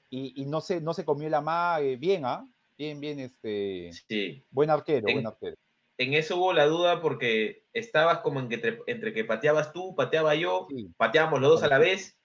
y, 0.10 0.42
y 0.42 0.46
no, 0.46 0.62
se, 0.62 0.80
no 0.82 0.94
se 0.94 1.06
comió 1.06 1.30
la 1.30 1.42
ma 1.42 1.80
eh, 1.82 1.96
bien, 1.98 2.26
¿ah? 2.26 2.48
Bien, 2.78 3.00
bien, 3.00 3.20
este. 3.20 3.92
Sí. 4.08 4.46
Buen 4.52 4.70
arquero, 4.70 5.08
En- 5.08 5.16
buen 5.16 5.28
arquero. 5.28 5.56
En 6.00 6.14
eso 6.14 6.38
hubo 6.38 6.54
la 6.54 6.66
duda 6.68 7.02
porque 7.02 7.66
estabas 7.74 8.20
como 8.20 8.40
en 8.40 8.50
que 8.50 8.56
entre, 8.56 8.80
entre 8.86 9.14
que 9.14 9.24
pateabas 9.26 9.74
tú, 9.74 9.96
pateaba 9.96 10.36
yo, 10.36 10.68
Sí. 10.70 10.92
pateábamos 10.96 11.42
los 11.42 11.50
dos 11.50 11.64
a 11.64 11.68
la 11.70 11.80
vez. 11.80 12.16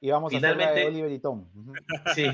Y 0.00 0.10
vamos 0.10 0.32
a 0.32 0.36
hacer 0.36 0.42
la 0.42 0.48
de 0.50 0.54
finalmente- 0.82 0.86
Oliver 0.86 1.10
y 1.12 1.18
Tom. 1.18 1.48
Sí. 2.14 2.26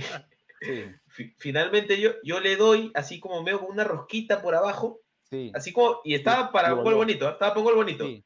Sí, 0.61 0.85
Fi- 1.09 1.35
Finalmente 1.39 1.99
yo, 2.01 2.11
yo 2.23 2.39
le 2.41 2.57
doy 2.57 2.93
así 2.95 3.19
como 3.19 3.43
medio 3.43 3.61
con 3.61 3.71
una 3.71 3.85
rosquita 3.85 4.43
por 4.43 4.55
abajo, 4.55 5.01
sí. 5.29 5.53
así 5.55 5.73
como, 5.73 6.01
y 6.05 6.15
estaba 6.15 6.53
para 6.53 6.75
un 6.75 6.85
gol 6.85 6.95
bonito, 6.95 7.29
¿eh? 7.29 7.33
estaba 7.33 7.53
para 7.53 7.61
un 7.61 7.65
gol 7.65 7.75
bonito, 7.77 8.07
Sí, 8.07 8.25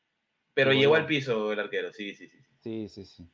pero 0.54 0.72
llegó 0.72 0.94
al 0.94 1.06
piso 1.06 1.52
el 1.52 1.60
arquero, 1.60 1.92
sí, 1.92 2.14
sí, 2.14 2.28
sí. 2.62 2.88
sí. 2.88 3.04
sí. 3.04 3.28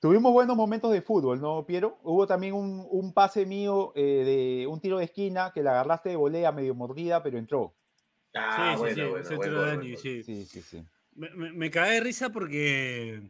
Tuvimos 0.00 0.32
buenos 0.32 0.56
momentos 0.56 0.90
de 0.92 1.02
fútbol, 1.02 1.42
¿no, 1.42 1.66
Piero? 1.66 1.98
Hubo 2.02 2.26
también 2.26 2.54
un, 2.54 2.86
un 2.90 3.12
pase 3.12 3.44
mío 3.44 3.92
eh, 3.94 4.24
de 4.60 4.66
un 4.66 4.80
tiro 4.80 4.96
de 4.96 5.04
esquina 5.04 5.52
que 5.52 5.62
la 5.62 5.72
agarraste 5.72 6.08
de 6.08 6.16
volea 6.16 6.52
medio 6.52 6.74
mordida, 6.74 7.22
pero 7.22 7.36
entró. 7.36 7.74
Ah, 8.34 8.72
sí, 8.74 8.80
bueno, 8.80 9.16
sí, 9.18 9.28
sí, 9.28 9.34
bueno, 9.34 9.60
Dani, 9.60 9.96
sí. 9.98 10.22
Sí, 10.22 10.46
sí, 10.46 10.62
sí. 10.62 10.82
Me, 11.14 11.52
me, 11.52 11.68
de 11.68 12.00
risa 12.00 12.30
porque 12.30 13.20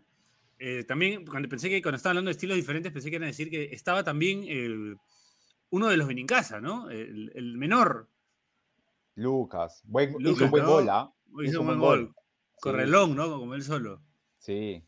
eh, 0.60 0.84
también 0.84 1.26
cuando 1.26 1.48
pensé 1.48 1.68
que 1.68 1.82
cuando 1.82 1.96
estaba 1.96 2.12
hablando 2.12 2.28
de 2.28 2.32
estilos 2.32 2.56
diferentes 2.56 2.92
pensé 2.92 3.10
que 3.10 3.16
iban 3.16 3.24
a 3.24 3.32
decir 3.32 3.50
que 3.50 3.70
estaba 3.72 4.04
también 4.04 4.44
el, 4.46 4.96
uno 5.70 5.88
de 5.88 5.96
los 5.96 6.06
Benincasa, 6.06 6.60
¿no? 6.60 6.88
El, 6.88 7.32
el 7.34 7.56
menor. 7.56 8.09
Lucas, 9.14 9.82
buen, 9.84 10.10
hizo 10.10 10.18
Lucas, 10.20 10.42
un 10.44 10.50
buen 10.50 10.62
¿no? 10.64 10.70
gol, 10.70 10.88
¿ah? 10.90 11.12
Hizo 11.44 11.60
un 11.60 11.66
buen 11.66 11.78
gol. 11.78 12.14
Correlón, 12.60 13.14
¿no? 13.16 13.38
Como 13.38 13.54
él 13.54 13.62
solo. 13.62 14.02
Sí, 14.38 14.84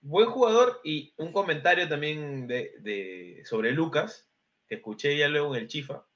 Buen 0.00 0.28
jugador 0.28 0.80
y 0.84 1.14
un 1.16 1.32
comentario 1.32 1.88
también 1.88 2.46
de, 2.46 2.72
de- 2.80 3.42
sobre 3.46 3.72
Lucas, 3.72 4.28
que 4.68 4.74
escuché 4.74 5.16
ya 5.16 5.28
luego 5.28 5.54
en 5.54 5.62
el 5.62 5.68
Chifa, 5.68 6.06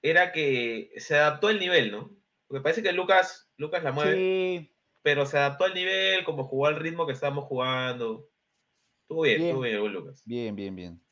era 0.00 0.30
que 0.30 0.92
se 0.98 1.16
adaptó 1.16 1.48
al 1.48 1.58
nivel, 1.58 1.90
¿no? 1.90 2.14
Porque 2.46 2.62
parece 2.62 2.82
que 2.84 2.92
Lucas, 2.92 3.50
Lucas 3.56 3.82
la 3.82 3.90
mueve, 3.90 4.14
sí, 4.16 4.72
pero 5.02 5.26
se 5.26 5.38
adaptó 5.38 5.64
al 5.64 5.74
nivel, 5.74 6.24
como 6.24 6.44
jugó 6.46 6.66
al 6.66 6.76
ritmo 6.76 7.04
que 7.06 7.12
estábamos 7.12 7.46
jugando. 7.46 8.28
Estuvo 9.02 9.22
bien, 9.22 9.38
Bien. 9.38 9.48
estuvo 9.48 9.62
bien 9.62 9.74
el 9.74 9.80
buen 9.80 9.92
Lucas. 9.92 10.22
bien, 10.24 10.54
bien, 10.54 10.76
bien. 10.76 11.02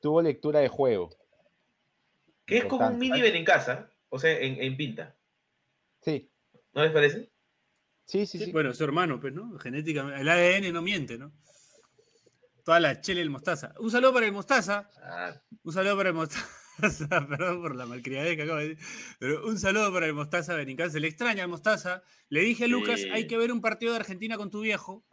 Tuvo 0.00 0.22
lectura 0.22 0.60
de 0.60 0.68
juego. 0.68 1.10
Que 2.46 2.58
es 2.58 2.64
como 2.64 2.86
un 2.88 2.98
mini 2.98 3.20
en 3.20 3.44
casa, 3.44 3.90
o 4.08 4.18
sea, 4.18 4.38
en, 4.38 4.60
en 4.62 4.76
pinta. 4.76 5.16
Sí, 6.00 6.30
¿No 6.74 6.82
les 6.82 6.92
parece? 6.92 7.32
sí, 8.04 8.26
sí, 8.26 8.38
Sí, 8.38 8.44
sí. 8.46 8.52
Bueno, 8.52 8.72
su 8.72 8.84
hermano, 8.84 9.20
pues, 9.20 9.32
¿no? 9.34 9.58
Genéticamente. 9.58 10.20
El 10.20 10.28
ADN 10.28 10.72
no 10.72 10.80
miente, 10.82 11.18
¿no? 11.18 11.32
Toda 12.64 12.80
la 12.80 13.00
chela 13.00 13.20
y 13.20 13.22
el 13.22 13.30
mostaza. 13.30 13.74
Un 13.78 13.90
saludo 13.90 14.12
para 14.12 14.26
el 14.26 14.32
mostaza. 14.32 14.88
Ah, 15.02 15.34
Un 15.62 15.72
saludo 15.72 15.96
para 15.96 16.10
el 16.10 16.14
mostaza. 16.14 16.46
Perdón 17.28 17.60
por 17.62 17.74
la 17.74 17.86
malcriadez 17.86 18.36
que 18.36 18.42
acabo 18.42 18.58
de 18.58 18.68
decir. 18.70 18.84
Pero 19.18 19.46
un 19.46 19.58
saludo 19.58 19.92
para 19.92 20.06
el 20.06 20.14
mostaza 20.14 20.54
Benincasa. 20.54 20.90
Se 20.92 21.00
le 21.00 21.08
extraña 21.08 21.42
al 21.44 21.48
mostaza. 21.48 22.02
Le 22.28 22.40
dije 22.42 22.64
a 22.64 22.68
Lucas, 22.68 23.00
Sí. 23.00 23.08
hay 23.10 23.26
que 23.26 23.36
ver 23.38 23.50
un 23.52 23.60
partido 23.60 23.92
de 23.92 23.98
Argentina 24.00 24.36
con 24.36 24.50
tu 24.50 24.60
viejo. 24.60 25.04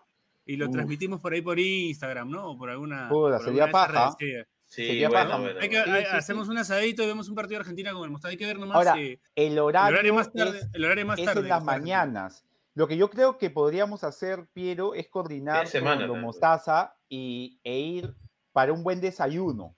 Y 0.45 0.57
lo 0.57 0.65
Uf. 0.67 0.73
transmitimos 0.73 1.21
por 1.21 1.33
ahí 1.33 1.41
por 1.41 1.57
Instagram, 1.59 2.29
¿no? 2.29 2.51
O 2.51 2.57
por 2.57 2.69
alguna. 2.69 3.07
Puta, 3.09 3.37
por 3.37 3.45
sería 3.45 3.63
alguna 3.63 3.71
paja. 3.71 4.15
redes, 4.19 4.47
sí. 4.67 4.81
sí, 4.81 4.87
Sería 4.87 5.09
bueno, 5.09 5.29
paja. 5.29 5.41
bueno, 5.41 5.59
Hay 5.59 5.69
que- 5.69 5.77
bueno. 5.79 5.93
hay- 5.93 6.03
Sí, 6.03 6.09
sí, 6.11 6.17
hacemos 6.17 6.45
sí. 6.47 6.51
un 6.51 6.57
asadito 6.57 7.03
y 7.03 7.07
vemos 7.07 7.29
un 7.29 7.35
partido 7.35 7.57
de 7.57 7.61
Argentina 7.61 7.93
con 7.93 8.03
el 8.03 8.09
mostaza. 8.11 8.31
Hay 8.31 8.37
que 8.37 8.45
ver 8.45 8.59
nomás. 8.59 8.75
Ahora, 8.75 8.99
eh, 8.99 9.19
el 9.35 9.53
el 9.53 9.59
horario, 9.59 10.13
más 10.13 10.31
tarde. 10.31 10.59
es, 10.59 10.69
el 10.73 10.85
horario 10.85 11.05
más 11.05 11.19
es 11.19 11.25
tarde 11.25 11.41
en 11.41 11.47
las 11.49 11.63
mañanas. 11.63 12.45
Lo 12.73 12.87
que 12.87 12.97
yo 12.97 13.09
creo 13.09 13.37
que 13.37 13.49
podríamos 13.49 14.03
hacer, 14.03 14.47
Piero, 14.53 14.93
es 14.95 15.07
coordinar 15.07 15.67
semana, 15.67 16.01
con 16.01 16.07
Don 16.07 16.15
tal, 16.17 16.23
Mostaza 16.25 16.95
y, 17.07 17.59
e 17.63 17.79
ir 17.79 18.13
para 18.51 18.73
un 18.73 18.83
buen 18.83 18.99
desayuno. 18.99 19.63
O 19.65 19.75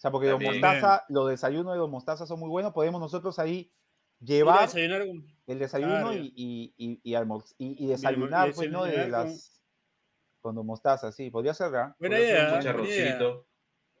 sea, 0.00 0.10
porque 0.10 0.28
Don 0.28 0.40
También. 0.40 0.62
Mostaza, 0.62 1.04
los 1.10 1.28
desayunos 1.28 1.74
de 1.74 1.78
Don 1.78 1.90
Mostaza 1.90 2.24
son 2.26 2.40
muy 2.40 2.48
buenos. 2.48 2.72
Podemos 2.72 2.98
nosotros 3.00 3.38
ahí 3.38 3.70
llevar 4.20 4.62
desayunar 4.62 5.06
con- 5.06 5.26
el 5.46 5.58
desayuno 5.58 5.92
Claro. 5.92 6.14
y, 6.14 6.32
y, 6.34 6.74
y, 6.78 7.00
y 7.02 7.14
almor- 7.14 7.44
y- 7.58 7.84
y 7.84 7.88
desayunar, 7.88 8.52
pues, 8.54 8.70
¿no? 8.70 8.84
De 8.84 9.02
con- 9.02 9.10
las... 9.10 9.60
Con 10.40 10.54
Don 10.54 10.64
Mostaza, 10.64 11.12
sí, 11.12 11.30
podría 11.30 11.52
ser, 11.52 11.70
¿verdad? 11.70 11.94
Buena 11.98 12.16
Podría 12.16 12.28
ser 12.28 12.36
idea, 12.38 12.54
Un 13.26 13.44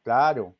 Claro. 0.02 0.54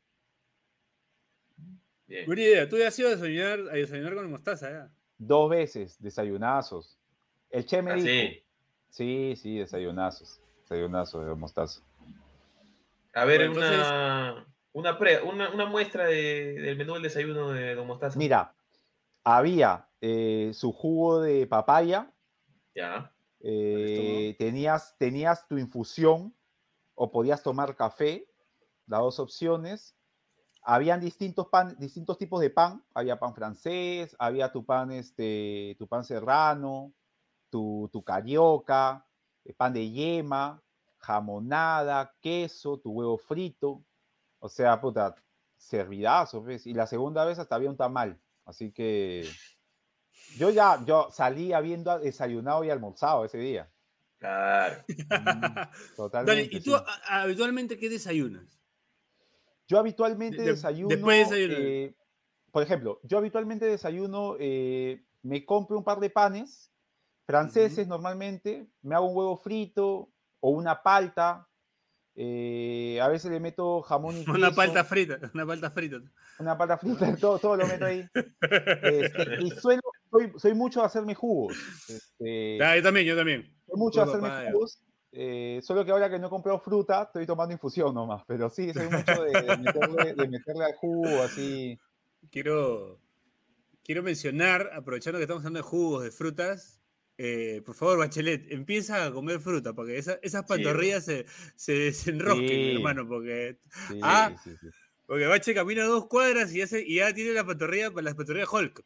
Bien. 2.06 2.26
Buena 2.26 2.42
idea. 2.42 2.68
Tú 2.68 2.76
ya 2.76 2.88
has 2.88 2.98
ido 2.98 3.08
a 3.08 3.12
desayunar, 3.12 3.60
a 3.70 3.74
desayunar 3.74 4.14
con 4.14 4.30
mostaza, 4.30 4.70
ya. 4.70 4.90
Dos 5.18 5.50
veces, 5.50 5.96
desayunazos. 6.00 6.98
El 7.50 7.64
Che 7.66 7.82
me 7.82 7.92
Ah, 7.92 7.94
dijo. 7.94 8.06
sí. 8.06 8.42
Sí, 8.90 9.34
sí, 9.36 9.58
desayunazos. 9.58 10.40
Desayunazos 10.62 11.24
de 11.26 11.34
Mostaza. 11.34 11.80
A 13.14 13.24
ver, 13.24 13.48
Bueno, 13.48 13.54
entonces- 13.64 13.86
una, 13.86 14.46
una, 14.72 14.98
pre- 14.98 15.22
una, 15.22 15.50
una 15.52 15.66
muestra 15.66 16.06
de- 16.06 16.54
del 16.54 16.76
menú 16.76 16.94
del 16.94 17.02
desayuno 17.02 17.50
de 17.50 17.74
Don 17.74 17.86
Mostaza. 17.86 18.18
Mira, 18.18 18.54
había 19.24 19.86
eh, 20.02 20.52
su 20.54 20.72
jugo 20.72 21.20
de 21.20 21.46
papaya, 21.46 22.10
Ya. 22.74 23.12
eh, 23.40 24.34
tenías, 24.38 24.96
tenías 24.96 25.46
tu 25.46 25.58
infusión 25.58 26.34
o 26.94 27.12
podías 27.12 27.42
tomar 27.42 27.76
café, 27.76 28.26
las 28.90 29.00
dos 29.00 29.20
opciones. 29.20 29.94
Habían 30.62 31.00
distintos, 31.00 31.46
pan, 31.48 31.76
distintos 31.78 32.18
tipos 32.18 32.40
de 32.40 32.50
pan. 32.50 32.84
Había 32.92 33.18
pan 33.18 33.34
francés, 33.34 34.14
había 34.18 34.52
tu 34.52 34.64
pan, 34.66 34.90
este, 34.90 35.76
tu 35.78 35.86
pan 35.86 36.04
serrano, 36.04 36.92
tu, 37.48 37.88
tu 37.92 38.02
carioca, 38.02 39.06
eh, 39.44 39.54
pan 39.54 39.72
de 39.72 39.88
yema, 39.90 40.60
jamonada, 40.98 42.14
queso, 42.20 42.78
tu 42.78 42.90
huevo 42.90 43.16
frito. 43.16 43.82
O 44.40 44.48
sea, 44.48 44.80
puta, 44.80 45.14
servidazo, 45.56 46.42
¿ves? 46.42 46.66
Y 46.66 46.74
la 46.74 46.86
segunda 46.86 47.24
vez 47.24 47.38
hasta 47.38 47.54
había 47.54 47.70
un 47.70 47.76
tamal. 47.76 48.20
Así 48.44 48.72
que 48.72 49.24
yo 50.36 50.50
ya 50.50 50.82
yo 50.84 51.08
salí 51.12 51.52
habiendo 51.52 51.96
desayunado 52.00 52.64
y 52.64 52.70
almorzado 52.70 53.24
ese 53.24 53.38
día. 53.38 53.70
Claro. 54.18 54.84
Totalmente. 55.96 56.42
Dani, 56.42 56.56
¿y 56.56 56.60
tú 56.60 56.76
sí. 56.76 56.84
habitualmente 57.08 57.78
qué 57.78 57.88
desayunas? 57.88 58.59
Yo 59.70 59.78
habitualmente 59.78 60.38
De- 60.38 60.42
de- 60.46 60.50
desayuno. 60.50 60.88
después 60.88 61.30
de 61.30 61.84
eh, 61.86 61.94
por 62.50 62.64
ejemplo, 62.64 62.98
yo 63.04 63.18
habitualmente 63.18 63.64
desayuno, 63.66 64.34
eh, 64.40 65.04
me 65.22 65.44
compro 65.46 65.78
un 65.78 65.84
par 65.84 66.00
de 66.00 66.10
panes 66.10 66.72
franceses 67.24 67.86
normalmente, 67.86 68.66
me 68.82 68.96
hago 68.96 69.06
un 69.06 69.16
huevo 69.16 69.36
frito 69.36 70.10
o 70.40 70.50
una 70.50 70.82
palta. 70.82 71.46
eh, 72.16 72.98
a 73.00 73.06
veces 73.06 73.30
le 73.30 73.38
meto 73.38 73.80
jamón 73.82 74.16
y 74.18 74.24
Una 74.28 74.50
palta 74.52 74.82
frita, 74.82 75.20
una 75.32 75.46
palta 75.46 75.70
frita. 75.70 76.00
una 76.40 76.58
palta 76.58 76.76
frita, 76.76 77.16
todo, 77.20 77.38
todo 77.38 77.56
lo 77.56 77.68
meto 77.68 77.84
ahí. 77.84 78.04
Este, 78.82 79.36
y 79.40 79.50
suelo, 79.62 79.82
soy, 80.10 80.32
soy 80.36 80.54
mucho 80.54 80.80
de 80.80 80.86
hacerme 80.86 81.14
jugos. 81.14 81.56
Este, 81.88 82.58
Ah, 82.60 82.74
yo 82.76 82.82
también, 82.82 83.06
yo 83.06 83.16
también. 83.16 83.56
soy 83.66 83.78
mucho 83.78 84.04
de 84.04 84.10
hacerme 84.10 84.50
jugos. 84.50 84.82
Eh, 85.12 85.60
solo 85.62 85.84
que 85.84 85.90
ahora 85.90 86.08
que 86.10 86.18
no 86.18 86.26
he 86.28 86.30
comprado 86.30 86.60
fruta, 86.60 87.02
estoy 87.04 87.26
tomando 87.26 87.52
infusión 87.52 87.94
nomás. 87.94 88.22
Pero 88.26 88.48
sí, 88.50 88.72
soy 88.72 88.86
mucho 88.88 89.22
de, 89.24 89.42
de 89.42 89.56
meterle, 89.58 90.14
de 90.14 90.28
meterle 90.28 90.64
al 90.64 90.74
jugo 90.74 91.22
así. 91.22 91.78
Quiero, 92.30 93.00
quiero 93.82 94.02
mencionar, 94.02 94.70
aprovechando 94.74 95.18
que 95.18 95.24
estamos 95.24 95.40
hablando 95.42 95.58
de 95.58 95.62
jugos, 95.68 96.04
de 96.04 96.10
frutas, 96.10 96.80
eh, 97.18 97.60
por 97.66 97.74
favor, 97.74 97.98
Bachelet, 97.98 98.50
empieza 98.50 99.04
a 99.04 99.12
comer 99.12 99.40
fruta, 99.40 99.72
porque 99.74 99.98
esa- 99.98 100.18
esas 100.22 100.44
pantorrillas 100.46 101.04
se, 101.04 101.26
se 101.56 101.72
desenrosquen, 101.72 102.48
Sí. 102.48 102.72
hermano, 102.76 103.06
porque, 103.06 103.58
Sí, 103.88 104.00
Ah. 104.02 104.34
sí, 104.42 104.50
sí. 104.60 104.68
porque 105.06 105.26
Bache 105.26 105.52
camina 105.54 105.84
dos 105.84 106.06
cuadras 106.06 106.54
y 106.54 106.58
ya, 106.58 106.66
se- 106.66 106.82
y 106.86 106.96
ya 106.96 107.12
tiene 107.12 107.32
la 107.32 107.44
pantorrilla 107.44 107.90
para 107.90 108.04
las 108.04 108.14
pantorrillas 108.14 108.50
Hulk. 108.52 108.82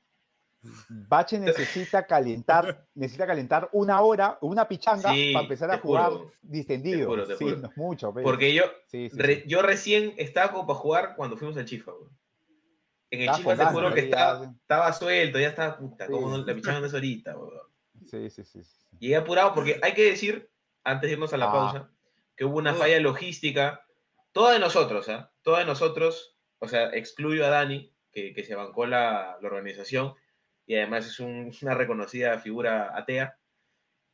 Bache 0.88 1.38
necesita 1.38 2.06
calentar, 2.06 2.86
necesita 2.94 3.26
calentar 3.26 3.68
una 3.72 4.00
hora, 4.00 4.38
una 4.40 4.66
pichanga 4.66 5.12
Sí, 5.12 5.32
para 5.32 5.42
empezar 5.44 5.70
a 5.70 5.74
te 5.76 5.80
jugar 5.82 6.10
juro, 6.10 6.32
distendido. 6.42 7.08
juro, 7.08 7.26
te 7.26 7.36
sí, 7.36 7.44
juro. 7.44 7.56
no 7.56 7.68
es 7.68 7.76
mucho. 7.76 8.14
pero- 8.14 8.24
Porque 8.24 8.54
yo, 8.54 8.64
sí, 8.86 9.08
sí, 9.10 9.16
re- 9.18 9.36
sí. 9.42 9.44
yo 9.46 9.62
recién 9.62 10.14
estaba 10.16 10.52
como 10.52 10.66
para 10.66 10.78
jugar 10.78 11.14
cuando 11.16 11.36
fuimos 11.36 11.56
al 11.56 11.64
Chifa, 11.64 11.92
güey. 11.92 12.10
En 13.10 13.20
el 13.22 13.30
Chifa 13.34 13.56
te 13.56 13.64
juro 13.66 13.94
que 13.94 14.00
ya, 14.00 14.04
estaba, 14.06 14.44
ya. 14.44 14.50
estaba 14.60 14.92
suelto, 14.92 15.38
ya 15.38 15.48
estaba 15.48 15.76
puta, 15.78 16.06
Sí. 16.06 16.12
como 16.12 16.28
no- 16.30 16.44
la 16.44 16.54
pichanga 16.54 16.80
no 16.80 16.86
es 16.86 16.94
ahorita, 16.94 17.32
güey. 17.34 17.50
Sí, 18.06 18.30
sí, 18.30 18.44
sí, 18.44 18.64
sí. 18.64 18.86
Llegué 18.98 19.16
apurado 19.16 19.54
porque 19.54 19.78
hay 19.82 19.92
que 19.94 20.04
decir, 20.10 20.50
antes 20.82 21.08
de 21.08 21.14
irnos 21.14 21.32
a 21.32 21.36
la 21.36 21.46
Ah. 21.46 21.52
pausa, 21.52 21.90
que 22.36 22.44
hubo 22.44 22.58
una 22.58 22.74
falla 22.74 22.98
logística, 23.00 23.86
toda 24.32 24.52
de 24.54 24.58
nosotros, 24.58 25.08
¿ah? 25.08 25.30
Toda 25.42 25.60
de 25.60 25.64
nosotros, 25.66 26.36
o 26.58 26.66
sea, 26.68 26.88
excluyo 26.90 27.44
a 27.46 27.50
Dani, 27.50 27.92
que, 28.12 28.32
que 28.32 28.44
se 28.44 28.54
bancó 28.54 28.86
la, 28.86 29.38
la 29.40 29.46
organización, 29.48 30.14
y 30.66 30.74
además 30.76 31.06
es 31.06 31.20
un- 31.20 31.52
una 31.62 31.74
reconocida 31.74 32.38
figura 32.38 32.96
atea. 32.96 33.38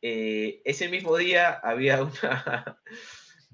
Eh, 0.03 0.63
ese 0.65 0.89
mismo 0.89 1.17
día 1.17 1.53
había 1.63 2.03
una, 2.03 2.81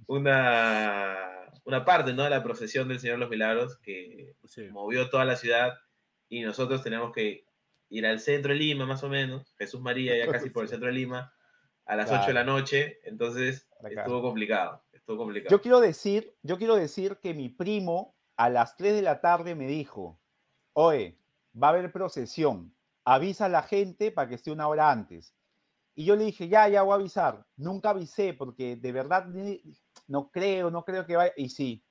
una, 0.07 1.51
una 1.65 1.85
parte 1.85 2.13
¿no? 2.13 2.25
de 2.25 2.31
la 2.31 2.43
procesión 2.43 2.89
del 2.89 3.01
Señor 3.01 3.17
de 3.17 3.21
los 3.21 3.31
Milagros 3.31 3.79
que 3.79 4.35
Sí. 4.45 4.69
movió 4.71 5.11
toda 5.11 5.25
la 5.25 5.37
ciudad 5.37 5.75
y 6.29 6.43
nosotros 6.43 6.83
tenemos 6.83 7.13
que 7.13 7.45
ir 7.89 8.07
al 8.07 8.21
centro 8.21 8.53
de 8.53 8.59
Lima, 8.59 8.87
más 8.87 9.03
o 9.05 9.09
menos, 9.09 9.55
Jesús 9.59 9.81
María, 9.81 10.17
ya 10.17 10.31
casi 10.31 10.51
por 10.51 10.65
el 10.65 10.69
centro 10.71 10.89
de 10.89 10.95
Lima, 10.95 11.33
a 11.85 11.95
las 11.97 12.11
8 12.11 12.27
de 12.29 12.33
la 12.35 12.43
noche, 12.45 12.99
entonces 13.05 13.69
Acá. 13.79 14.01
estuvo 14.03 14.21
complicado, 14.23 14.85
estuvo 14.93 15.19
complicado. 15.19 15.55
Yo 15.57 15.63
quiero 15.63 15.79
decir, 15.81 16.35
yo 16.43 16.59
quiero 16.59 16.75
decir 16.75 17.19
que 17.23 17.33
mi 17.33 17.49
primo 17.49 18.17
a 18.37 18.51
las 18.51 18.77
3 18.77 18.95
de 18.95 19.03
la 19.03 19.21
tarde 19.21 19.55
me 19.55 19.67
dijo, 19.69 20.21
oye, 20.73 21.17
va 21.61 21.69
a 21.69 21.71
haber 21.71 21.93
procesión, 21.93 22.75
avisa 23.07 23.47
a 23.47 23.49
la 23.49 23.63
gente 23.63 24.11
para 24.11 24.29
que 24.29 24.35
esté 24.35 24.51
una 24.51 24.69
hora 24.69 24.91
antes. 24.91 25.33
Y 25.95 26.05
yo 26.05 26.17
le 26.17 26.25
dije, 26.25 26.49
ya, 26.49 26.69
ya 26.69 26.83
voy 26.83 26.93
a 26.93 26.97
avisar. 26.97 27.47
Nunca 27.57 27.91
avisé 27.91 28.35
porque 28.35 28.77
de 28.77 28.93
verdad 28.93 29.27
no 30.09 30.29
creo, 30.31 30.71
no 30.71 30.85
creo 30.85 31.07
que 31.07 31.17
vaya. 31.17 31.33
Y 31.37 31.49
sí, 31.49 31.83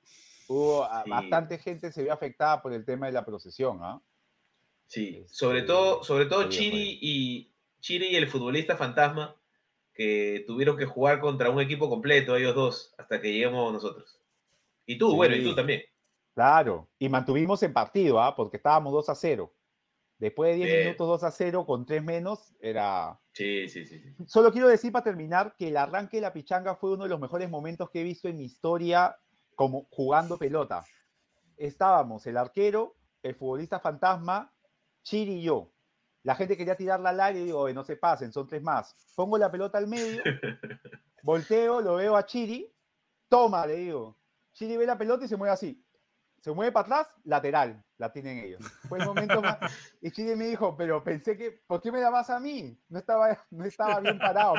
hubo 0.46 0.84
a- 0.84 1.02
Sí. 1.02 1.10
bastante 1.10 1.58
gente 1.58 1.90
se 1.90 2.02
vio 2.04 2.12
afectada 2.12 2.62
por 2.62 2.72
el 2.72 2.84
tema 2.84 3.06
de 3.06 3.12
la 3.12 3.24
procesión. 3.24 3.78
¿ah? 3.82 4.00
Sí, 4.86 5.16
Este, 5.22 5.34
sobre 5.34 5.62
todo, 5.62 6.04
sobre 6.04 6.26
todo 6.26 6.48
Chiri 6.48 6.98
y 7.02 7.50
Chiri 7.80 8.08
y 8.08 8.16
el 8.16 8.28
futbolista 8.28 8.76
fantasma 8.76 9.34
que 9.94 10.44
tuvieron 10.46 10.76
que 10.76 10.84
jugar 10.84 11.18
contra 11.20 11.48
un 11.50 11.60
equipo 11.60 11.88
completo, 11.88 12.36
ellos 12.36 12.54
dos, 12.54 12.94
hasta 12.98 13.20
que 13.20 13.32
lleguemos 13.32 13.72
nosotros. 13.72 14.20
Y 14.84 14.98
tú, 14.98 15.16
bueno, 15.16 15.34
y 15.34 15.42
tú 15.42 15.54
también. 15.54 15.82
Claro, 16.34 16.86
y 16.98 17.08
mantuvimos 17.08 17.62
en 17.62 17.72
partido, 17.72 18.20
¿ah? 18.20 18.36
porque 18.36 18.58
estábamos 18.58 18.92
2 18.92 19.08
a 19.08 19.14
0. 19.14 19.50
Después 20.18 20.50
de 20.50 20.56
10 20.56 20.68
Bien. 20.68 20.84
minutos 20.84 21.06
2 21.06 21.24
a 21.24 21.30
0 21.30 21.66
con 21.66 21.84
3 21.84 22.02
menos, 22.02 22.54
era, 22.60 23.20
Sí, 23.32 23.68
sí, 23.68 23.84
sí. 23.84 24.00
sí. 24.00 24.14
Solo 24.26 24.50
quiero 24.50 24.68
decir 24.68 24.90
para 24.92 25.04
terminar 25.04 25.54
que 25.58 25.68
el 25.68 25.76
arranque 25.76 26.16
de 26.16 26.22
la 26.22 26.32
pichanga 26.32 26.74
fue 26.74 26.92
uno 26.92 27.04
de 27.04 27.10
los 27.10 27.20
mejores 27.20 27.50
momentos 27.50 27.90
que 27.90 28.00
he 28.00 28.04
visto 28.04 28.28
en 28.28 28.38
mi 28.38 28.44
historia 28.44 29.18
como 29.54 29.86
jugando 29.90 30.38
pelota. 30.38 30.84
Estábamos 31.56 32.26
el 32.26 32.36
arquero, 32.36 32.96
el 33.22 33.34
futbolista 33.34 33.78
fantasma, 33.80 34.54
Chiri 35.02 35.34
y 35.34 35.42
yo. 35.42 35.72
La 36.22 36.34
gente 36.34 36.56
quería 36.56 36.76
tirarla 36.76 37.10
al 37.10 37.20
aire 37.20 37.40
y 37.40 37.44
digo, 37.44 37.60
"Oye, 37.60 37.74
no 37.74 37.84
se 37.84 37.96
pasen, 37.96 38.32
son 38.32 38.46
tres 38.46 38.62
más. 38.62 38.96
Pongo 39.14 39.38
la 39.38 39.50
pelota 39.50 39.78
al 39.78 39.86
medio, 39.86 40.22
volteo, 41.22 41.80
lo 41.80 41.96
veo 41.96 42.16
a 42.16 42.26
Chiri, 42.26 42.74
toma, 43.28 43.66
le 43.66 43.76
digo. 43.76 44.18
Chiri 44.52 44.76
ve 44.76 44.86
la 44.86 44.98
pelota 44.98 45.24
y 45.24 45.28
se 45.28 45.36
mueve 45.36 45.52
así. 45.52 45.85
Se 46.46 46.52
mueve 46.52 46.70
para 46.70 46.98
atrás, 47.00 47.08
lateral, 47.24 47.82
la 47.98 48.12
tienen 48.12 48.38
ellos. 48.38 48.62
Fue 48.88 49.00
el 49.00 49.04
momento 49.04 49.42
más. 49.42 49.58
Y 50.00 50.12
Chiri 50.12 50.36
me 50.36 50.46
dijo, 50.46 50.76
pero 50.76 51.02
pensé 51.02 51.36
que, 51.36 51.50
¿por 51.66 51.82
qué 51.82 51.90
me 51.90 52.00
la 52.00 52.08
vas 52.08 52.30
a 52.30 52.38
mí? 52.38 52.78
No 52.88 53.00
estaba, 53.00 53.36
no 53.50 53.64
estaba 53.64 53.98
bien 53.98 54.16
parado. 54.16 54.54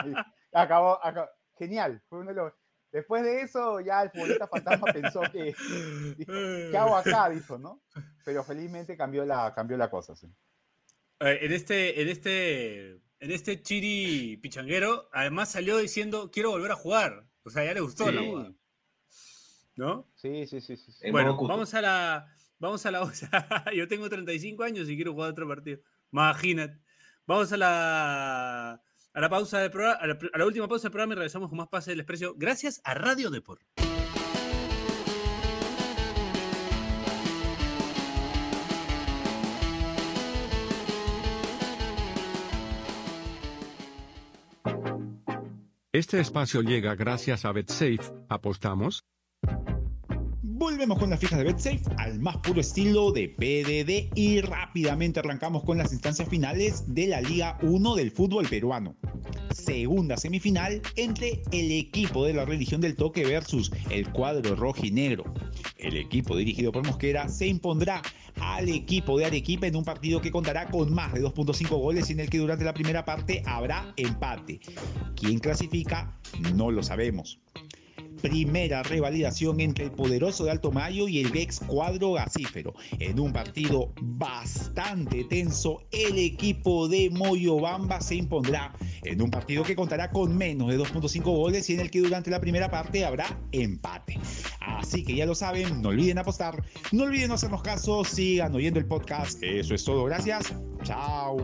Acabó, 0.52 1.00
acabó- 1.02 1.30
Genial. 1.58 2.04
Fue 2.10 2.20
uno 2.20 2.32
de 2.32 2.36
los- 2.36 2.54
Después 2.92 3.24
de 3.24 3.40
eso, 3.40 3.80
ya 3.80 4.02
el 4.04 4.10
futbolista 4.12 4.50
fantasma 4.50 4.92
pensó 4.92 5.22
que, 5.32 5.56
dijo, 6.18 6.34
¿qué 6.72 6.78
hago 6.78 6.98
acá? 6.98 7.30
Dijo, 7.30 7.58
¿no? 7.58 7.82
Pero 8.26 8.44
felizmente 8.44 8.98
cambió 8.98 9.24
la, 9.24 9.54
cambió 9.56 9.78
la 9.78 9.90
cosa. 9.90 10.14
sí. 10.14 10.28
Eh, 11.22 11.40
En 11.44 11.54
este, 11.54 12.02
en 12.02 12.10
este, 12.10 12.90
en 12.92 13.32
este 13.32 13.62
Chiri 13.62 14.36
pichanguero, 14.38 15.08
además 15.14 15.52
salió 15.52 15.78
diciendo 15.78 16.32
quiero 16.32 16.52
volver 16.52 16.72
a 16.72 16.76
jugar. 16.76 17.28
O 17.44 17.50
sea, 17.50 17.64
ya 17.64 17.74
le 17.74 17.80
gustó 17.80 18.12
la 18.12 18.20
Sí. 18.22 18.58
¿No? 19.78 20.12
Sí, 20.16 20.46
sí, 20.48 20.60
sí, 20.60 20.76
sí. 20.76 20.92
sí. 20.92 21.00
En 21.02 21.14
bueno, 21.14 21.38
vamos 21.48 21.74
a 21.74 21.82
la. 21.82 22.28
Vamos 22.60 22.86
a 22.86 22.92
la. 22.92 23.02
o 23.04 23.12
sea, 23.12 23.66
yo 23.74 23.88
tengo 23.88 24.10
35 24.10 24.64
años 24.64 24.90
y 24.90 24.96
quiero 24.96 25.14
jugar 25.14 25.32
otro 25.32 25.48
partido. 25.48 25.80
Imagínate. 26.12 26.82
Vamos 27.26 27.52
a 27.54 27.58
la. 27.58 28.82
A 29.14 29.22
la 29.22 29.30
pausa 29.30 29.60
del 29.60 29.72
programa, 29.72 29.98
a 30.00 30.06
la, 30.06 30.18
a 30.34 30.38
la 30.38 30.46
última 30.46 30.68
pausa 30.68 30.84
del 30.84 30.92
programa 30.92 31.14
y 31.14 31.16
regresamos 31.16 31.50
con 31.50 31.58
más 31.58 31.70
pase 31.70 31.92
del 31.92 31.98
desprecio. 32.00 32.36
Gracias 32.38 32.82
a 32.84 32.94
Radio 32.94 33.32
Deport. 33.32 33.62
Este 45.92 46.20
espacio 46.20 46.62
llega 46.62 46.94
gracias 46.94 47.44
a 47.44 47.52
BetSafe. 47.52 48.14
¿Apostamos? 48.30 49.08
Volvemos 50.60 50.98
con 50.98 51.12
las 51.12 51.20
fijas 51.20 51.38
de 51.38 51.46
BetSafe 51.46 51.84
al 51.98 52.20
más 52.20 52.38
puro 52.38 52.62
estilo 52.62 53.12
de 53.12 53.30
PDD 53.30 54.10
y 54.18 54.42
rápidamente 54.42 55.20
arrancamos 55.20 55.64
con 55.64 55.78
las 55.78 55.94
instancias 55.94 56.28
finales 56.28 56.96
de 56.96 57.06
la 57.06 57.22
Liga 57.22 57.60
1 57.62 57.96
del 57.96 58.10
fútbol 58.10 58.48
peruano. 58.48 58.96
Segunda 59.52 60.18
semifinal 60.18 60.82
entre 60.96 61.44
el 61.52 61.72
equipo 61.72 62.26
de 62.26 62.34
la 62.34 62.46
religión 62.46 62.82
del 62.82 62.96
toque 62.96 63.24
versus 63.24 63.72
el 63.92 64.10
cuadro 64.10 64.56
rojo 64.56 64.84
y 64.84 64.90
negro. 64.90 65.32
El 65.78 65.96
equipo 65.96 66.36
dirigido 66.36 66.72
por 66.72 66.84
Mosquera 66.88 67.30
se 67.30 67.46
impondrá 67.46 68.02
al 68.42 68.68
equipo 68.68 69.20
de 69.20 69.26
Arequipa 69.26 69.68
en 69.68 69.76
un 69.76 69.86
partido 69.86 70.22
que 70.22 70.32
contará 70.32 70.66
con 70.70 70.92
más 70.92 71.14
de 71.14 71.22
2.5 71.22 71.70
goles 71.80 72.10
y 72.10 72.14
en 72.14 72.22
el 72.22 72.32
que 72.32 72.40
durante 72.40 72.66
la 72.66 72.74
primera 72.74 73.06
parte 73.06 73.44
habrá 73.46 73.94
empate. 73.96 74.60
¿Quién 75.16 75.38
clasifica? 75.38 76.18
No 76.56 76.72
lo 76.72 76.82
sabemos. 76.82 77.38
Primera 78.22 78.84
revalidación 78.84 79.60
entre 79.60 79.86
el 79.86 79.92
poderoso 79.92 80.46
de 80.46 80.52
Alto 80.52 80.72
Mayo 80.72 81.08
y 81.08 81.20
el 81.20 81.36
ex 81.36 81.60
cuadro 81.60 82.14
gasífero. 82.14 82.74
En 83.00 83.20
un 83.20 83.32
partido 83.34 83.94
bastante 84.02 85.24
tenso, 85.26 85.82
el 85.92 86.18
equipo 86.18 86.88
de 86.88 87.10
Moyobamba 87.10 88.02
se 88.02 88.16
impondrá 88.16 88.74
en 89.04 89.22
un 89.22 89.30
partido 89.30 89.64
que 89.64 89.76
contará 89.76 90.12
con 90.12 90.38
menos 90.38 90.70
de 90.70 90.80
2.5 90.80 91.24
goles 91.24 91.70
y 91.70 91.74
en 91.74 91.82
el 91.82 91.92
que 91.92 92.00
durante 92.00 92.30
la 92.30 92.40
primera 92.40 92.70
parte 92.70 93.06
habrá 93.06 93.40
empate. 93.52 94.20
Así 94.60 95.04
que 95.04 95.16
ya 95.16 95.26
lo 95.26 95.36
saben, 95.36 95.82
no 95.82 95.90
olviden 95.90 96.18
apostar, 96.18 96.64
no 96.92 97.04
olviden 97.04 97.32
hacernos 97.32 97.62
caso, 97.62 98.04
sigan 98.04 98.54
oyendo 98.54 98.80
el 98.80 98.86
podcast. 98.86 99.42
Eso 99.42 99.76
es 99.76 99.84
todo, 99.84 100.06
gracias. 100.06 100.54
Chao. 100.84 101.38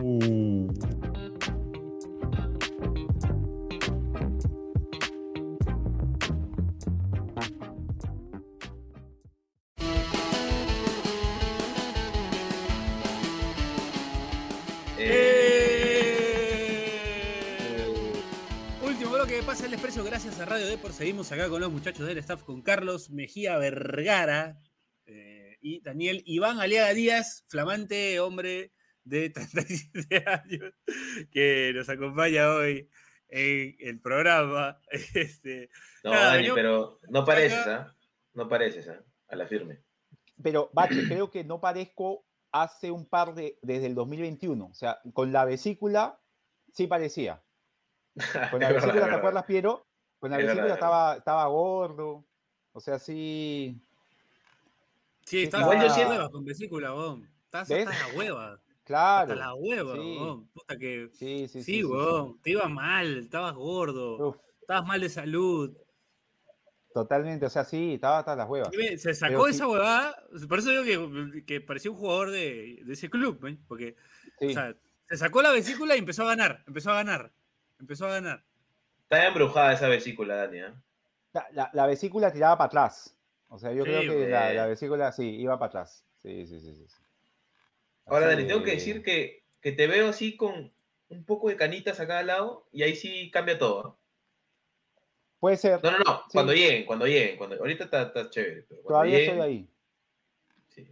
Gracias 20.36 20.40
a 20.40 20.50
Radio 20.50 20.66
Depor. 20.66 20.92
Seguimos 20.92 21.30
acá 21.32 21.48
con 21.48 21.60
los 21.60 21.70
muchachos 21.70 22.06
del 22.06 22.18
staff, 22.18 22.42
con 22.42 22.62
Carlos 22.62 23.10
Mejía 23.10 23.56
Vergara 23.58 24.58
eh, 25.06 25.56
y 25.60 25.80
Daniel 25.80 26.22
Iván 26.26 26.60
Aliaga 26.60 26.92
Díaz, 26.94 27.44
flamante 27.48 28.18
hombre 28.20 28.72
de 29.04 29.30
37 29.30 30.24
años, 30.26 30.74
que 31.30 31.72
nos 31.74 31.88
acompaña 31.88 32.50
hoy 32.50 32.88
en 33.28 33.76
el 33.80 34.00
programa. 34.00 34.80
Este, 35.14 35.68
No, 36.02 36.10
Nada, 36.10 36.34
Dani, 36.34 36.46
yo- 36.46 36.54
pero 36.54 37.00
no 37.08 37.24
pareces, 37.24 37.58
acá- 37.60 37.76
¿ah? 37.90 37.96
No 38.34 38.48
pareces, 38.48 38.88
¿ah? 38.88 39.04
A 39.28 39.36
la 39.36 39.46
firme. 39.46 39.82
Pero, 40.42 40.70
Bache, 40.72 40.88
creo 41.08 41.30
que 41.30 41.44
no 41.44 41.60
parezco 41.60 42.26
hace 42.52 42.90
un 42.90 43.06
par 43.08 43.34
de, 43.34 43.58
desde 43.62 43.86
el 43.86 43.94
2021. 43.94 44.66
O 44.66 44.74
sea, 44.74 44.98
con 45.12 45.32
la 45.32 45.44
vesícula 45.44 46.20
sí 46.72 46.86
parecía. 46.86 47.42
Con 48.52 48.60
la 48.60 48.70
vesícula, 48.72 49.02
es 49.06 49.10
¿te 49.10 49.14
acuerdas, 49.16 49.44
Piero? 49.44 49.88
Con 50.24 50.30
la 50.30 50.38
Es 50.38 50.46
verdad, 50.46 50.54
vesícula 50.54 50.72
es 50.72 50.74
estaba, 50.78 51.16
estaba 51.16 51.46
gordo. 51.48 52.24
O 52.72 52.80
sea, 52.80 52.98
sí. 52.98 53.78
sí, 55.26 55.42
estás 55.42 55.60
Igual 55.60 55.86
yo 56.18 56.30
con 56.30 56.44
vesícula, 56.46 56.92
vos. 56.92 57.20
Estás 57.44 57.68
¿Ves? 57.68 57.86
hasta 57.86 58.08
la 58.08 58.14
hueva. 58.18 58.60
Claro. 58.84 59.32
Hasta 59.32 59.34
la 59.34 59.54
hueva, 59.54 59.94
sí. 59.96 60.18
Puta 60.54 60.78
que. 60.78 61.10
Sí, 61.12 61.46
sí, 61.46 61.62
Sí, 61.62 61.82
sí. 61.82 61.88
Te 62.42 62.50
iba 62.52 62.66
mal, 62.70 63.18
estabas 63.18 63.52
gordo, 63.54 64.28
Uf, 64.30 64.36
estabas 64.62 64.86
mal 64.86 65.02
de 65.02 65.10
salud. 65.10 65.76
totalmente. 66.94 67.44
O 67.44 67.50
sea, 67.50 67.64
sí, 67.64 67.92
estaba 67.96 68.20
hasta 68.20 68.34
las 68.34 68.48
huevas. 68.48 68.70
Se 68.96 69.12
sacó 69.12 69.32
Pero 69.42 69.44
sí- 69.44 69.50
esa 69.50 69.68
huevada. 69.68 70.24
Por 70.48 70.58
eso 70.58 70.70
digo 70.70 71.10
que, 71.34 71.44
que 71.44 71.60
parecía 71.60 71.90
un 71.90 71.98
jugador 71.98 72.30
de, 72.30 72.80
de 72.82 72.92
ese 72.94 73.10
club, 73.10 73.38
¿ven? 73.42 73.62
Porque 73.68 73.94
Sí. 74.40 74.46
o 74.46 74.50
sea, 74.54 74.74
se 75.06 75.18
sacó 75.18 75.42
la 75.42 75.50
vesícula 75.52 75.96
y 75.96 75.98
empezó 75.98 76.22
a 76.22 76.28
ganar. 76.28 76.64
Empezó 76.66 76.92
a 76.92 76.94
ganar. 76.94 77.30
Empezó 77.78 78.06
a 78.06 78.12
ganar. 78.12 78.42
Está 79.14 79.28
embrujada 79.28 79.72
esa 79.72 79.88
vesícula, 79.88 80.36
Dani, 80.36 80.60
¿ah? 80.60 80.74
La, 81.32 81.46
la- 81.52 81.70
la 81.72 81.86
vesícula 81.86 82.32
tiraba 82.32 82.56
para 82.58 82.66
atrás. 82.66 83.16
O 83.48 83.58
sea, 83.58 83.72
yo 83.72 83.84
Sí, 83.84 83.90
creo 83.90 84.00
que 84.02 84.28
la, 84.28 84.66
vesícula 84.66 85.12
sí, 85.12 85.28
iba 85.36 85.58
para 85.58 85.68
atrás. 85.68 86.04
Sí, 86.22 86.46
sí, 86.46 86.60
sí. 86.60 86.86
Ahora, 88.06 88.26
Dani, 88.28 88.46
tengo 88.46 88.62
que 88.62 88.72
decir 88.72 89.02
que, 89.02 89.44
que 89.60 89.72
te 89.72 89.86
veo 89.86 90.08
así 90.08 90.36
con 90.36 90.72
un 91.08 91.24
poco 91.24 91.48
de 91.48 91.56
canitas 91.56 92.00
acá 92.00 92.18
al 92.18 92.26
lado 92.28 92.66
y 92.72 92.82
ahí 92.82 92.94
sí 92.96 93.30
cambia 93.30 93.58
todo. 93.58 93.86
¿ah? 93.86 93.96
Puede 95.38 95.56
ser. 95.56 95.82
No, 95.82 95.90
no, 95.90 95.98
no. 95.98 96.22
Sí. 96.26 96.30
Cuando 96.32 96.52
lleguen, 96.52 96.86
cuando 96.86 97.06
lleguen. 97.06 97.36
Cuando... 97.36 97.56
Ahorita 97.56 97.84
está, 97.84 98.02
está 98.02 98.30
chévere. 98.30 98.62
Pero 98.68 98.82
cuando 98.82 98.88
Todavía 98.88 99.18
lleguen, 99.18 99.34
estoy 99.34 99.48
ahí. 99.50 99.68
sí. 100.68 100.88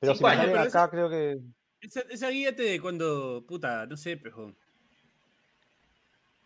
Pero 0.00 0.14
Cinco 0.14 0.28
si 0.28 0.34
años, 0.34 0.46
pero 0.46 0.58
acá, 0.60 0.68
esa- 0.68 0.90
creo 0.90 1.08
que. 1.10 1.38
Esa, 1.80 2.00
esa 2.10 2.28
guíate 2.30 2.62
de 2.62 2.80
cuando, 2.80 3.44
puta, 3.46 3.86
no 3.86 3.96
sé, 3.96 4.16
pero. 4.16 4.54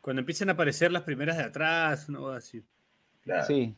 Cuando 0.09 0.21
empiezan 0.21 0.49
a 0.49 0.53
aparecer 0.53 0.91
las 0.91 1.03
primeras 1.03 1.37
de 1.37 1.43
atrás, 1.43 2.09
no 2.09 2.31
así. 2.31 2.65
Claro, 3.21 3.45
Sí. 3.45 3.77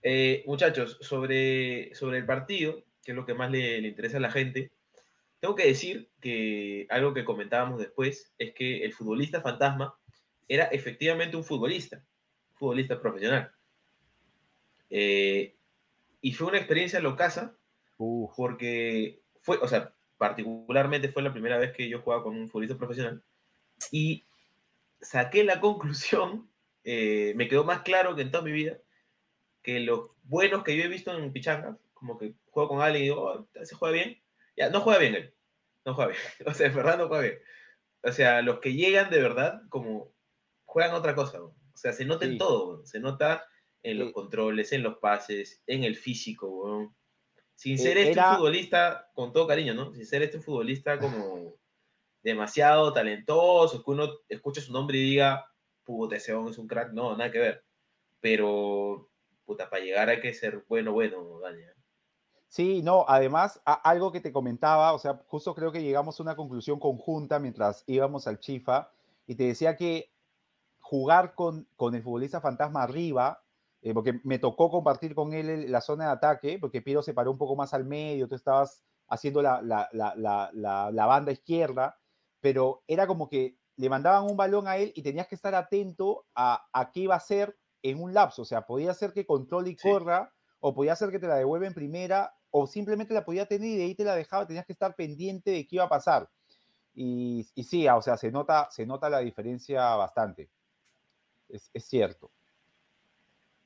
Eh, 0.00 0.44
muchachos, 0.46 0.96
sobre, 1.00 1.92
sobre 1.96 2.18
el 2.18 2.24
partido, 2.24 2.84
que 3.02 3.10
es 3.10 3.16
lo 3.16 3.26
que 3.26 3.34
más 3.34 3.50
le, 3.50 3.80
le 3.80 3.88
interesa 3.88 4.18
a 4.18 4.20
la 4.20 4.30
gente, 4.30 4.70
tengo 5.40 5.56
que 5.56 5.66
decir 5.66 6.08
que 6.20 6.86
algo 6.88 7.12
que 7.12 7.24
comentábamos 7.24 7.80
después 7.80 8.32
es 8.38 8.54
que 8.54 8.84
el 8.84 8.92
futbolista 8.92 9.40
fantasma 9.40 9.98
era 10.46 10.66
efectivamente 10.66 11.36
un 11.36 11.42
futbolista, 11.42 11.96
un 11.96 12.56
futbolista 12.58 13.00
profesional. 13.00 13.50
Eh, 14.88 15.56
y 16.20 16.32
fue 16.32 16.46
una 16.46 16.58
experiencia 16.58 17.00
locaza 17.00 17.56
Uf. 17.98 18.30
porque 18.36 19.20
fue, 19.40 19.56
o 19.56 19.66
sea, 19.66 19.92
particularmente 20.16 21.08
fue 21.08 21.24
la 21.24 21.32
primera 21.32 21.58
vez 21.58 21.72
que 21.72 21.88
yo 21.88 22.02
jugaba 22.02 22.22
con 22.22 22.36
un 22.36 22.48
futbolista 22.48 22.78
profesional 22.78 23.20
y 23.90 24.24
saqué 25.00 25.44
la 25.44 25.60
conclusión, 25.60 26.48
eh, 26.84 27.32
me 27.36 27.48
quedó 27.48 27.64
más 27.64 27.82
claro 27.82 28.14
que 28.14 28.22
en 28.22 28.30
toda 28.30 28.44
mi 28.44 28.52
vida, 28.52 28.78
que 29.62 29.80
los 29.80 30.10
buenos 30.24 30.62
que 30.64 30.76
yo 30.76 30.84
he 30.84 30.88
visto 30.88 31.16
en 31.16 31.32
Pichanga, 31.32 31.78
como 31.94 32.18
que 32.18 32.34
juego 32.50 32.68
con 32.70 32.80
alguien 32.82 33.02
y 33.04 33.08
digo, 33.08 33.22
"Oh, 33.22 33.64
se 33.64 33.74
juega 33.74 33.94
bien, 33.94 34.22
ya, 34.56 34.70
no 34.70 34.80
juega 34.80 34.98
bien 34.98 35.14
él, 35.14 35.34
no 35.84 35.94
juega 35.94 36.10
bien, 36.12 36.22
o 36.46 36.54
sea, 36.54 36.66
en 36.66 36.74
no 36.74 37.08
juega 37.08 37.20
bien. 37.22 37.38
O 38.04 38.12
sea, 38.12 38.42
los 38.42 38.58
que 38.58 38.74
llegan 38.74 39.10
de 39.10 39.20
verdad, 39.22 39.62
como 39.68 40.12
juegan 40.64 40.94
otra 40.94 41.14
cosa, 41.14 41.42
o 41.42 41.54
sea, 41.74 41.92
se 41.92 42.04
nota 42.04 42.24
en 42.24 42.32
Sí. 42.32 42.38
todo, 42.38 42.78
¿no? 42.78 42.86
se 42.86 43.00
nota 43.00 43.46
en 43.84 43.98
los 43.98 44.08
Sí. 44.08 44.14
controles, 44.14 44.72
en 44.72 44.82
los 44.82 44.98
pases, 44.98 45.62
en 45.66 45.84
el 45.84 45.96
físico, 45.96 46.48
weón. 46.48 46.94
Sin 47.54 47.74
Eh, 47.74 47.78
ser 47.78 47.98
este 47.98 48.12
era- 48.12 48.30
un 48.30 48.36
futbolista, 48.36 49.10
con 49.14 49.32
todo 49.32 49.46
cariño, 49.46 49.74
¿no? 49.74 49.92
Sin 49.94 50.04
ser 50.06 50.22
este 50.22 50.38
un 50.38 50.42
futbolista 50.42 50.98
como 50.98 51.54
demasiado 52.22 52.92
talentoso, 52.92 53.82
que 53.84 53.90
uno 53.90 54.08
escuche 54.28 54.60
su 54.60 54.72
nombre 54.72 54.98
y 54.98 55.02
diga, 55.02 55.46
puta, 55.84 56.16
ese 56.16 56.32
es 56.48 56.58
un 56.58 56.68
crack, 56.68 56.92
no, 56.92 57.16
nada 57.16 57.30
que 57.30 57.38
ver. 57.38 57.64
Pero, 58.20 59.08
puta, 59.44 59.68
para 59.68 59.82
llegar 59.82 60.08
hay 60.08 60.20
que 60.20 60.32
ser 60.32 60.64
bueno, 60.68 60.92
bueno, 60.92 61.40
Dani. 61.40 61.62
¿eh? 61.62 61.74
Sí, 62.48 62.82
no, 62.82 63.04
además, 63.08 63.60
algo 63.64 64.12
que 64.12 64.20
te 64.20 64.32
comentaba, 64.32 64.92
o 64.92 64.98
sea, 64.98 65.20
justo 65.26 65.54
creo 65.54 65.72
que 65.72 65.82
llegamos 65.82 66.20
a 66.20 66.22
una 66.22 66.36
conclusión 66.36 66.78
conjunta 66.78 67.38
mientras 67.38 67.82
íbamos 67.86 68.26
al 68.26 68.38
Chifa, 68.38 68.90
y 69.26 69.34
te 69.34 69.44
decía 69.44 69.76
que 69.76 70.12
jugar 70.80 71.34
con, 71.34 71.66
con 71.76 71.94
el 71.94 72.02
futbolista 72.02 72.40
fantasma 72.40 72.82
arriba, 72.82 73.42
eh, 73.80 73.94
porque 73.94 74.20
me 74.24 74.38
tocó 74.38 74.70
compartir 74.70 75.14
con 75.14 75.32
él 75.32 75.72
la 75.72 75.80
zona 75.80 76.04
de 76.06 76.10
ataque, 76.12 76.58
porque 76.60 76.82
Piero 76.82 77.02
se 77.02 77.14
paró 77.14 77.30
un 77.30 77.38
poco 77.38 77.56
más 77.56 77.72
al 77.72 77.84
medio, 77.84 78.28
tú 78.28 78.34
estabas 78.34 78.84
haciendo 79.08 79.42
la- 79.42 79.62
la- 79.62 79.88
la- 79.92 80.90
la 80.92 81.06
banda 81.06 81.32
izquierda, 81.32 81.98
pero 82.42 82.82
era 82.86 83.06
como 83.06 83.30
que 83.30 83.56
le 83.76 83.88
mandaban 83.88 84.24
un 84.24 84.36
balón 84.36 84.68
a 84.68 84.76
él 84.76 84.92
y 84.94 85.02
tenías 85.02 85.26
que 85.28 85.34
estar 85.36 85.54
atento 85.54 86.26
a, 86.34 86.66
a 86.74 86.90
qué 86.90 87.00
iba 87.00 87.14
a 87.14 87.18
hacer 87.18 87.56
en 87.82 88.02
un 88.02 88.12
lapso, 88.12 88.42
o 88.42 88.44
sea, 88.44 88.66
podía 88.66 88.92
ser 88.92 89.12
que 89.14 89.24
controle 89.24 89.70
y 89.70 89.76
Sí. 89.78 89.88
corra, 89.90 90.30
o 90.60 90.74
podía 90.74 90.94
ser 90.94 91.10
que 91.10 91.18
te 91.18 91.26
la 91.26 91.36
devuelva 91.36 91.66
en 91.66 91.74
primera, 91.74 92.34
o 92.50 92.66
simplemente 92.66 93.14
la 93.14 93.24
podía 93.24 93.46
tener 93.46 93.68
y 93.70 93.76
de 93.78 93.84
ahí 93.84 93.94
te 93.94 94.04
la 94.04 94.14
dejaba, 94.14 94.46
tenías 94.46 94.66
que 94.66 94.72
estar 94.74 94.94
pendiente 94.94 95.50
de 95.50 95.66
qué 95.66 95.76
iba 95.76 95.84
a 95.84 95.88
pasar. 95.88 96.28
Y, 96.94 97.46
y 97.54 97.64
sí, 97.64 97.88
o 97.88 98.02
sea, 98.02 98.16
se 98.18 98.30
nota, 98.30 98.68
se 98.70 98.84
nota 98.86 99.08
la 99.08 99.20
diferencia 99.20 99.96
bastante. 99.96 100.50
Es, 101.48 101.70
es 101.72 101.86
cierto. 101.86 102.30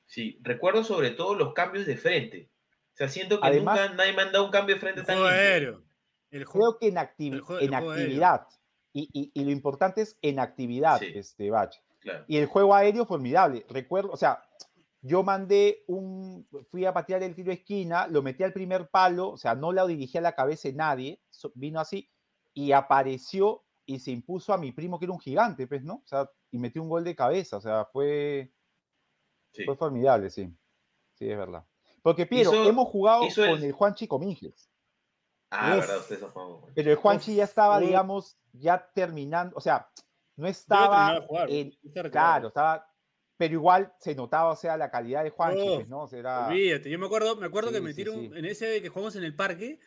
Sí, 0.05 0.39
recuerdo 0.41 0.83
sobre 0.83 1.11
todo 1.11 1.35
los 1.35 1.53
cambios 1.53 1.85
de 1.85 1.97
frente. 1.97 2.49
O 2.93 2.97
sea, 2.97 3.09
siento 3.09 3.39
que 3.39 3.47
Además- 3.47 3.79
nunca 3.79 3.93
nadie 3.95 4.13
me 4.13 4.21
ha 4.21 4.25
dado 4.31 4.45
un 4.45 4.51
cambio 4.51 4.75
de 4.75 4.81
frente 4.81 5.03
tan 5.03 5.17
aéreo. 5.19 5.83
El 6.31 6.45
juego, 6.45 6.77
Creo 6.77 6.79
que 6.79 6.87
en, 6.87 6.95
activi- 6.95 7.33
el 7.35 7.41
juego- 7.41 7.61
en 7.61 7.73
el 7.73 7.79
juego 7.79 7.91
aéreo. 7.91 8.15
Y, 9.01 9.09
y- 9.13 9.31
y 9.33 9.43
lo 9.45 9.51
importante 9.51 10.01
es 10.01 10.17
en 10.21 10.39
actividad, 10.39 10.99
Sí. 10.99 11.07
este 11.15 11.49
Bach. 11.51 11.75
Claro. 11.99 12.23
Y 12.27 12.37
el 12.37 12.45
juego 12.47 12.73
aéreo 12.73 13.05
formidable. 13.05 13.65
Recuerdo, 13.69 14.11
o 14.11 14.17
sea, 14.17 14.41
yo 15.01 15.23
mandé 15.23 15.83
un, 15.87 16.47
fui 16.71 16.85
a 16.85 16.93
patear 16.93 17.21
el 17.23 17.35
tiro 17.35 17.47
de 17.49 17.55
esquina, 17.55 18.07
lo 18.07 18.21
metí 18.21 18.43
al 18.43 18.53
primer 18.53 18.89
palo, 18.89 19.29
o 19.31 19.37
sea, 19.37 19.55
no 19.55 19.71
lo 19.71 19.85
dirigí 19.87 20.17
a 20.17 20.21
la 20.21 20.33
cabeza 20.33 20.67
de 20.67 20.73
nadie, 20.73 21.19
vino 21.53 21.79
así 21.79 22.09
y 22.53 22.71
apareció 22.71 23.63
y 23.85 23.99
se 23.99 24.11
impuso 24.11 24.53
a 24.53 24.57
mi 24.57 24.71
primo 24.71 24.97
que 24.99 25.05
era 25.05 25.13
un 25.13 25.19
gigante, 25.19 25.67
pues, 25.67 25.83
¿no? 25.83 25.95
O 25.95 26.07
sea, 26.07 26.29
y 26.51 26.57
metió 26.57 26.81
un 26.81 26.89
gol 26.89 27.03
de 27.03 27.15
cabeza, 27.15 27.57
o 27.57 27.61
sea, 27.61 27.85
fue, 27.85 28.51
Sí. 29.53 29.63
fue 29.63 29.75
formidable, 29.75 30.29
sí. 30.29 30.51
Sí, 31.15 31.29
es 31.29 31.37
verdad. 31.37 31.65
Porque, 32.01 32.25
Piero, 32.25 32.51
Hizo- 32.53 32.69
hemos 32.69 32.87
jugado 32.89 33.23
el- 33.23 33.33
con 33.35 33.63
el 33.63 33.71
Juanchi 33.71 34.07
Cominges, 34.07 34.69
Ah, 35.49 35.75
Uf. 35.75 35.81
verdad, 35.81 35.97
ustedes 35.99 36.21
son 36.21 36.33
famosos. 36.33 36.69
pero 36.75 36.91
el 36.91 36.97
Juanchi 36.97 37.35
ya 37.35 37.43
estaba, 37.45 37.77
uf. 37.77 37.85
digamos, 37.85 38.37
ya 38.53 38.89
terminando, 38.93 39.55
o 39.55 39.61
sea, 39.61 39.87
no 40.35 40.47
estaba 40.47 41.21
jugar, 41.21 41.49
en. 41.49 41.71
Claro, 42.11 42.49
estaba. 42.49 42.85
Pero 43.37 43.53
igual 43.53 43.93
se 43.99 44.15
notaba, 44.15 44.49
o 44.51 44.55
sea, 44.55 44.75
la 44.77 44.89
calidad 44.89 45.23
de 45.23 45.29
Juanchi, 45.29 45.61
Oh, 45.61 45.75
pues, 45.75 45.87
¿no? 45.87 46.01
O 46.01 46.07
sea, 46.07 46.19
era- 46.19 46.47
Olvídate, 46.47 46.89
yo 46.89 46.97
me 46.97 47.05
acuerdo, 47.05 47.35
me 47.35 47.45
acuerdo 47.45 47.69
que 47.71 47.77
Sí, 47.77 47.83
me 47.83 47.89
sí, 47.91 47.95
tiró 47.95 48.13
sí. 48.13 48.31
en 48.33 48.45
ese 48.45 48.81
que 48.81 48.89
jugamos 48.89 49.15
en 49.15 49.23
el 49.23 49.35
parque, 49.35 49.79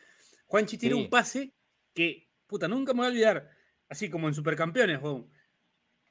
Juanchi 0.47 0.77
tira 0.77 0.95
Sí. 0.95 1.01
un 1.03 1.09
pase 1.09 1.53
que, 1.93 2.29
puta, 2.47 2.67
nunca 2.69 2.93
me 2.93 2.99
voy 2.99 3.07
a 3.07 3.09
olvidar. 3.09 3.49
Así 3.89 4.09
como 4.09 4.29
en 4.29 4.33
Supercampeones, 4.33 4.99
o 5.03 5.27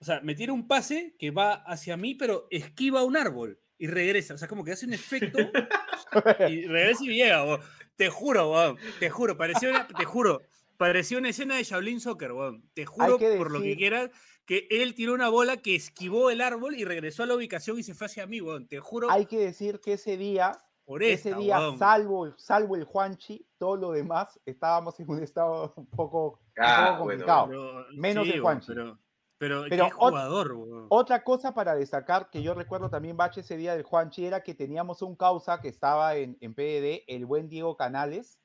sea, 0.03 0.21
me 0.21 0.35
tira 0.35 0.53
un 0.53 0.69
pase 0.69 1.17
que 1.19 1.31
va 1.31 1.55
hacia 1.67 1.97
mí, 1.97 2.15
pero 2.15 2.47
esquiva 2.51 3.05
un 3.05 3.17
árbol 3.17 3.59
y 3.79 3.87
regresa. 3.87 4.35
O 4.35 4.39
sea, 4.39 4.47
como 4.49 4.63
que 4.63 4.73
hace 4.73 4.85
un 4.87 4.93
efecto 4.93 5.39
y 6.51 6.67
regresa 6.67 7.05
y 7.05 7.09
llega, 7.17 7.43
weón. 7.45 7.61
Te 8.01 8.09
juro, 8.09 8.51
weón. 8.51 8.79
Te 8.99 9.11
juro, 9.11 9.37
parecía 9.37 9.69
una, 9.69 9.87
te 9.87 10.07
juro, 10.07 10.41
parecía 10.79 11.19
una 11.19 11.29
escena 11.29 11.57
de 11.57 11.65
Shaolin 11.65 12.01
Soccer, 12.01 12.33
weón. 12.33 12.63
Te 12.73 12.87
juro, 12.87 13.19
por 13.37 13.51
lo 13.51 13.61
que 13.61 13.77
quieras, 13.77 14.11
que 14.47 14.67
él 14.71 14.95
tiró 14.95 15.13
una 15.13 15.29
bola 15.29 15.59
que 15.59 15.75
esquivó 15.75 16.31
el 16.31 16.41
árbol 16.41 16.77
y 16.77 16.87
regresó 16.87 17.25
a 17.25 17.27
la 17.27 17.35
ubicación 17.35 17.79
y 17.79 17.83
se 17.83 17.93
fue 17.93 18.07
hacia 18.07 18.27
mí, 18.27 18.41
weón. 18.41 18.67
Te 18.67 18.79
juro, 18.81 19.11
Hay 19.11 19.27
que 19.27 19.37
decir 19.37 19.81
que 19.81 19.93
ese 19.93 20.17
día, 20.17 20.53
por 20.87 21.03
ese 21.03 21.35
día, 21.35 21.59
weón. 21.59 21.79
salvo, 21.79 22.33
salvo 22.39 22.75
el 22.75 22.85
Juanchi, 22.85 23.47
todo 23.59 23.77
lo 23.77 23.91
demás 23.93 24.41
estábamos 24.47 24.99
en 24.99 25.11
un 25.11 25.23
estado 25.23 25.75
un 25.77 25.87
poco, 25.87 26.41
un 26.57 26.65
Ah, 26.65 26.97
bueno, 27.03 27.27
complicado. 27.27 27.49
Pero- 27.49 27.87
Menos 27.93 28.27
el 28.29 28.41
Juanchi. 28.41 28.67
Pero, 28.69 28.99
pero, 29.41 29.65
Pero 29.71 29.87
qué 29.87 29.91
jugador. 29.91 30.87
Otra 30.91 31.25
cosa 31.25 31.55
para 31.55 31.75
destacar 31.75 32.29
que 32.29 32.43
yo 32.43 32.53
recuerdo 32.53 32.91
también, 32.91 33.17
Bache, 33.17 33.41
ese 33.41 33.57
día 33.57 33.75
del 33.75 33.85
Juanchi, 33.85 34.27
era 34.27 34.43
que 34.43 34.55
teníamos 34.55 35.01
un 35.01 35.17
causa 35.17 35.63
que 35.63 35.69
estaba 35.69 36.15
en, 36.17 36.37
en 36.43 36.55
PDD, 36.55 37.05
el 37.09 37.25
buen 37.25 37.49
Diego 37.49 37.75
Canales, 37.75 38.39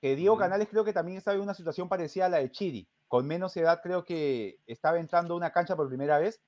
que 0.00 0.16
Diego. 0.16 0.36
Canales 0.36 0.66
creo 0.68 0.84
que 0.84 0.92
también 0.92 1.16
estaba 1.16 1.36
en 1.36 1.42
una 1.42 1.54
situación 1.54 1.88
parecida 1.88 2.26
a 2.26 2.28
la 2.28 2.38
de 2.38 2.50
Chiri, 2.50 2.90
con 3.06 3.24
menos 3.24 3.56
edad 3.56 3.80
creo 3.84 4.04
que 4.04 4.58
estaba 4.66 4.98
entrando 4.98 5.34
a 5.34 5.36
una 5.36 5.52
cancha 5.52 5.76
por 5.76 5.88
primera 5.88 6.18
vez, 6.18 6.42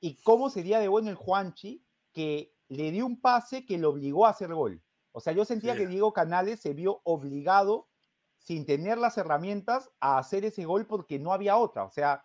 y 0.00 0.20
cómo 0.22 0.50
sería 0.50 0.78
de 0.78 0.88
bueno 0.88 1.08
el 1.08 1.16
Juanchi 1.16 1.82
que 2.12 2.54
le 2.68 2.90
dio 2.90 3.06
un 3.06 3.22
pase 3.22 3.64
que 3.64 3.78
lo 3.78 3.88
obligó 3.88 4.26
a 4.26 4.30
hacer 4.30 4.52
gol. 4.52 4.82
O 5.12 5.20
sea, 5.20 5.32
yo 5.32 5.46
sentía 5.46 5.74
Sí. 5.74 5.78
que 5.78 5.86
Diego 5.86 6.12
Canales 6.12 6.60
se 6.60 6.74
vio 6.74 7.00
obligado, 7.04 7.88
sin 8.36 8.66
tener 8.66 8.98
las 8.98 9.16
herramientas, 9.16 9.90
a 10.00 10.18
hacer 10.18 10.44
ese 10.44 10.66
gol 10.66 10.86
porque 10.86 11.18
no 11.18 11.32
había 11.32 11.56
otra. 11.56 11.84
O 11.84 11.90
sea, 11.90 12.24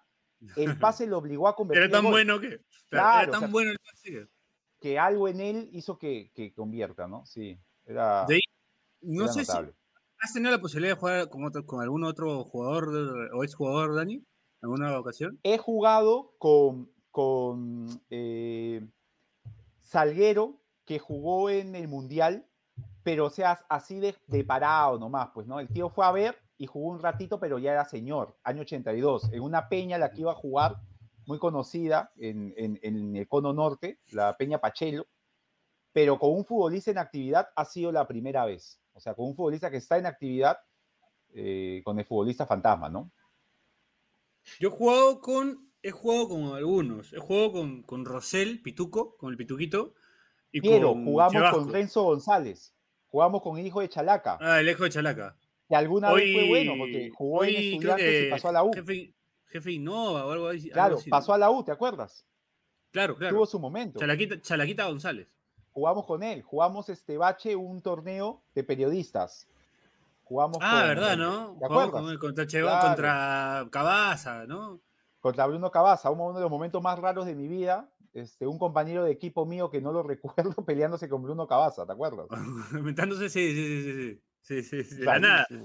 el 0.55 0.77
pase 0.77 1.07
lo 1.07 1.17
obligó 1.17 1.47
a 1.47 1.55
convertir 1.55 1.83
Era 1.83 1.85
en 1.85 1.91
tan 1.91 2.03
gol 2.03 2.11
bueno 2.11 2.39
que. 2.39 2.59
Claro, 2.89 3.19
era 3.21 3.29
o 3.29 3.31
tan 3.31 3.39
sea, 3.41 3.49
bueno 3.49 3.71
el 3.71 3.79
pase 3.79 4.11
que- 4.11 4.27
que 4.79 4.99
algo 4.99 5.27
en 5.27 5.39
él 5.39 5.69
hizo 5.71 5.97
que, 5.97 6.31
que 6.35 6.53
convierta, 6.53 7.07
¿no? 7.07 7.25
Sí, 7.25 7.57
era, 7.85 8.25
De 8.27 8.35
ahí, 8.35 8.41
No 9.01 9.23
era 9.23 9.33
sé 9.33 9.39
notable. 9.41 9.71
si. 9.71 9.77
¿Has 10.19 10.33
tenido 10.33 10.51
la 10.51 10.61
posibilidad 10.61 10.93
de 10.95 10.99
jugar 10.99 11.29
con, 11.29 11.43
otro, 11.45 11.65
con 11.65 11.81
algún 11.81 12.03
otro 12.03 12.43
jugador 12.43 12.89
o 13.33 13.43
exjugador, 13.43 13.95
Dani? 13.95 14.23
¿Alguna 14.61 14.97
ocasión? 14.99 15.39
He 15.43 15.57
jugado 15.57 16.33
con, 16.37 16.91
con 17.11 17.87
eh, 18.09 18.85
Salguero, 19.81 20.61
que 20.85 20.99
jugó 20.99 21.49
en 21.49 21.75
el 21.75 21.87
Mundial, 21.87 22.45
pero 23.03 23.25
o 23.25 23.29
sea, 23.29 23.59
así 23.69 23.99
de, 23.99 24.15
de 24.27 24.43
parado 24.43 24.97
nomás, 24.99 25.29
pues, 25.33 25.47
¿no? 25.47 25.59
El 25.59 25.67
tío 25.67 25.89
fue 25.89 26.05
a 26.05 26.11
ver 26.11 26.37
y 26.57 26.67
jugó 26.67 26.89
un 26.91 26.99
ratito, 27.01 27.39
pero 27.39 27.59
ya 27.59 27.71
era 27.73 27.85
señor, 27.85 28.37
año 28.43 28.61
82, 28.61 29.31
en 29.33 29.41
una 29.41 29.67
peña 29.69 29.97
la 29.97 30.11
que 30.11 30.21
iba 30.21 30.31
a 30.31 30.35
jugar, 30.35 30.77
muy 31.25 31.39
conocida 31.39 32.11
en, 32.17 32.53
en- 32.55 32.79
en 32.83 33.15
el 33.15 33.27
Cono 33.27 33.51
Norte, 33.53 33.99
la 34.11 34.37
Peña 34.37 34.59
Pachelo, 34.59 35.07
pero 35.91 36.19
con 36.19 36.31
un 36.33 36.45
futbolista 36.45 36.91
en 36.91 36.97
actividad 36.99 37.47
ha 37.55 37.65
sido 37.65 37.91
la 37.91 38.07
primera 38.07 38.45
vez. 38.45 38.79
O 38.93 38.99
sea, 38.99 39.13
con 39.15 39.25
un 39.27 39.35
futbolista 39.35 39.71
que 39.71 39.77
está 39.77 39.97
en 39.97 40.05
actividad 40.05 40.57
eh, 41.33 41.81
con 41.83 41.97
el 41.99 42.05
futbolista 42.05 42.45
fantasma, 42.45 42.89
¿no? 42.89 43.11
Yo 44.59 44.69
he 44.69 44.71
jugado 44.71 45.19
con. 45.19 45.71
He 45.81 45.91
jugado 45.91 46.29
con 46.29 46.43
algunos. 46.55 47.13
He 47.13 47.19
jugado 47.19 47.51
con, 47.51 47.83
con 47.83 48.05
Rosel, 48.05 48.61
Pituco, 48.61 49.17
con 49.17 49.31
el 49.31 49.37
Pituquito. 49.37 49.93
Y 50.51 50.61
Pero 50.61 50.93
con 50.93 51.05
jugamos 51.05 51.51
con 51.51 51.69
Renzo 51.73 52.03
González, 52.03 52.73
jugamos 53.07 53.41
con 53.41 53.57
el 53.57 53.65
hijo 53.67 53.81
de 53.81 53.89
Chalaca, 53.89 54.37
Ah, 54.39 54.59
el 54.61 54.69
hijo 54.69 54.83
de 54.83 54.89
Chalaca. 54.89 55.37
Que 55.67 55.75
alguna 55.75 56.11
Hoy, 56.11 56.21
vez 56.21 56.33
fue 56.33 56.47
bueno, 56.49 56.73
porque 56.77 57.11
jugó 57.15 57.43
en 57.43 57.55
Estudiantes 57.55 58.05
y 58.07 58.23
que 58.25 58.29
pasó 58.31 58.49
a 58.49 58.51
la 58.51 58.63
U. 58.63 58.71
Jefe, 58.73 59.13
jefe 59.47 59.71
Innova 59.71 60.25
o 60.25 60.31
algo 60.31 60.47
así. 60.49 60.69
claro, 60.69 60.97
así, 60.97 61.09
pasó 61.09 61.33
a 61.33 61.37
la 61.37 61.49
U, 61.49 61.63
¿te 61.63 61.71
acuerdas? 61.71 62.25
Claro, 62.91 63.15
claro. 63.15 63.35
Tuvo 63.35 63.45
su 63.45 63.59
momento. 63.59 63.99
Chalaquita, 63.99 64.39
Chalaquita 64.41 64.85
González. 64.87 65.27
Jugamos 65.71 66.05
con 66.05 66.23
él, 66.23 66.41
jugamos 66.41 66.87
este 66.89 67.17
bache 67.17 67.55
un 67.55 67.81
torneo 67.81 68.43
de 68.53 68.63
periodistas. 68.63 69.47
Jugamos 70.23 70.57
Ah, 70.61 70.79
con- 70.79 70.87
verdad, 70.89 71.17
¿no? 71.17 71.57
¿Te 71.59 71.65
acuerdas? 71.65 72.01
con 72.01 72.17
contra 72.17 72.47
Cheva, 72.47 72.69
Claro. 72.71 72.87
contra 72.87 73.67
Cabaza, 73.71 74.45
¿no? 74.47 74.79
Contra 75.19 75.45
Bruno 75.47 75.69
Cabaza, 75.71 76.09
uno 76.11 76.33
de 76.33 76.41
los 76.41 76.49
momentos 76.49 76.81
más 76.81 76.97
raros 76.99 77.25
de 77.25 77.35
mi 77.35 77.47
vida. 77.47 77.89
Este, 78.13 78.47
un 78.47 78.57
compañero 78.57 79.03
de 79.03 79.11
equipo 79.11 79.45
mío 79.45 79.69
que 79.69 79.81
no 79.81 79.91
lo 79.91 80.01
recuerdo 80.55 80.63
peleándose 80.65 81.09
con 81.09 81.21
Bruno 81.21 81.45
Cabaza, 81.47 81.85
¿te 81.85 81.91
acuerdas? 81.91 82.27
Inventándose, 82.71 83.29
sí, 83.29 83.53
sí, 83.53 83.83
sí, 83.83 83.93
sí, 84.13 84.21
sí. 84.45 84.61
Sí, 84.63 84.83
sí, 84.83 84.83
sí, 84.83 84.95
de 84.97 85.05
la 85.05 85.19
nada. 85.19 85.47
De 85.49 85.57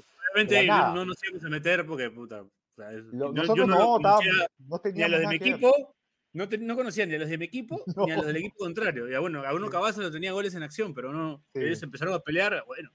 la 0.45 0.63
no, 0.63 0.67
nada. 0.67 0.95
no 0.95 1.05
nos 1.05 1.17
íbamos 1.25 1.45
a 1.45 1.49
meter 1.49 1.87
porque, 1.87 2.11
puta. 2.11 2.43
o 2.43 2.51
sea, 2.77 2.93
es- 2.93 3.05
Lo- 3.13 3.35
yo- 3.35 3.43
no, 3.55 3.67
no, 3.67 3.77
conocía 3.99 4.33
no 4.69 4.81
ni 4.95 5.03
a 5.03 5.09
los 5.09 5.21
de 5.21 5.27
mi 5.27 5.39
ver. 5.39 5.49
equipo, 5.49 5.95
no, 6.33 6.49
te- 6.49 6.59
no 6.59 6.77
conocía 6.77 7.07
ni 7.07 7.15
a 7.15 7.19
los 7.19 7.29
de 7.29 7.39
mi 7.39 7.45
equipo 7.45 7.83
ni 8.07 8.11
a 8.13 8.17
No. 8.17 8.23
los 8.23 8.27
del 8.27 8.37
equipo 8.37 8.57
contrario. 8.59 9.09
Y 9.11 9.15
a, 9.15 9.21
bueno, 9.21 9.45
a 9.45 9.53
uno 9.55 9.69
Cabaza 9.69 10.01
lo 10.01 10.11
tenía 10.11 10.33
goles 10.33 10.55
en 10.55 10.63
acción, 10.63 10.95
pero 10.95 11.13
no. 11.13 11.43
Sí. 11.55 11.61
Ellos 11.63 11.83
empezaron 11.83 12.15
a 12.15 12.21
pelear, 12.21 12.63
bueno. 12.67 12.91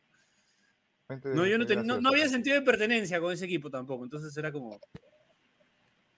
No, 1.25 1.45
yo 1.45 1.57
no, 1.59 1.65
ten- 1.67 1.85
no, 1.85 2.01
no 2.01 2.09
había 2.09 2.27
sentido 2.27 2.55
de 2.55 2.63
pertenencia 2.63 3.19
con 3.19 3.31
ese 3.31 3.45
equipo 3.45 3.69
tampoco. 3.69 4.03
Entonces 4.05 4.35
era 4.37 4.51
como. 4.51 4.79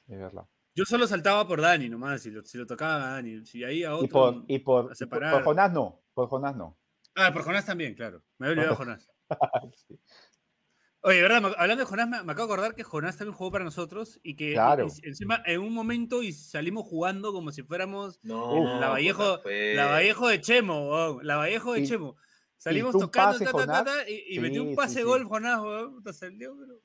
Es 0.07 0.17
verdad. 0.19 0.45
Yo 0.73 0.85
solo 0.85 1.07
saltaba 1.07 1.45
por 1.47 1.59
Dani 1.59 1.89
nomás, 1.89 2.21
si 2.21 2.31
lo, 2.31 2.41
si 2.45 2.57
lo 2.57 2.65
tocaba 2.65 2.95
a 2.95 3.13
Dani. 3.15 3.43
Si 3.45 3.63
ahí 3.65 3.83
a 3.83 3.95
otro. 3.95 4.05
Y 4.05 4.09
por, 4.09 4.45
y 4.47 4.59
por, 4.59 4.79
a 4.85 4.87
por, 4.87 4.95
separar. 4.95 5.33
por 5.33 5.43
Jonás 5.43 5.73
no, 5.73 6.01
por 6.13 6.29
Jonás 6.29 6.55
no. 6.55 6.77
Ah, 7.15 7.33
por 7.33 7.41
Jonás 7.43 7.65
también, 7.65 7.95
claro. 7.95 8.23
Me 8.37 8.45
había 8.47 8.59
olvidado 8.59 8.75
Jonás. 8.77 9.09
Sí. 9.87 9.99
Oye, 11.01 11.21
¿verdad? 11.21 11.53
Hablando 11.57 11.83
de 11.83 11.85
Jonás, 11.89 12.09
me, 12.09 12.21
me 12.23 12.31
acabo 12.33 12.47
de 12.47 12.53
acordar 12.53 12.75
que 12.75 12.83
Jonás 12.83 13.17
también 13.17 13.35
jugó 13.37 13.51
para 13.51 13.63
nosotros 13.63 14.19
y 14.23 14.35
que 14.35 14.53
Claro. 14.53 14.87
encima 15.03 15.41
en 15.45 15.61
un 15.61 15.71
momento 15.73 16.21
y 16.23 16.33
salimos 16.33 16.83
jugando 16.85 17.31
como 17.31 17.51
si 17.51 17.63
fuéramos 17.63 18.19
No, 18.23 18.79
la 18.81 18.89
Vallejo, 18.89 19.41
la 19.45 19.85
Vallejo 19.85 20.27
de 20.27 20.41
Chemo, 20.41 21.19
la 21.21 21.37
Vallejo 21.37 21.73
de 21.73 21.81
Y- 21.81 21.87
Chemo. 21.87 22.17
Salimos 22.57 22.93
tocando 22.93 23.33
pase, 23.39 23.45
ta, 23.45 23.51
ta, 23.51 23.57
ta, 23.57 23.63
Jonás. 23.63 23.85
ta, 23.85 24.09
y, 24.09 24.35
y 24.35 24.39
metió 24.39 24.63
un 24.63 24.75
pase 24.75 24.95
sí. 24.95 25.03
gol 25.03 25.23
Jonás. 25.25 25.61
Puta, 25.61 26.11
salió, 26.11 26.57
pero- 26.59 26.81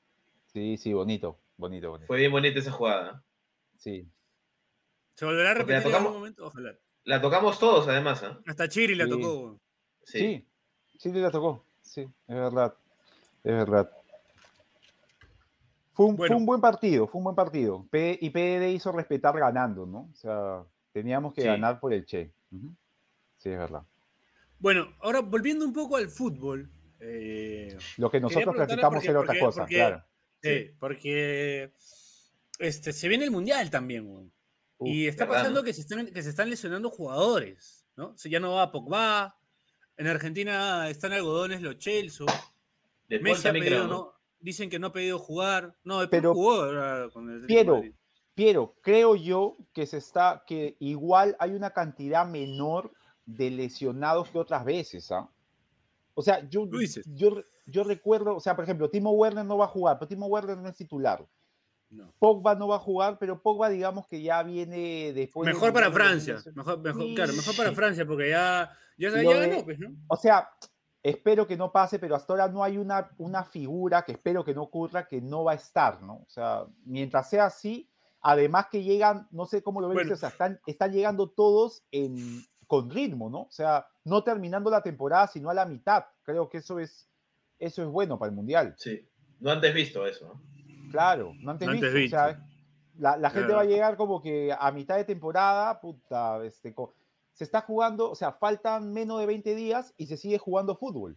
Sí, 0.52 0.76
sí, 0.76 0.92
bonito, 0.92 1.40
bonito, 1.56 1.90
bonito. 1.90 2.06
Fue 2.06 2.18
bien 2.18 2.30
bonita 2.30 2.58
esa 2.60 2.70
jugada. 2.70 3.24
Sí. 3.78 4.06
Se 5.16 5.24
volverá 5.24 5.50
a 5.50 5.54
la 5.54 5.58
repetir 5.60 5.76
en 5.76 5.78
algún 5.86 5.92
tocamos- 5.92 6.12
momento, 6.14 6.46
ojalá. 6.46 6.78
La 7.04 7.20
tocamos 7.20 7.58
todos, 7.58 7.88
además. 7.88 8.22
¿ah? 8.22 8.38
Hasta 8.46 8.68
Chiri 8.68 8.94
la 8.94 9.04
Sí. 9.06 9.10
tocó, 9.10 9.38
weón. 9.40 9.60
Sí. 10.04 10.46
Sí, 10.98 11.10
sí, 11.10 11.12
le 11.12 11.30
tocó. 11.30 11.66
Sí, 11.92 12.00
es 12.26 12.34
verdad. 12.34 12.74
Es 13.44 13.52
verdad. 13.52 13.90
Fue 15.92 16.06
un, 16.06 16.16
fue 16.16 16.30
un 16.34 16.46
buen 16.46 16.60
partido, 16.60 17.06
fue 17.06 17.18
un 17.18 17.24
buen 17.24 17.36
partido. 17.36 17.86
P- 17.90 18.18
y 18.18 18.30
PDD 18.30 18.70
hizo 18.70 18.92
respetar 18.92 19.38
ganando, 19.38 19.84
¿no? 19.84 20.08
O 20.10 20.14
sea, 20.14 20.64
teníamos 20.92 21.34
que 21.34 21.42
Sí. 21.42 21.46
ganar 21.48 21.78
por 21.80 21.92
el 21.92 22.06
Che. 22.06 22.32
Sí, 23.36 23.50
es 23.50 23.58
verdad. 23.58 23.82
Bueno, 24.58 24.86
ahora 25.02 25.20
volviendo 25.20 25.66
un 25.66 25.72
poco 25.74 25.96
al 25.96 26.08
fútbol. 26.08 26.70
eh, 27.04 27.76
Lo 27.98 28.10
que 28.10 28.20
nosotros 28.20 28.54
practicamos 28.54 29.04
era 29.04 29.20
otra 29.20 29.38
cosa, 29.38 29.62
porque- 29.62 29.74
claro. 29.74 30.02
Sí, 30.40 30.70
porque 30.78 31.72
este, 32.58 32.92
se 32.92 33.08
viene 33.08 33.24
el 33.24 33.30
mundial 33.32 33.70
también. 33.70 34.06
Uf, 34.78 34.88
y 34.88 35.08
está 35.08 35.24
¿verdad, 35.24 35.40
pasando 35.40 35.62
que 35.62 35.72
se, 35.74 35.82
están, 35.82 36.06
que 36.06 36.22
se 36.22 36.30
están 36.30 36.48
lesionando 36.48 36.88
jugadores, 36.90 37.84
¿no? 37.96 38.10
O 38.10 38.16
sea, 38.16 38.30
ya 38.30 38.40
no 38.40 38.52
va 38.54 38.70
Pogba. 38.72 39.36
En 39.96 40.06
Argentina 40.06 40.88
están 40.88 41.12
algodones 41.12 41.62
los 41.62 41.78
Chelsea. 41.78 42.26
Messi 43.08 43.48
ha 43.48 43.52
pedido, 43.52 44.14
dicen 44.40 44.70
que 44.70 44.78
no 44.78 44.88
ha 44.88 44.92
pedido 44.92 45.18
jugar. 45.18 45.74
No, 45.84 46.08
Pero- 46.08 46.34
jugó 46.34 46.66
con 47.12 47.30
el 47.30 47.46
Piero. 47.46 47.82
Piero, 48.34 48.74
creo 48.80 49.14
yo 49.14 49.56
que 49.74 49.84
se 49.86 49.98
está, 49.98 50.42
que 50.46 50.76
igual 50.80 51.36
hay 51.38 51.50
una 51.52 51.70
cantidad 51.70 52.26
menor 52.26 52.90
de 53.26 53.50
lesionados 53.50 54.30
que 54.30 54.38
otras 54.38 54.64
veces, 54.64 55.12
¿ah? 55.12 55.28
O 56.14 56.22
sea, 56.22 56.48
yo, 56.48 56.66
yo, 57.14 57.42
yo 57.66 57.84
recuerdo, 57.84 58.34
o 58.34 58.40
sea, 58.40 58.56
por 58.56 58.64
ejemplo, 58.64 58.88
Timo 58.88 59.10
Werner 59.12 59.44
no 59.44 59.58
va 59.58 59.66
a 59.66 59.68
jugar, 59.68 59.98
pero 59.98 60.08
Timo 60.08 60.26
Werner 60.26 60.56
no 60.56 60.68
es 60.70 60.76
titular. 60.76 61.26
No. 61.90 62.10
Pogba 62.18 62.54
no 62.54 62.68
va 62.68 62.76
a 62.76 62.78
jugar, 62.78 63.18
pero 63.18 63.42
Pogba 63.42 63.68
digamos 63.68 64.06
que 64.06 64.22
ya 64.22 64.42
viene 64.42 65.12
después. 65.12 65.46
Mejor 65.46 65.74
para 65.74 65.90
Francia. 65.92 66.34
2018. 66.36 66.56
Mejor, 66.56 66.80
mejor, 66.80 67.02
Sí, 67.02 67.14
claro, 67.14 67.32
mejor 67.34 67.56
para. 67.56 67.72
Francia, 67.72 68.06
porque 68.06 68.30
ya, 68.30 68.74
ya, 69.10 69.16
ya 69.16 69.22
Lo 69.22 69.40
de- 69.40 69.48
ganó, 69.48 69.64
pues, 69.64 69.78
¿no? 69.78 69.88
O 70.08 70.16
sea, 70.16 70.48
espero 71.02 71.46
que 71.46 71.56
no 71.56 71.72
pase, 71.72 71.98
pero 71.98 72.14
hasta 72.14 72.32
ahora 72.32 72.48
no 72.48 72.62
hay 72.62 72.76
una, 72.78 73.10
una 73.18 73.44
figura 73.44 74.02
que 74.02 74.12
espero 74.12 74.44
que 74.44 74.54
no 74.54 74.62
ocurra 74.62 75.06
que 75.08 75.20
no 75.20 75.44
va 75.44 75.52
a 75.52 75.56
estar, 75.56 76.02
¿no? 76.02 76.14
O 76.16 76.28
sea, 76.28 76.64
mientras 76.84 77.28
sea 77.28 77.46
así, 77.46 77.88
además 78.20 78.66
que 78.70 78.82
llegan, 78.82 79.26
no 79.32 79.46
sé 79.46 79.62
cómo 79.62 79.80
lo 79.80 79.88
ven, 79.88 79.96
Bueno. 79.96 80.14
o 80.14 80.16
sea, 80.16 80.28
están, 80.28 80.60
están 80.66 80.92
llegando 80.92 81.28
todos 81.30 81.82
en, 81.90 82.42
con 82.68 82.88
ritmo, 82.90 83.28
¿no? 83.28 83.40
O 83.42 83.50
sea, 83.50 83.86
no 84.04 84.22
terminando 84.22 84.70
la 84.70 84.82
temporada, 84.82 85.26
sino 85.26 85.50
a 85.50 85.54
la 85.54 85.66
mitad. 85.66 86.04
Creo 86.22 86.48
que 86.48 86.58
eso 86.58 86.78
es, 86.78 87.08
eso 87.58 87.82
es 87.82 87.88
bueno 87.88 88.18
para 88.18 88.30
el 88.30 88.36
Mundial. 88.36 88.74
Sí. 88.78 89.08
No 89.40 89.50
antes 89.50 89.74
visto 89.74 90.06
eso. 90.06 90.26
¿no? 90.34 90.90
Claro, 90.92 91.32
no 91.40 91.50
antes, 91.50 91.66
No 91.66 91.74
antes 91.74 91.92
visto, 91.92 92.16
o 92.16 92.20
sea, 92.20 92.46
la, 92.98 93.16
la 93.16 93.30
gente 93.30 93.46
Claro. 93.48 93.56
va 93.56 93.62
a 93.62 93.66
llegar 93.66 93.96
como 93.96 94.22
que 94.22 94.54
a 94.56 94.70
mitad 94.70 94.96
de 94.96 95.04
temporada, 95.04 95.80
puta, 95.80 96.44
este, 96.44 96.72
co- 96.72 96.94
se 97.32 97.44
está 97.44 97.62
jugando, 97.62 98.10
o 98.10 98.14
sea, 98.14 98.32
faltan 98.32 98.92
menos 98.92 99.18
de 99.20 99.26
20 99.26 99.54
días 99.54 99.94
y 99.96 100.06
se 100.06 100.16
sigue 100.16 100.38
jugando 100.38 100.76
fútbol. 100.76 101.16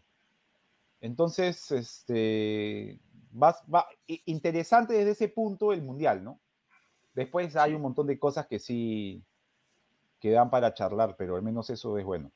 Entonces, 1.02 1.72
este, 1.72 3.00
vas- 3.32 3.64
va, 3.74 3.86
i- 4.08 4.22
interesante 4.26 4.94
desde 4.94 5.12
ese 5.12 5.28
punto 5.30 5.74
el 5.74 5.82
mundial, 5.82 6.24
¿no? 6.24 6.40
Después 7.14 7.56
hay 7.56 7.74
un 7.74 7.82
montón 7.82 8.08
de 8.08 8.18
cosas 8.20 8.48
que 8.48 8.60
sí 8.60 9.22
que 10.20 10.32
dan 10.32 10.50
para 10.50 10.74
charlar, 10.74 11.16
pero 11.18 11.36
al 11.36 11.44
menos 11.44 11.70
eso 11.70 11.98
es 11.98 12.06
bueno. 12.06 12.32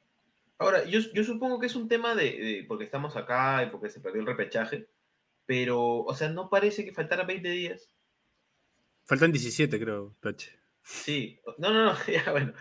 Ahora, 0.57 0.83
yo, 0.83 0.99
yo 1.13 1.23
supongo 1.23 1.59
que 1.59 1.67
es 1.67 1.75
un 1.75 1.87
tema 1.87 2.15
de, 2.15 2.23
de- 2.23 2.65
porque 2.67 2.83
estamos 2.83 3.15
acá 3.15 3.63
y 3.63 3.69
porque 3.69 3.89
se 3.89 4.01
perdió 4.01 4.21
el 4.21 4.27
repechaje, 4.27 4.87
pero, 5.45 6.01
o 6.03 6.13
sea, 6.13 6.29
no 6.29 6.49
parece 6.49 6.83
que 6.85 6.91
faltara 6.93 7.23
20 7.23 7.49
días. 7.49 7.89
Faltan 9.05 9.31
17, 9.31 9.79
creo, 9.79 10.13
Pache. 10.19 10.58
Sí, 10.83 11.39
no, 11.57 11.71
no, 11.71 11.85
no, 11.85 11.93
ya 12.07 12.31
bueno. 12.31 12.53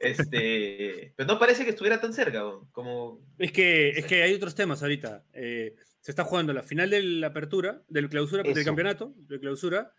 Este, 0.00 1.12
pero 1.16 1.26
no 1.32 1.38
parece 1.38 1.64
que 1.64 1.70
estuviera 1.70 2.00
tan 2.00 2.12
cerca, 2.12 2.38
¿no? 2.40 2.68
como 2.72 3.20
Es 3.38 3.52
que, 3.52 3.90
es 3.90 4.06
que 4.06 4.22
hay 4.22 4.34
otros 4.34 4.54
temas 4.54 4.82
ahorita. 4.82 5.24
Eh, 5.32 5.74
se 6.00 6.10
está 6.10 6.24
jugando 6.24 6.52
la 6.52 6.62
final 6.62 6.90
de 6.90 7.02
la 7.02 7.28
apertura, 7.28 7.82
del 7.88 8.08
clausura, 8.08 8.42
del 8.42 8.52
Eso. 8.52 8.64
campeonato, 8.64 9.12
de 9.16 9.40
clausura. 9.40 9.92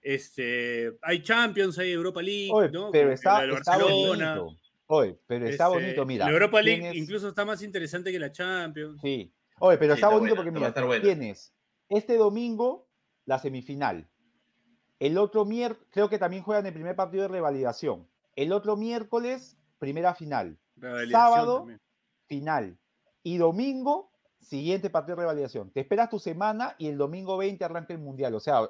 Este, 0.00 0.92
hay 1.02 1.22
Champions, 1.22 1.78
hay 1.78 1.90
Europa 1.92 2.20
League, 2.20 2.50
Oye, 2.52 2.70
¿no? 2.70 2.90
pero 2.90 3.04
Como 3.04 3.14
está, 3.14 3.34
la 3.38 3.46
del 3.46 3.54
está 3.56 3.78
bonito. 3.78 4.56
Oye, 4.86 5.16
pero 5.26 5.46
está 5.48 5.64
Este, 5.68 5.78
bonito, 5.80 6.04
mira. 6.06 6.26
La 6.26 6.32
Europa 6.32 6.60
League 6.60 6.82
tienes- 6.82 6.96
incluso 6.96 7.28
está 7.28 7.44
más 7.44 7.62
interesante 7.62 8.12
que 8.12 8.18
la 8.18 8.30
Champions. 8.30 9.00
Sí. 9.00 9.32
Oye, 9.60 9.78
pero 9.78 9.94
Sí, 9.94 10.00
está 10.00 10.06
está 10.08 10.08
bonito 10.08 10.34
buena, 10.34 10.36
porque 10.36 10.50
mira, 10.50 10.68
estar 10.68 10.84
buena. 10.84 11.02
tienes 11.02 11.54
este 11.88 12.16
domingo 12.16 12.88
la 13.24 13.38
semifinal. 13.38 14.08
El 15.04 15.18
otro 15.18 15.44
miércoles, 15.44 15.86
creo 15.92 16.08
que 16.08 16.18
también 16.18 16.42
juegan 16.42 16.66
el 16.66 16.72
primer 16.72 16.96
partido 16.96 17.22
de 17.22 17.28
revalidación. 17.28 18.08
El 18.36 18.52
otro 18.52 18.76
miércoles, 18.76 19.56
primera 19.78 20.14
final. 20.14 20.58
Sábado, 21.10 21.58
también. 21.58 21.80
Final. 22.26 22.78
Y 23.22 23.36
domingo, 23.36 24.10
siguiente 24.40 24.90
partido 24.90 25.16
de 25.16 25.22
revalidación. 25.22 25.70
Te 25.72 25.80
esperas 25.80 26.08
tu 26.10 26.18
semana 26.18 26.74
y 26.78 26.88
el 26.88 26.96
domingo 26.98 27.36
20 27.36 27.64
arranca 27.64 27.92
el 27.92 27.98
mundial. 28.00 28.34
O 28.34 28.40
sea, 28.40 28.60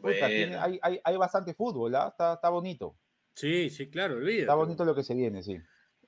puta, 0.00 0.26
tiene- 0.26 0.46
Bueno. 0.56 0.62
hay, 0.62 0.78
hay- 0.82 1.00
hay 1.02 1.16
bastante 1.16 1.54
fútbol, 1.54 1.94
¿ah? 1.94 2.08
está, 2.10 2.34
está 2.34 2.48
bonito. 2.50 2.96
Sí, 3.34 3.70
sí, 3.70 3.90
claro, 3.90 4.16
olvídate. 4.16 4.42
Está 4.42 4.54
bonito 4.54 4.84
lo 4.84 4.94
que 4.94 5.02
se 5.02 5.14
viene, 5.14 5.42
sí. 5.42 5.56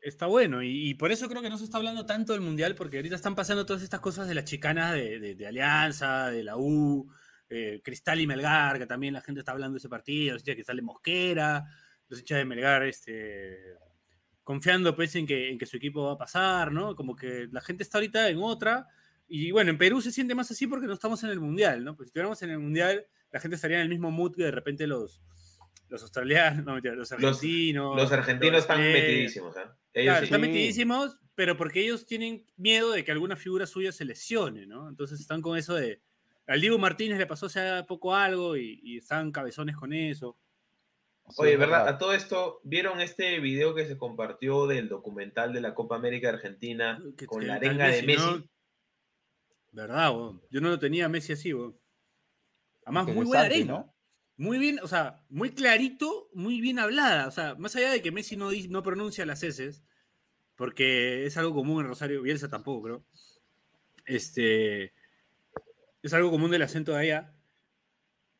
Está 0.03 0.27
bueno, 0.27 0.63
y, 0.63 0.91
y 0.91 0.95
por 0.95 1.11
eso 1.11 1.29
creo 1.29 1.43
que 1.43 1.51
no 1.51 1.59
se 1.59 1.65
está 1.65 1.79
hablando 1.79 2.07
tanto 2.07 2.33
del 2.35 2.43
Mundial, 2.43 2.75
porque 2.77 2.99
ahorita 2.99 3.17
están 3.17 3.35
pasando 3.35 3.67
todas 3.67 3.83
estas 3.83 4.01
cosas 4.01 4.29
de 4.29 4.35
las 4.35 4.45
chicanas 4.45 4.93
de, 4.95 5.19
de- 5.19 5.35
de 5.35 5.47
Alianza, 5.47 6.31
de 6.31 6.45
la 6.45 6.57
U, 6.57 7.11
eh, 7.49 7.81
Cristal 7.83 8.21
y 8.21 8.27
Melgar, 8.27 8.79
que 8.79 8.87
también 8.87 9.15
la 9.15 9.21
gente 9.21 9.41
está 9.41 9.53
hablando 9.53 9.75
de 9.75 9.79
ese 9.79 9.89
partido, 9.89 10.35
los 10.35 10.43
hinchas 10.43 10.53
de 10.53 10.57
Cristal 10.57 10.77
de 10.77 10.83
Mosquera, 10.83 11.65
los 12.09 12.21
hinchas 12.21 12.39
de 12.39 12.45
Melgar 12.45 12.83
este, 12.85 13.59
confiando 14.43 14.95
pues, 14.95 15.15
en, 15.17 15.27
que, 15.27 15.51
en 15.51 15.59
que 15.59 15.67
su 15.67 15.77
equipo 15.77 16.05
va 16.07 16.13
a 16.13 16.19
pasar, 16.19 16.73
¿no? 16.73 16.95
Como 16.95 17.17
que 17.17 17.49
la 17.51 17.61
gente 17.61 17.83
está 17.83 17.99
ahorita 17.99 18.29
en 18.29 18.39
otra, 18.39 18.87
y 19.29 19.51
bueno, 19.51 19.71
en 19.71 19.79
Perú 19.79 20.01
se 20.01 20.13
siente 20.13 20.35
más 20.35 20.51
así 20.51 20.67
porque 20.67 20.87
no 20.87 20.93
estamos 20.93 21.23
en 21.25 21.31
el 21.31 21.41
Mundial, 21.41 21.85
¿no? 21.85 21.97
Pues 21.97 22.07
si 22.07 22.11
estuviéramos 22.11 22.41
en 22.43 22.51
el 22.51 22.59
Mundial, 22.59 23.07
la 23.33 23.41
gente 23.41 23.57
estaría 23.57 23.79
en 23.79 23.83
el 23.83 23.89
mismo 23.89 24.11
mood 24.11 24.37
que 24.37 24.45
de 24.45 24.51
repente 24.53 24.87
los, 24.87 25.21
los 25.89 26.03
australianos, 26.03 26.65
no, 26.65 26.79
los 26.79 27.13
argentinos. 27.13 27.97
los 27.97 28.13
argentinos 28.13 28.61
están 28.61 28.81
metidísimos. 28.81 29.57
Ellos 29.57 29.75
Claro, 30.05 30.19
sí. 30.21 30.25
están 30.25 30.41
metidísimos, 30.41 31.19
pero 31.35 31.57
porque 31.57 31.83
ellos 31.83 32.07
tienen 32.07 32.47
miedo 32.57 32.93
de 32.93 33.05
que 33.05 33.13
alguna 33.13 33.37
figura 33.37 33.67
suya 33.67 33.93
se 33.93 34.05
lesione, 34.05 34.67
¿no? 34.67 34.89
Entonces 34.89 35.21
están 35.21 35.43
con 35.43 35.57
eso 35.57 35.75
de. 35.75 36.03
Al 36.47 36.61
Diego 36.61 36.79
Martínez 36.79 37.19
le 37.19 37.27
pasó 37.27 37.47
hace 37.47 37.83
poco 37.89 38.15
algo 38.15 38.57
y, 38.57 38.81
y 38.83 38.99
están 38.99 39.33
cabezones 39.33 39.77
con 39.77 39.93
eso. 39.93 40.39
Sí, 41.29 41.35
Oye, 41.39 41.57
¿verdad? 41.57 41.89
A 41.89 41.99
todo 41.99 42.13
esto, 42.13 42.61
¿vieron 42.63 43.01
este 43.01 43.41
video 43.41 43.75
que 43.75 43.85
se 43.87 43.97
compartió 43.99 44.67
del 44.69 44.89
documental 44.89 45.53
de 45.53 45.61
la 45.61 45.75
Copa 45.75 45.97
América 45.97 46.29
de 46.29 46.35
Argentina 46.35 47.03
Que- 47.17 47.27
con 47.27 47.41
que 47.41 47.47
la 47.47 47.55
arenga 47.57 47.89
de 47.89 48.03
Messi? 48.05 48.25
¿no? 48.25 48.45
¿Verdad, 49.73 50.11
weón? 50.17 50.43
Yo 50.51 50.61
no 50.61 50.69
lo 50.69 50.79
tenía 50.79 51.07
a 51.07 51.09
Messi 51.09 51.33
así, 51.33 51.53
weón. 51.53 51.77
Además, 52.85 53.07
muy 53.09 53.27
buena 53.27 53.43
arenga. 53.45 53.73
¿no? 53.73 53.95
Muy 54.37 54.59
bien, 54.59 54.79
o 54.83 54.87
sea, 54.87 55.25
muy 55.29 55.51
clarito, 55.51 56.29
muy 56.33 56.61
bien 56.61 56.79
hablada. 56.79 57.27
O 57.27 57.31
sea, 57.33 57.57
más 57.57 57.75
allá 57.75 57.91
de 57.91 58.03
que 58.03 58.13
Messi 58.13 58.37
no, 58.37 58.51
no 58.69 58.83
pronuncia 58.85 59.27
las 59.27 59.43
S, 59.43 59.83
porque 60.55 61.27
es 61.27 61.37
algo 61.37 61.55
común 61.55 61.81
en 61.83 61.89
Rosario, 61.89 62.23
Bielsa 62.23 62.49
tampoco, 62.49 62.83
creo. 62.85 63.05
Este. 64.05 64.93
Es 66.07 66.15
algo 66.15 66.31
común 66.31 66.53
del 66.53 66.63
acento 66.63 66.93
de 66.93 67.01
allá. 67.01 67.33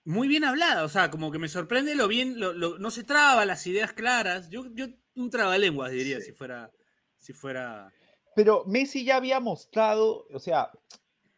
Muy 0.05 0.29
bien 0.29 0.45
hablada, 0.45 0.85
o 0.85 0.89
sea, 0.89 1.11
como 1.11 1.33
que 1.33 1.39
me 1.41 1.49
sorprende 1.49 1.97
lo 1.97 2.07
bien, 2.07 2.39
lo- 2.39 2.53
lo- 2.53 2.79
no 2.79 2.93
se 2.93 3.03
traba, 3.03 3.45
las 3.45 3.67
ideas 3.67 3.93
claras. 3.93 4.49
Yo, 4.51 4.67
yo 4.73 4.87
un 5.17 5.31
trabalenguas 5.31 5.91
diría 5.91 6.21
Sí. 6.21 6.27
si 6.27 6.33
fuera, 6.33 6.71
si 7.19 7.33
fuera. 7.33 7.93
Pero 8.37 8.63
Messi 8.67 9.05
ya 9.05 9.17
había 9.17 9.41
mostrado, 9.41 10.29
o 10.33 10.39
sea, 10.39 10.71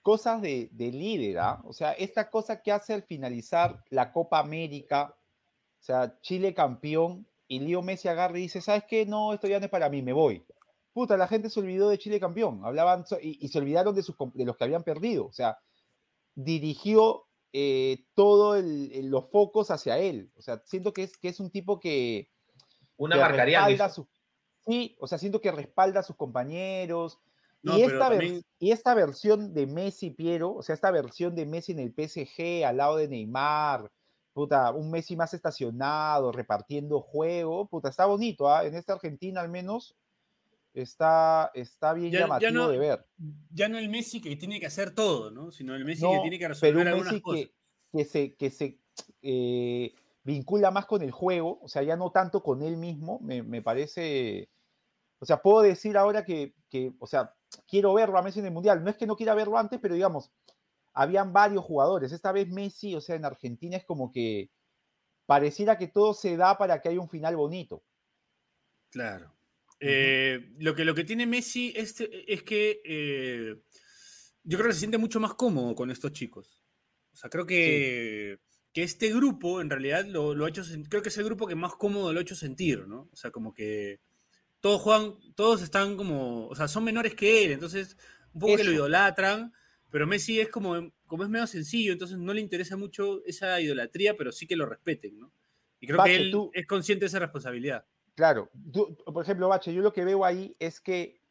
cosas 0.02 0.42
de, 0.42 0.68
de 0.72 0.92
líder, 0.92 1.38
¿ah? 1.38 1.62
O 1.64 1.72
sea, 1.72 1.92
esta 1.92 2.28
cosa 2.28 2.60
que 2.60 2.72
hace 2.72 2.92
al 2.92 3.04
finalizar 3.04 3.82
la 3.88 4.12
Copa 4.12 4.38
América, 4.38 5.14
o 5.80 5.82
sea, 5.82 6.18
Chile 6.20 6.52
campeón, 6.52 7.26
y 7.46 7.60
Leo 7.60 7.80
Messi 7.80 8.08
agarra 8.08 8.38
y 8.38 8.42
dice, 8.42 8.60
¿sabes 8.60 8.84
qué? 8.86 9.06
No, 9.06 9.32
esto 9.32 9.46
ya 9.46 9.58
no 9.60 9.64
es 9.64 9.70
para 9.70 9.88
mí, 9.88 10.02
me 10.02 10.12
voy. 10.12 10.44
Puta, 10.92 11.16
la 11.16 11.26
gente 11.28 11.48
se 11.48 11.60
olvidó 11.60 11.88
de 11.88 11.96
Chile 11.96 12.20
campeón, 12.20 12.60
hablaban 12.64 13.06
y, 13.22 13.42
y 13.42 13.48
se 13.48 13.58
olvidaron 13.58 13.94
de, 13.94 14.02
sus, 14.02 14.14
de 14.34 14.44
los 14.44 14.58
que 14.58 14.64
habían 14.64 14.82
perdido, 14.82 15.24
o 15.26 15.32
sea, 15.32 15.56
dirigió 16.38 17.26
eh, 17.52 18.04
todos 18.14 18.62
los 18.62 19.30
focos 19.30 19.70
hacia 19.72 19.98
él, 19.98 20.30
o 20.36 20.42
sea, 20.42 20.62
siento 20.64 20.92
que 20.92 21.02
es, 21.02 21.16
que 21.16 21.28
es 21.28 21.40
un 21.40 21.50
tipo 21.50 21.80
que, 21.80 22.30
Una 22.96 23.16
que 23.16 23.20
marcaría 23.22 23.88
Sí, 24.64 24.96
o 25.00 25.06
sea, 25.06 25.18
siento 25.18 25.40
que 25.40 25.50
respalda 25.50 26.00
a 26.00 26.02
sus 26.02 26.14
compañeros. 26.14 27.18
No, 27.62 27.76
y, 27.76 27.82
esta 27.82 28.10
también- 28.10 28.42
y 28.58 28.70
esta 28.70 28.94
versión 28.94 29.54
de 29.54 29.66
Messi, 29.66 30.10
Piero, 30.10 30.54
o 30.54 30.62
sea, 30.62 30.74
esta 30.74 30.90
versión 30.90 31.34
de 31.34 31.46
Messi 31.46 31.72
en 31.72 31.80
el 31.80 31.92
PSG 31.92 32.64
al 32.64 32.76
lado 32.76 32.96
de 32.96 33.08
Neymar, 33.08 33.90
puta, 34.32 34.70
un 34.72 34.90
Messi 34.90 35.16
más 35.16 35.34
estacionado, 35.34 36.30
repartiendo 36.30 37.00
juego, 37.00 37.66
puta, 37.66 37.88
está 37.88 38.04
bonito, 38.06 38.48
¿ah? 38.48 38.64
En 38.64 38.74
esta 38.74 38.92
Argentina 38.92 39.40
al 39.40 39.48
menos 39.48 39.96
está, 40.82 41.50
está 41.54 41.92
bien 41.92 42.10
Ya- 42.12 42.20
ya 42.20 42.26
llamativo 42.26 42.52
no- 42.52 42.68
de 42.68 42.78
ver. 42.78 43.06
Ya 43.52 43.68
no 43.68 43.78
el 43.78 43.88
Messi 43.88 44.20
que 44.20 44.36
tiene 44.36 44.60
que 44.60 44.66
hacer 44.66 44.94
todo, 44.94 45.30
¿no? 45.30 45.50
Sino 45.50 45.74
el 45.74 45.84
Messi 45.84 46.02
No, 46.02 46.12
que 46.12 46.20
tiene 46.20 46.38
que 46.38 46.44
pero 46.44 46.54
resolver 46.54 46.76
un 46.82 46.88
algunas 46.88 47.12
Messi 47.12 47.22
cosas. 47.22 47.40
que, 47.46 47.54
que 47.98 48.04
se, 48.04 48.34
que 48.36 48.50
se 48.50 48.78
eh, 49.22 49.94
vincula 50.24 50.70
más 50.70 50.86
con 50.86 51.02
el 51.02 51.10
juego, 51.10 51.58
o 51.62 51.68
sea, 51.68 51.82
ya 51.82 51.96
no 51.96 52.10
tanto 52.12 52.42
con 52.42 52.62
él 52.62 52.76
mismo, 52.76 53.18
me, 53.20 53.42
me 53.42 53.62
parece, 53.62 54.50
o 55.18 55.24
sea, 55.26 55.40
puedo 55.40 55.62
decir 55.62 55.96
ahora 55.96 56.24
que, 56.24 56.54
que, 56.68 56.92
o 56.98 57.06
sea, 57.06 57.34
quiero 57.66 57.94
verlo 57.94 58.18
a 58.18 58.22
Messi 58.22 58.40
en 58.40 58.46
el 58.46 58.52
Mundial, 58.52 58.82
no 58.84 58.90
es 58.90 58.96
que 58.96 59.06
no 59.06 59.16
quiera 59.16 59.34
verlo 59.34 59.56
antes, 59.56 59.78
pero 59.80 59.94
digamos, 59.94 60.30
habían 60.92 61.32
varios 61.32 61.64
jugadores, 61.64 62.12
esta 62.12 62.32
vez 62.32 62.48
Messi, 62.48 62.94
o 62.94 63.00
sea, 63.00 63.16
en 63.16 63.24
Argentina 63.24 63.76
es 63.76 63.84
como 63.84 64.10
que 64.12 64.50
pareciera 65.26 65.78
que 65.78 65.88
todo 65.88 66.12
se 66.14 66.36
da 66.36 66.58
para 66.58 66.80
que 66.80 66.88
haya 66.88 67.00
un 67.00 67.08
final 67.08 67.36
bonito. 67.36 67.82
Claro. 68.90 69.32
Eh, 69.80 70.50
lo, 70.58 70.74
que, 70.74 70.84
lo 70.84 70.94
que 70.94 71.04
tiene 71.04 71.26
Messi 71.26 71.72
es, 71.76 71.94
es 72.00 72.42
que 72.42 72.80
eh, 72.84 73.56
yo 74.42 74.58
creo 74.58 74.68
que 74.68 74.74
se 74.74 74.80
siente 74.80 74.98
mucho 74.98 75.20
más 75.20 75.34
cómodo 75.34 75.74
con 75.74 75.90
estos 75.90 76.12
chicos. 76.12 76.64
O 77.12 77.16
sea, 77.16 77.30
creo 77.30 77.46
que, 77.46 78.40
que 78.72 78.82
este 78.82 79.12
grupo 79.12 79.60
en 79.60 79.70
realidad 79.70 80.04
lo, 80.06 80.34
lo 80.34 80.44
ha 80.46 80.48
hecho, 80.48 80.62
creo 80.88 81.02
que 81.02 81.08
es 81.10 81.18
el 81.18 81.24
grupo 81.24 81.46
que 81.46 81.54
más 81.54 81.74
cómodo 81.76 82.12
lo 82.12 82.18
ha 82.18 82.22
hecho 82.22 82.34
sentir, 82.36 82.86
¿no? 82.86 83.08
O 83.12 83.16
sea, 83.16 83.30
como 83.30 83.54
que 83.54 84.00
todos 84.60 84.80
juegan, 84.82 85.14
todos 85.36 85.62
están 85.62 85.96
como, 85.96 86.48
o 86.48 86.54
sea, 86.54 86.68
son 86.68 86.84
menores 86.84 87.14
que 87.14 87.44
él, 87.44 87.52
entonces 87.52 87.96
un 88.32 88.40
poco 88.40 88.56
que 88.56 88.64
lo 88.64 88.72
idolatran, 88.72 89.52
pero 89.90 90.06
Messi 90.06 90.40
es 90.40 90.48
como, 90.48 90.92
como 91.06 91.22
es 91.24 91.28
medio 91.30 91.46
sencillo, 91.46 91.92
entonces 91.92 92.18
no 92.18 92.34
le 92.34 92.40
interesa 92.40 92.76
mucho 92.76 93.24
esa 93.24 93.60
idolatría, 93.60 94.16
pero 94.16 94.32
sí 94.32 94.46
que 94.46 94.56
lo 94.56 94.66
respeten, 94.66 95.18
¿no? 95.18 95.32
Y 95.80 95.86
creo 95.86 96.02
que 96.02 96.16
él 96.16 96.28
tú- 96.30 96.50
es 96.54 96.66
consciente 96.66 97.04
de 97.04 97.08
esa 97.08 97.20
responsabilidad. 97.20 97.86
Claro, 98.18 98.50
por 99.14 99.22
ejemplo, 99.22 99.46
Bache, 99.46 99.72
yo 99.72 99.80
lo 99.80 99.92
que 99.92 100.04
veo 100.04 100.24
ahí 100.24 100.56
es 100.58 100.80
que, 100.80 101.22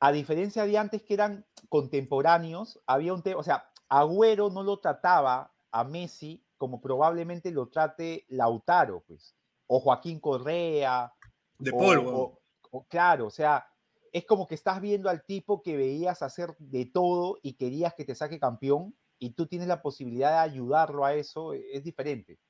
a 0.00 0.10
diferencia 0.10 0.66
de 0.66 0.76
antes 0.76 1.04
que 1.04 1.14
eran 1.14 1.46
contemporáneos, 1.68 2.80
había 2.88 3.14
un 3.14 3.22
tema, 3.22 3.38
o 3.38 3.44
sea, 3.44 3.70
Agüero 3.88 4.50
no 4.50 4.64
lo 4.64 4.80
trataba 4.80 5.54
a 5.70 5.84
Messi 5.84 6.44
como 6.56 6.80
probablemente 6.80 7.52
lo 7.52 7.68
trate 7.68 8.24
Lautaro, 8.30 9.04
pues, 9.06 9.36
o 9.68 9.78
Joaquín 9.78 10.18
Correa, 10.18 11.14
De 11.56 11.70
o- 11.70 11.78
polvo. 11.78 12.10
o- 12.10 12.40
o- 12.72 12.84
claro, 12.88 13.26
o 13.28 13.30
sea, 13.30 13.64
es 14.10 14.26
como 14.26 14.48
que 14.48 14.56
estás 14.56 14.80
viendo 14.80 15.08
al 15.08 15.24
tipo 15.24 15.62
que 15.62 15.76
veías 15.76 16.20
hacer 16.20 16.56
de 16.58 16.86
todo 16.86 17.38
y 17.42 17.52
querías 17.52 17.94
que 17.94 18.04
te 18.04 18.16
saque 18.16 18.40
campeón 18.40 18.96
y 19.20 19.34
tú 19.34 19.46
tienes 19.46 19.68
la 19.68 19.82
posibilidad 19.82 20.32
de 20.32 20.50
ayudarlo 20.50 21.04
a 21.04 21.14
eso, 21.14 21.54
e- 21.54 21.64
es 21.76 21.84
diferente. 21.84 22.40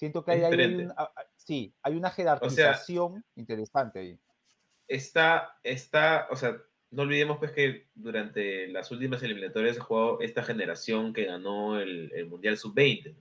Siento 0.00 0.24
que 0.24 0.30
hay, 0.30 0.42
hay 0.44 0.74
un- 0.74 0.94
sí, 1.36 1.74
hay 1.82 1.94
una 1.94 2.10
jerarquización 2.10 3.22
interesante 3.36 3.98
ahí. 3.98 4.18
está, 4.88 5.58
está, 5.62 6.26
o 6.30 6.36
sea, 6.36 6.56
no 6.90 7.02
olvidemos 7.02 7.36
pues 7.36 7.52
que 7.52 7.90
durante 7.94 8.66
las 8.68 8.90
últimas 8.90 9.22
eliminatorias 9.22 9.74
se 9.76 9.82
jugó 9.82 10.18
esta 10.22 10.42
generación 10.42 11.12
que 11.12 11.26
ganó 11.26 11.78
el, 11.78 12.10
el 12.14 12.26
Mundial 12.26 12.56
Sub-20. 12.56 13.14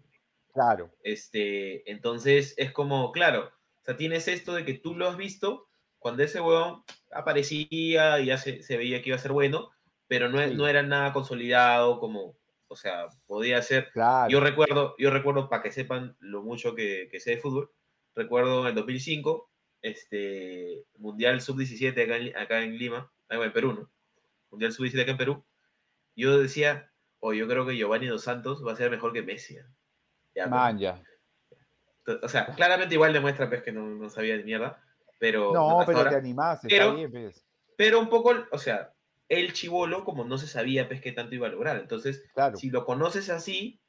Claro, 0.54 0.90
Este, 1.04 1.90
entonces 1.92 2.54
es 2.56 2.72
como, 2.72 3.12
claro, 3.12 3.52
o 3.82 3.84
sea, 3.84 3.98
tienes 3.98 4.30
esto 4.30 4.54
de 4.54 4.64
que 4.64 4.76
tú 4.76 4.96
lo 4.96 5.10
has 5.10 5.18
visto 5.18 5.68
cuando 6.00 6.24
ese 6.24 6.40
huevón 6.40 6.86
aparecía 7.12 8.22
y 8.22 8.28
ya 8.28 8.38
se, 8.38 8.64
se 8.64 8.78
veía 8.78 9.02
que 9.02 9.10
iba 9.10 9.18
a 9.18 9.20
ser 9.20 9.34
bueno, 9.34 9.70
pero 10.08 10.30
no, 10.30 10.42
Sí. 10.48 10.56
no 10.56 10.66
era 10.66 10.82
nada 10.82 11.12
consolidado 11.12 12.00
como, 12.00 12.38
o 12.70 12.76
sea, 12.76 13.08
podía 13.28 13.62
ser 13.62 13.92
claro. 13.92 14.30
yo 14.30 14.40
recuerdo, 14.40 14.96
yo 14.98 15.10
recuerdo, 15.12 15.50
para 15.50 15.62
que 15.64 15.72
sepan 15.72 16.16
lo 16.20 16.42
mucho 16.44 16.76
que, 16.76 17.10
que 17.12 17.20
sé 17.20 17.32
de 17.32 17.38
fútbol, 17.38 17.72
recuerdo 18.16 18.68
en 18.70 18.76
2005, 18.76 19.50
este, 19.82 20.86
Mundial 20.98 21.42
Sub-17 21.42 22.04
acá, 22.04 22.18
en- 22.18 22.38
acá 22.38 22.62
en 22.62 22.78
Lima, 22.78 23.12
ah, 23.30 23.36
en 23.44 23.52
Perú, 23.54 23.74
¿no? 23.74 23.92
Mundial 24.52 24.72
Sub-17 24.72 25.02
acá 25.02 25.12
en 25.12 25.18
Perú. 25.18 25.46
Yo 26.16 26.38
decía, 26.40 26.92
o 27.20 27.34
yo 27.34 27.48
creo 27.48 27.66
que 27.66 27.76
Giovanni 27.76 28.08
Dos 28.08 28.24
Santos 28.24 28.66
va 28.66 28.74
a 28.74 28.76
ser 28.76 28.92
mejor 28.92 29.14
que 29.14 29.22
Messi. 29.24 29.56
Ya, 30.36 30.44
pues. 30.44 30.50
Man, 30.50 30.78
ya. 30.80 31.02
O 32.22 32.28
sea, 32.30 32.48
claramente 32.56 32.96
igual 32.96 33.14
demuestra 33.14 33.48
pues, 33.50 33.62
que 33.64 33.72
no, 33.72 33.82
no 33.88 34.10
sabía 34.10 34.36
de 34.38 34.44
mierda, 34.44 34.84
pero... 35.20 35.54
No, 35.54 35.84
pero 35.86 36.00
ahora- 36.00 36.12
te 36.12 36.16
animaste, 36.18 36.68
Pero- 36.70 36.86
está 36.86 36.96
bien, 36.96 37.12
pues. 37.12 37.46
pero 37.78 38.00
un 38.00 38.10
poco, 38.10 38.34
o 38.52 38.58
sea, 38.58 38.94
el 39.30 39.54
chivolo, 39.54 40.04
como 40.04 40.26
no 40.26 40.38
se 40.38 40.48
sabía 40.48 40.88
pues 40.88 41.02
qué 41.02 41.12
tanto 41.12 41.36
iba 41.36 41.48
a 41.48 41.52
lograr. 41.52 41.78
Entonces, 41.78 42.24
Claro. 42.34 42.58
si 42.58 42.70
lo 42.70 42.84
conoces 42.86 43.30
así, 43.30 43.80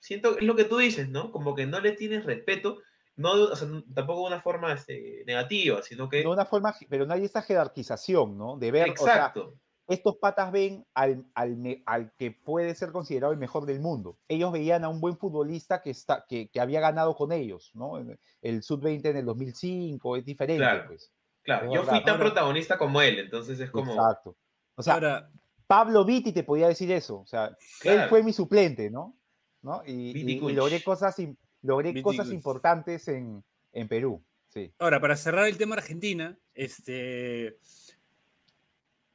siento, 0.00 0.38
es 0.38 0.44
lo 0.44 0.56
que 0.56 0.64
tú 0.64 0.78
dices, 0.78 1.08
¿no? 1.08 1.30
Como 1.30 1.54
que 1.54 1.66
no 1.66 1.80
le 1.80 1.92
tienes 1.92 2.24
respeto, 2.24 2.78
no, 3.16 3.32
o 3.32 3.56
sea, 3.56 3.68
tampoco 3.94 4.22
de 4.22 4.26
una 4.34 4.42
forma 4.42 4.72
este, 4.72 5.22
negativa, 5.26 5.82
sino 5.82 6.08
que... 6.08 6.18
De 6.18 6.26
una 6.26 6.44
forma, 6.46 6.74
pero 6.88 7.06
no 7.06 7.14
hay 7.14 7.24
esa 7.24 7.42
jerarquización, 7.42 8.36
¿no? 8.36 8.56
De 8.58 8.70
ver, 8.70 8.90
o 8.90 8.96
sea, 8.96 9.14
Exacto. 9.14 9.54
estos 9.88 10.16
patas 10.16 10.52
ven 10.52 10.86
al, 10.94 11.24
al, 11.34 11.82
al 11.86 12.12
que 12.18 12.30
puede 12.30 12.74
ser 12.74 12.92
considerado 12.92 13.32
el 13.32 13.38
mejor 13.38 13.64
del 13.66 13.80
mundo. 13.80 14.18
Ellos 14.28 14.52
veían 14.52 14.84
a 14.84 14.88
un 14.88 15.00
buen 15.00 15.16
futbolista 15.18 15.80
que, 15.82 15.90
está, 15.90 16.24
que, 16.28 16.48
que 16.50 16.60
había 16.60 16.80
ganado 16.80 17.14
con 17.14 17.32
ellos, 17.32 17.70
¿no? 17.74 17.98
El 18.42 18.62
Sub-20 18.62 19.06
en 19.10 19.16
el 19.18 19.24
2005 19.24 20.16
es 20.16 20.24
diferente, 20.24 20.62
Claro. 20.62 20.84
pues. 20.88 21.12
Claro, 21.42 21.72
yo 21.72 21.84
fui 21.84 22.02
tan 22.02 22.18
protagonista 22.18 22.76
como 22.76 23.00
él, 23.00 23.18
entonces 23.20 23.60
es 23.60 23.70
como... 23.70 23.92
Exacto. 23.92 24.36
O 24.76 24.82
sea, 24.82 24.94
Ahora, 24.94 25.30
Pablo 25.66 26.04
Vitti 26.04 26.32
te 26.32 26.44
podía 26.44 26.68
decir 26.68 26.90
eso. 26.92 27.20
O 27.20 27.26
sea, 27.26 27.56
él 27.82 28.02
fue 28.08 28.22
mi 28.22 28.32
suplente, 28.32 28.90
¿no? 28.90 29.18
¿No? 29.62 29.82
Y, 29.84 30.38
logré 30.52 30.82
cosas, 30.82 31.16
logré 31.62 31.90
Viti 31.90 32.02
cosas 32.02 32.30
importantes 32.30 33.08
en, 33.08 33.42
en 33.72 33.88
Perú. 33.88 34.22
Sí. 34.48 34.72
ahora, 34.78 35.00
para 35.00 35.16
cerrar 35.16 35.48
el 35.48 35.58
tema 35.58 35.74
Argentina, 35.74 36.38
este. 36.54 37.58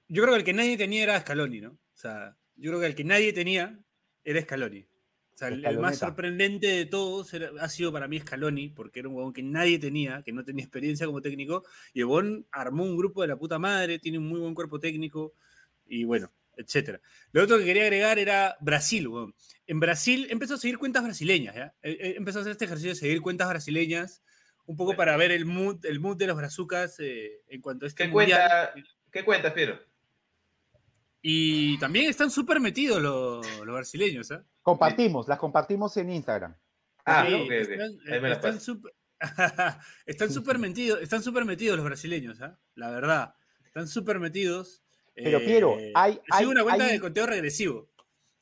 Yo 0.07 0.22
creo 0.24 0.34
que 0.34 0.39
el 0.39 0.45
que 0.45 0.53
nadie 0.53 0.78
tenía 0.78 1.03
era 1.03 1.20
Scaloni, 1.20 1.62
¿no? 1.62 1.70
O 1.72 1.97
sea, 1.97 2.36
yo 2.57 2.70
creo 2.70 2.82
que 2.82 2.88
el 2.88 2.95
que 2.95 3.05
nadie 3.05 3.32
tenía 3.32 3.80
era 4.24 4.41
Scaloni. 4.41 4.82
O 4.82 5.38
sea, 5.38 5.47
el, 5.47 5.66
el 5.66 5.80
más 5.80 5.97
sorprendente 5.97 6.68
de 6.68 6.86
todos 6.86 7.34
era- 7.34 7.49
ha 7.59 7.70
sido 7.70 7.91
para 7.91 8.07
mí 8.07 8.20
Scaloni, 8.20 8.70
porque 8.70 8.99
era 8.99 9.09
un 9.09 9.16
huevón 9.16 9.34
que 9.34 9.41
nadie 9.41 9.80
tenía, 9.80 10.22
que 10.22 10.34
no 10.34 10.43
tenía 10.43 10.64
experiencia 10.64 11.07
como 11.07 11.22
técnico, 11.22 11.64
y 11.93 12.01
el 12.01 12.45
armó 12.51 12.84
un 12.84 12.97
grupo 12.97 13.22
de 13.22 13.30
la 13.30 13.38
puta 13.38 13.57
madre, 13.57 13.99
tiene 13.99 14.18
un 14.18 14.28
muy 14.28 14.41
buen 14.41 14.53
cuerpo 14.53 14.80
técnico, 14.80 15.34
y 15.91 16.03
bueno, 16.05 16.31
etcétera. 16.55 17.01
Lo 17.31 17.43
otro 17.43 17.57
que 17.57 17.65
quería 17.65 17.83
agregar 17.83 18.17
era 18.19 18.55
Brasil. 18.61 19.07
En 19.67 19.79
Brasil 19.79 20.27
empezó 20.29 20.55
a 20.55 20.57
seguir 20.57 20.77
cuentas 20.77 21.03
brasileñas, 21.03 21.55
¿ya? 21.55 21.73
Eh, 21.81 21.97
eh, 21.99 22.13
Empezó 22.17 22.39
a 22.39 22.41
hacer 22.41 22.51
este 22.51 22.65
ejercicio 22.65 22.91
de 22.91 22.95
seguir 22.95 23.21
cuentas 23.21 23.49
brasileñas, 23.49 24.23
un 24.65 24.77
poco 24.77 24.89
Bueno. 24.89 24.97
para 24.97 25.17
ver 25.17 25.31
el 25.31 25.45
mood, 25.45 25.85
el 25.85 25.99
mood 25.99 26.17
de 26.17 26.27
los 26.27 26.37
brazucas 26.37 26.95
eh, 26.99 27.41
en 27.47 27.61
cuanto 27.61 27.85
a 27.85 27.87
este 27.89 28.03
¿Qué 28.05 28.09
mundial. 28.09 28.69
cuenta, 28.73 28.89
¿Qué 29.11 29.25
cuentas, 29.25 29.53
Piero? 29.53 29.79
Y 31.21 31.77
también 31.79 32.09
están 32.09 32.31
súper 32.31 32.59
metidos 32.59 33.01
los, 33.01 33.45
los 33.65 33.75
brasileños, 33.75 34.31
¿ah? 34.31 34.43
Compartimos, 34.61 35.27
las 35.27 35.37
compartimos 35.37 35.95
en 35.97 36.09
Instagram. 36.11 36.55
Ah, 37.05 37.25
Sí, 37.27 37.47
están, 37.51 38.41
pasas. 38.41 38.63
súper- 38.63 38.93
están 40.05 40.31
súper 40.31 40.57
metidos, 40.57 41.01
están 41.01 41.21
súper 41.21 41.45
metidos 41.45 41.75
los 41.77 41.85
brasileños, 41.85 42.41
¿ah? 42.41 42.59
La 42.75 42.89
verdad. 42.89 43.35
Están 43.65 43.87
súper 43.87 44.19
metidos. 44.19 44.80
Pero, 45.16 45.39
Piero, 45.39 45.78
hay- 45.95 46.14
sigo 46.14 46.24
hay- 46.32 46.45
una 46.45 46.64
cuenta 46.64 46.86
hay- 46.86 46.91
de 46.93 46.99
conteo 46.99 47.26
regresivo. 47.26 47.88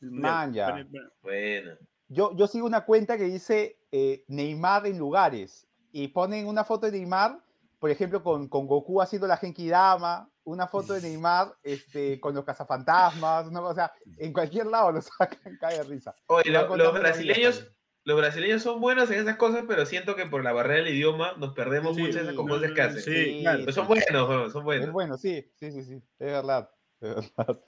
Man, 0.01 0.53
ya. 0.53 0.85
Bueno. 1.21 1.71
Yo, 2.07 2.35
yo 2.35 2.47
sigo 2.47 2.65
una 2.65 2.85
cuenta 2.85 3.17
que 3.17 3.25
dice 3.25 3.79
eh, 3.91 4.23
Neymar 4.27 4.87
en 4.87 4.97
lugares 4.97 5.67
y 5.91 6.07
ponen 6.09 6.47
una 6.47 6.63
foto 6.63 6.85
de 6.85 6.93
Neymar, 6.93 7.39
por 7.79 7.89
ejemplo, 7.89 8.23
con, 8.23 8.47
con 8.47 8.65
Goku 8.67 9.01
haciendo 9.01 9.27
la 9.27 9.37
Genki 9.37 9.67
Dama, 9.69 10.29
una 10.43 10.67
foto 10.67 10.93
de 10.93 11.01
Neymar 11.01 11.53
este, 11.63 12.19
con 12.19 12.33
los 12.33 12.43
cazafantasmas, 12.45 13.47
una 13.47 13.61
cosa, 13.61 13.91
en 14.17 14.31
cualquier 14.33 14.67
lado 14.67 14.91
lo 14.91 15.01
sacan, 15.01 15.39
cae 15.59 15.77
de 15.77 15.83
risa. 15.83 16.15
Oye, 16.27 16.49
lo- 16.51 16.75
los 16.75 16.93
brasileños. 16.93 17.67
Los 18.05 18.17
brasileños 18.17 18.63
son 18.63 18.79
buenos 18.81 19.09
en 19.11 19.19
esas 19.19 19.35
cosas, 19.37 19.65
pero 19.67 19.85
siento 19.85 20.15
que 20.15 20.25
por 20.25 20.43
la 20.43 20.51
barrera 20.53 20.83
del 20.85 20.95
idioma 20.95 21.33
nos 21.37 21.53
perdemos 21.53 21.95
Sí, 21.95 22.01
muchas 22.01 22.15
de 22.15 22.21
esas 22.31 22.35
cosas 22.35 22.69
no, 22.69 22.73
que 22.75 22.81
hacen. 22.81 23.01
sí, 23.01 23.39
claro. 23.41 23.59
Pero 23.59 23.73
son 23.73 23.87
buenos, 23.87 24.51
son 24.51 24.61
Es 24.61 24.63
buenos. 24.63 24.91
bueno, 24.91 25.17
sí, 25.17 25.51
sí, 25.55 25.71
sí, 25.71 25.83
sí, 25.83 25.93
es 25.95 26.03
verdad. 26.31 26.69
es 27.01 27.15
verdad. 27.15 27.61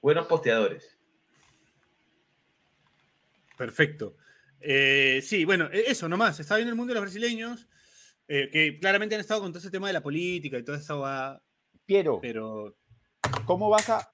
Buenos 0.00 0.26
posteadores. 0.26 0.96
Perfecto. 3.56 4.16
Eh, 4.60 5.20
sí, 5.22 5.44
bueno, 5.44 5.68
e- 5.72 5.90
eso 5.90 6.08
nomás. 6.08 6.38
Está 6.40 6.56
bien 6.56 6.68
el 6.68 6.74
mundo 6.74 6.90
de 6.92 6.94
los 6.94 7.02
brasileños, 7.02 7.68
eh, 8.28 8.48
que 8.52 8.78
claramente 8.78 9.14
han 9.14 9.20
estado 9.20 9.40
con 9.40 9.52
todo 9.52 9.58
ese 9.60 9.70
tema 9.70 9.86
de 9.88 9.92
la 9.92 10.02
política 10.02 10.58
y 10.58 10.64
toda 10.64 10.78
esa 10.78 10.94
va, 10.94 11.42
Piero, 11.86 12.20
pero 12.20 12.76
¿cómo 13.46 13.68
vas 13.70 13.88
a 13.90 14.12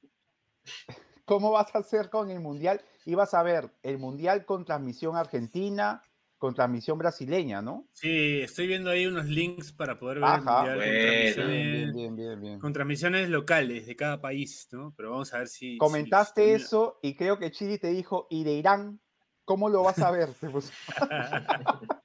cómo 1.24 1.50
vas 1.50 1.74
a 1.74 1.78
hacer 1.78 2.08
con 2.10 2.30
el 2.30 2.40
mundial? 2.40 2.80
Ibas 3.04 3.34
a 3.34 3.42
ver 3.42 3.70
el 3.82 3.98
mundial 3.98 4.44
con 4.46 4.64
transmisión 4.64 5.16
argentina, 5.16 6.02
con 6.38 6.54
transmisión 6.54 6.98
brasileña, 6.98 7.62
¿no? 7.62 7.86
sí, 7.92 8.40
estoy 8.42 8.66
viendo 8.66 8.90
ahí 8.90 9.06
unos 9.06 9.26
links 9.26 9.72
para 9.72 9.98
poder 9.98 10.16
ver 10.20 10.24
Ajá. 10.28 10.64
el 10.64 10.76
mundial 10.76 10.76
con 10.76 10.76
Bueno. 10.76 11.34
Transmisiones, 11.34 11.94
bien, 11.94 12.16
bien, 12.16 12.40
bien. 12.40 12.58
con 12.60 12.72
transmisiones 12.72 13.28
locales 13.30 13.86
de 13.86 13.96
cada 13.96 14.20
país, 14.20 14.68
¿no? 14.72 14.92
Pero 14.96 15.10
vamos 15.12 15.32
a 15.32 15.38
ver 15.38 15.48
si. 15.48 15.76
Comentaste 15.78 16.44
si- 16.44 16.50
eso 16.62 16.98
y 17.02 17.14
creo 17.14 17.38
que 17.38 17.50
Chili 17.50 17.78
te 17.78 17.88
dijo, 17.88 18.26
y 18.30 18.44
de 18.44 18.52
Irán, 18.54 19.00
¿cómo 19.44 19.68
lo 19.68 19.82
vas 19.82 19.98
a 20.00 20.10
ver? 20.10 20.28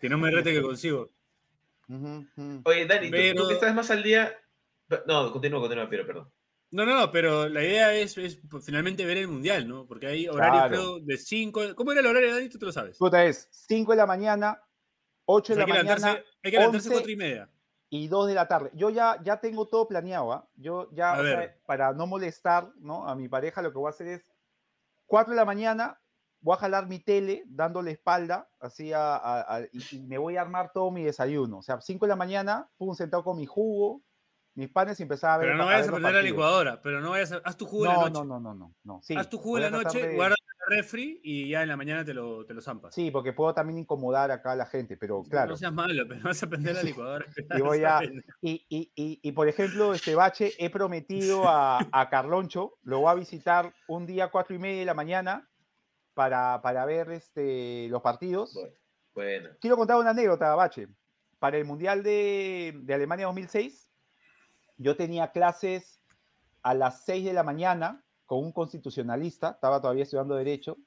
Que 0.00 0.08
no 0.10 0.18
me 0.18 0.30
rete 0.30 0.52
que 0.52 0.60
consigo. 0.60 1.08
Oye, 1.88 2.86
Dani, 2.86 3.06
tú- 3.10 3.16
tú, 3.16 3.22
Pero- 3.22 3.48
que 3.48 3.54
estás 3.54 3.74
más 3.74 3.90
al 3.90 4.02
día. 4.02 4.32
No, 5.06 5.32
continúa, 5.32 5.60
continúa, 5.60 5.88
Piero, 5.88 6.06
perdón. 6.06 6.30
No, 6.74 6.84
no, 6.84 6.98
no, 6.98 7.10
pero 7.12 7.48
la 7.48 7.62
idea 7.62 7.94
es, 7.94 8.18
es, 8.18 8.40
pues, 8.50 8.64
finalmente 8.64 9.06
ver 9.06 9.18
el 9.18 9.28
mundial, 9.28 9.68
¿no? 9.68 9.86
Porque 9.86 10.08
hay 10.08 10.26
horarios, 10.26 10.68
Claro. 10.68 10.98
de 11.00 11.16
5. 11.16 11.60
¿Cómo 11.76 11.92
era 11.92 12.00
el 12.00 12.06
horario, 12.08 12.34
Dani? 12.34 12.48
Tú 12.48 12.58
te 12.58 12.66
lo 12.66 12.72
sabes. 12.72 12.98
Puta, 12.98 13.24
es 13.24 13.46
5 13.52 13.92
de 13.92 13.96
la 13.98 14.06
mañana, 14.06 14.60
8 15.24 15.52
O 15.52 15.56
de 15.56 15.62
sea, 15.62 15.64
hay, 15.64 15.70
la 15.72 15.76
que 15.78 15.88
mañana 16.00 16.08
hay 16.42 16.50
que 16.50 16.58
levantarse 16.58 16.88
11 16.88 16.90
cuatro 16.90 17.10
y 17.12 17.16
media. 17.16 17.50
y 17.90 18.08
2 18.08 18.26
de 18.26 18.34
la 18.34 18.48
tarde. 18.48 18.70
Yo 18.74 18.90
ya, 18.90 19.20
ya 19.22 19.38
tengo 19.40 19.68
todo 19.68 19.86
planeado, 19.86 20.32
¿ah? 20.32 20.48
Yo 20.56 20.90
ya, 20.92 21.12
o 21.20 21.22
sea, 21.22 21.56
para 21.64 21.92
no 21.92 22.08
molestar 22.08 22.72
¿no? 22.80 23.06
a 23.08 23.14
mi 23.14 23.28
pareja, 23.28 23.62
lo 23.62 23.70
que 23.70 23.78
voy 23.78 23.86
a 23.86 23.90
hacer 23.90 24.08
es 24.08 24.32
4 25.06 25.30
de 25.30 25.36
la 25.36 25.44
mañana, 25.44 26.00
voy 26.40 26.54
a 26.56 26.58
jalar 26.58 26.88
mi 26.88 26.98
tele 26.98 27.44
dándole 27.46 27.92
espalda, 27.92 28.48
así 28.58 28.92
a, 28.92 29.14
a- 29.14 29.56
a- 29.58 29.60
y, 29.72 29.96
y 29.96 30.00
me 30.02 30.18
voy 30.18 30.36
a 30.36 30.40
armar 30.40 30.72
todo 30.72 30.90
mi 30.90 31.04
desayuno. 31.04 31.58
O 31.58 31.62
sea, 31.62 31.80
5 31.80 32.04
de 32.06 32.08
la 32.10 32.16
mañana, 32.16 32.68
pum, 32.76 32.96
sentado 32.96 33.22
con 33.22 33.36
mi 33.36 33.46
jugo, 33.46 34.02
mis 34.54 34.68
panes 34.70 34.98
y 35.00 35.02
empezar 35.02 35.30
a 35.32 35.38
ver. 35.38 35.46
Pero 35.48 35.56
no 35.58 35.64
a 35.64 35.66
vayas 35.66 35.88
a 35.88 35.92
prender 35.92 36.14
la 36.14 36.22
licuadora, 36.22 36.80
pero 36.82 37.00
no 37.00 37.10
vayas 37.10 37.32
a. 37.32 37.36
Haz 37.44 37.56
tu 37.56 37.66
jugo 37.66 37.86
en 37.86 37.90
la 37.92 37.96
No, 37.96 38.02
noche. 38.08 38.12
no, 38.14 38.24
no, 38.24 38.40
no, 38.40 38.54
no, 38.54 38.74
no. 38.84 39.00
Sí, 39.02 39.16
Haz 39.16 39.28
tu 39.28 39.38
jugo 39.38 39.56
en 39.58 39.62
la 39.62 39.68
a 39.68 39.70
noche, 39.82 40.06
de- 40.06 40.14
guarda 40.14 40.34
el 40.68 40.76
refri 40.76 41.20
y 41.22 41.48
ya 41.50 41.62
en 41.62 41.68
la 41.68 41.76
mañana 41.76 42.04
te 42.04 42.14
lo, 42.14 42.46
te 42.46 42.54
lo 42.54 42.60
zampas. 42.62 42.94
Sí, 42.94 43.10
porque 43.10 43.32
puedo 43.32 43.52
también 43.52 43.78
incomodar 43.80 44.30
acá 44.30 44.52
a 44.52 44.56
la 44.56 44.64
gente, 44.66 44.96
pero 44.96 45.22
claro. 45.24 45.50
No 45.50 45.56
seas 45.56 45.72
malo, 45.72 46.04
pero 46.08 46.22
vas 46.24 46.42
a 46.42 46.46
prender 46.46 46.74
la 46.74 46.82
licuadora. 46.84 47.26
Y 47.56 47.60
voy 47.60 47.84
a- 47.84 48.00
Y, 48.40 48.64
y, 48.68 48.92
y, 48.94 49.20
y, 49.22 49.32
por 49.32 49.48
ejemplo, 49.48 49.92
este 49.92 50.14
bache, 50.14 50.52
he 50.58 50.70
prometido 50.70 51.48
a, 51.48 51.80
a 51.92 52.08
Carloncho, 52.08 52.78
lo 52.82 53.00
voy 53.00 53.10
a 53.10 53.14
visitar 53.14 53.74
un 53.88 54.06
día 54.06 54.28
cuatro 54.30 54.54
y 54.54 54.58
media 54.58 54.78
de 54.80 54.86
la 54.86 54.94
mañana 54.94 55.48
para, 56.14 56.62
para 56.62 56.84
ver 56.86 57.10
este, 57.10 57.88
los 57.88 58.00
partidos. 58.02 58.54
Bueno, 58.54 58.70
bueno. 59.14 59.50
Quiero 59.60 59.76
contar 59.76 59.96
una 59.98 60.10
anécdota, 60.10 60.54
Bache. 60.54 60.88
Para 61.40 61.58
el 61.58 61.64
Mundial 61.66 62.02
de, 62.02 62.72
de 62.84 62.94
Alemania 62.94 63.26
2006, 63.26 63.83
yo 64.76 64.96
tenía 64.96 65.30
clases 65.32 66.00
a 66.62 66.74
las 66.74 67.04
6 67.04 67.24
de 67.24 67.32
la 67.32 67.42
mañana 67.42 68.02
con 68.26 68.38
un 68.44 68.52
constitucionalista, 68.52 69.50
estaba 69.50 69.80
todavía 69.80 70.02
estudiando 70.04 70.34
Derecho, 70.34 70.78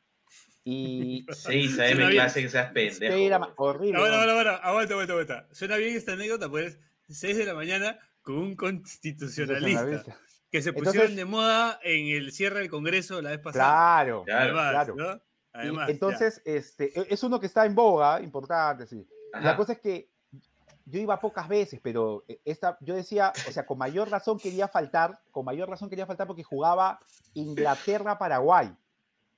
y 0.63 1.25
6 1.31 1.75
Suena 1.75 1.91
AM 1.91 1.97
bien. 1.97 2.09
clase 2.11 2.41
que 2.41 2.49
seas 2.49 2.71
pendejo. 2.71 3.53
horrible. 3.57 3.97
Ah, 3.99 4.09
¿no? 4.09 4.17
bueno, 4.17 4.33
bueno, 4.35 4.49
aguanta, 4.61 4.93
aguanta, 4.93 5.13
aguanta. 5.13 5.47
Suena 5.51 5.77
bien 5.77 5.95
esta 5.95 6.13
anécdota, 6.13 6.49
pues 6.49 6.79
6 7.09 7.38
de 7.38 7.45
la 7.45 7.53
mañana 7.53 7.97
con 8.21 8.35
un 8.39 8.55
constitucionalista 8.55 10.03
que 10.51 10.61
se 10.61 10.69
Entonces- 10.69 10.93
pusieron 10.93 11.15
de 11.15 11.25
moda 11.25 11.79
en 11.83 12.07
el 12.07 12.31
cierre 12.31 12.59
del 12.59 12.69
Congreso 12.69 13.21
la 13.21 13.31
vez 13.31 13.39
pasada. 13.39 13.63
Claro, 13.65 14.23
Claro, 14.25 14.43
Además, 14.59 14.71
claro. 14.71 14.95
¿no? 14.95 15.21
Además, 15.53 15.88
ya. 15.88 15.93
entonces, 15.93 16.41
este, 16.45 16.99
e- 16.99 17.07
es 17.09 17.23
uno 17.23 17.39
que 17.39 17.45
está 17.47 17.65
en 17.65 17.73
boga, 17.75 18.21
importante, 18.21 18.85
sí. 18.85 19.07
Ajá. 19.33 19.43
La 19.45 19.55
cosa 19.57 19.73
es 19.73 19.79
que 19.79 20.09
yo 20.89 21.01
iba 21.01 21.19
pocas 21.19 21.49
veces, 21.49 21.81
pero 21.83 22.23
eh, 22.29 22.39
esta, 22.45 22.77
yo 22.79 22.95
decía, 22.95 23.33
o 23.47 23.51
sea, 23.51 23.65
con 23.65 23.77
mayor 23.77 24.09
razón 24.09 24.39
quería 24.39 24.69
faltar, 24.69 25.19
con 25.31 25.43
mayor 25.43 25.69
razón 25.69 25.89
quería 25.89 26.05
faltar 26.05 26.27
porque 26.27 26.43
jugaba 26.43 26.99
Inglaterra-Paraguay 27.33 28.73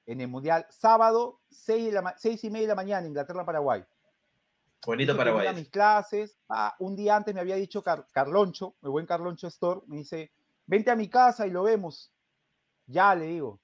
en 0.05 0.21
el 0.21 0.27
Mundial, 0.27 0.67
sábado, 0.69 1.39
6, 1.49 1.85
de 1.85 1.91
la, 1.91 2.15
y 2.23 2.49
media 2.51 2.67
de 2.67 2.67
la 2.67 2.75
mañana, 2.75 3.07
Inglaterra-Paraguay. 3.07 3.83
Bonito 4.85 5.13
a 5.13 5.17
Paraguay. 5.17 5.55
mis 5.55 5.69
clases, 5.69 6.37
ah, 6.49 6.75
un 6.79 6.95
día 6.95 7.15
antes 7.15 7.33
me 7.33 7.41
había 7.41 7.55
dicho 7.55 7.81
Car- 7.83 8.05
Carloncho, 8.11 8.75
el 8.83 8.89
buen 8.91 9.07
Carloncho 9.07 9.47
Store, 9.47 9.81
me 9.87 9.97
dice, 9.97 10.31
vente 10.67 10.91
a 10.91 10.95
mi 10.95 11.09
casa 11.09 11.47
y 11.47 11.51
lo 11.51 11.63
vemos. 11.63 12.11
Ya, 12.85 13.13
le 13.15 13.25
digo. 13.25 13.59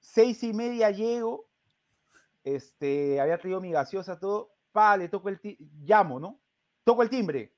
Seis 0.00 0.42
y 0.42 0.52
media 0.52 0.90
llego, 0.90 1.46
este, 2.42 3.20
había 3.20 3.38
traído 3.38 3.60
mi 3.60 3.70
gaseosa, 3.70 4.18
todo, 4.18 4.50
pa, 4.72 4.96
le 4.96 5.08
toco 5.08 5.28
el 5.28 5.40
llamo, 5.84 6.18
¿no? 6.20 6.40
Toco 6.84 7.02
el 7.02 7.10
timbre, 7.10 7.52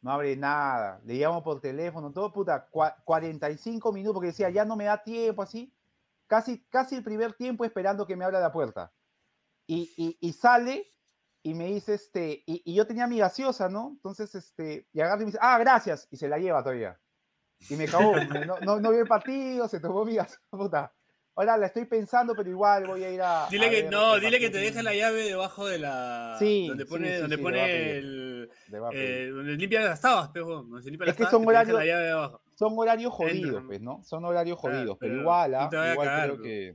no 0.00 0.10
abre 0.10 0.36
nada, 0.36 1.00
le 1.04 1.14
llamo 1.14 1.42
por 1.42 1.60
teléfono, 1.60 2.12
todo, 2.12 2.32
puta, 2.32 2.68
cua- 2.70 2.94
45 3.04 3.92
minutos, 3.92 4.14
porque 4.14 4.28
decía, 4.28 4.50
ya 4.50 4.64
no 4.64 4.76
me 4.76 4.84
da 4.84 5.02
tiempo, 5.02 5.42
así, 5.42 5.72
casi, 6.26 6.60
casi 6.70 6.96
el 6.96 7.02
primer 7.04 7.34
tiempo 7.34 7.64
esperando 7.64 8.06
que 8.06 8.16
me 8.16 8.24
abra 8.24 8.40
la 8.40 8.52
puerta. 8.52 8.92
Y, 9.66 9.92
y, 9.96 10.16
y 10.20 10.32
sale 10.32 10.92
y 11.42 11.54
me 11.54 11.66
dice, 11.66 11.94
este, 11.94 12.42
y, 12.46 12.62
y 12.64 12.74
yo 12.74 12.86
tenía 12.86 13.06
mi 13.06 13.18
gaseosa, 13.18 13.68
¿no? 13.68 13.90
Entonces, 13.92 14.34
este, 14.34 14.86
y 14.92 15.00
agarra 15.00 15.16
y 15.16 15.20
me 15.20 15.26
dice, 15.26 15.38
ah, 15.40 15.58
gracias, 15.58 16.08
y 16.10 16.16
se 16.16 16.28
la 16.28 16.38
lleva 16.38 16.62
todavía. 16.62 16.98
Y 17.68 17.76
me 17.76 17.86
cagó, 17.86 18.14
no, 18.16 18.60
no, 18.60 18.80
no 18.80 18.90
vio 18.90 19.00
el 19.00 19.08
partido, 19.08 19.68
se 19.68 19.80
tomó 19.80 20.04
mi 20.04 20.14
gaseosa, 20.16 20.40
puta. 20.50 20.92
Ahora 21.36 21.56
la 21.56 21.66
estoy 21.66 21.84
pensando, 21.86 22.34
pero 22.36 22.48
igual 22.48 22.86
voy 22.86 23.02
a 23.02 23.10
ir 23.10 23.20
a. 23.20 23.48
Dile 23.50 23.66
a 23.66 23.70
que 23.70 23.82
ver 23.82 23.90
no, 23.92 24.20
dile 24.20 24.38
que 24.38 24.50
te 24.50 24.58
deja 24.58 24.82
la 24.84 24.94
llave 24.94 25.24
debajo 25.24 25.66
de 25.66 25.78
la. 25.80 26.36
Sí, 26.38 26.68
donde 26.68 26.86
pone, 26.86 27.12
sí, 27.14 27.20
donde 27.20 27.36
sí, 27.36 27.42
pone 27.42 27.98
el. 27.98 28.23
Eh, 28.92 29.30
donde 29.32 29.52
limpia 29.56 29.80
las 29.82 30.00
tabas, 30.00 30.30
pero 30.32 30.46
donde 30.62 30.82
se 30.82 30.90
limpia 30.90 31.04
Es 31.04 31.08
las 31.08 31.16
que 31.16 31.22
tabas, 31.24 31.30
son 31.32 31.46
horarios- 31.46 31.78
la 31.78 31.84
llave 31.86 32.04
debajo. 32.06 32.40
Son 32.54 32.72
horarios 32.76 33.12
jodidos, 33.12 33.62
pues, 33.66 33.80
¿no? 33.80 34.02
Son 34.04 34.24
horarios 34.24 34.60
Claro, 34.60 34.76
jodidos, 34.76 34.96
pero 34.98 35.12
pero 35.12 35.20
igual, 35.22 35.54
¿ah? 35.54 35.68
igual 35.92 36.06
cagar, 36.08 36.22
creo 36.24 36.34
bro. 36.36 36.42
que. 36.44 36.74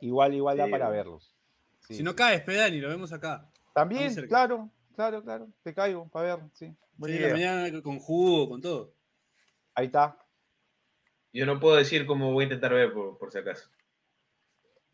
Igual, 0.00 0.34
igual 0.34 0.56
da 0.58 0.68
para 0.68 0.86
bro. 0.86 0.96
verlos. 0.96 1.36
Sí, 1.80 1.94
Si 1.96 2.02
no 2.02 2.14
caes, 2.14 2.42
pedani, 2.42 2.78
lo 2.80 2.88
vemos 2.88 3.12
acá. 3.12 3.48
También, 3.74 4.14
claro, 4.28 4.70
claro, 4.94 5.22
claro. 5.22 5.48
Te 5.62 5.72
caigo 5.74 6.08
para 6.08 6.36
ver, 6.36 6.44
sí. 6.52 6.74
Buena 6.96 7.16
Sí, 7.16 7.22
la 7.22 7.30
mañana 7.30 7.82
con 7.82 7.98
jugo, 7.98 8.48
con 8.48 8.60
todo. 8.60 8.92
Ahí 9.74 9.86
está. 9.86 10.18
Yo 11.32 11.46
no 11.46 11.58
puedo 11.60 11.76
decir 11.76 12.06
cómo 12.06 12.32
voy 12.32 12.42
a 12.42 12.46
intentar 12.46 12.74
ver, 12.74 12.92
por, 12.92 13.16
por 13.16 13.30
si 13.32 13.38
acaso. 13.38 13.70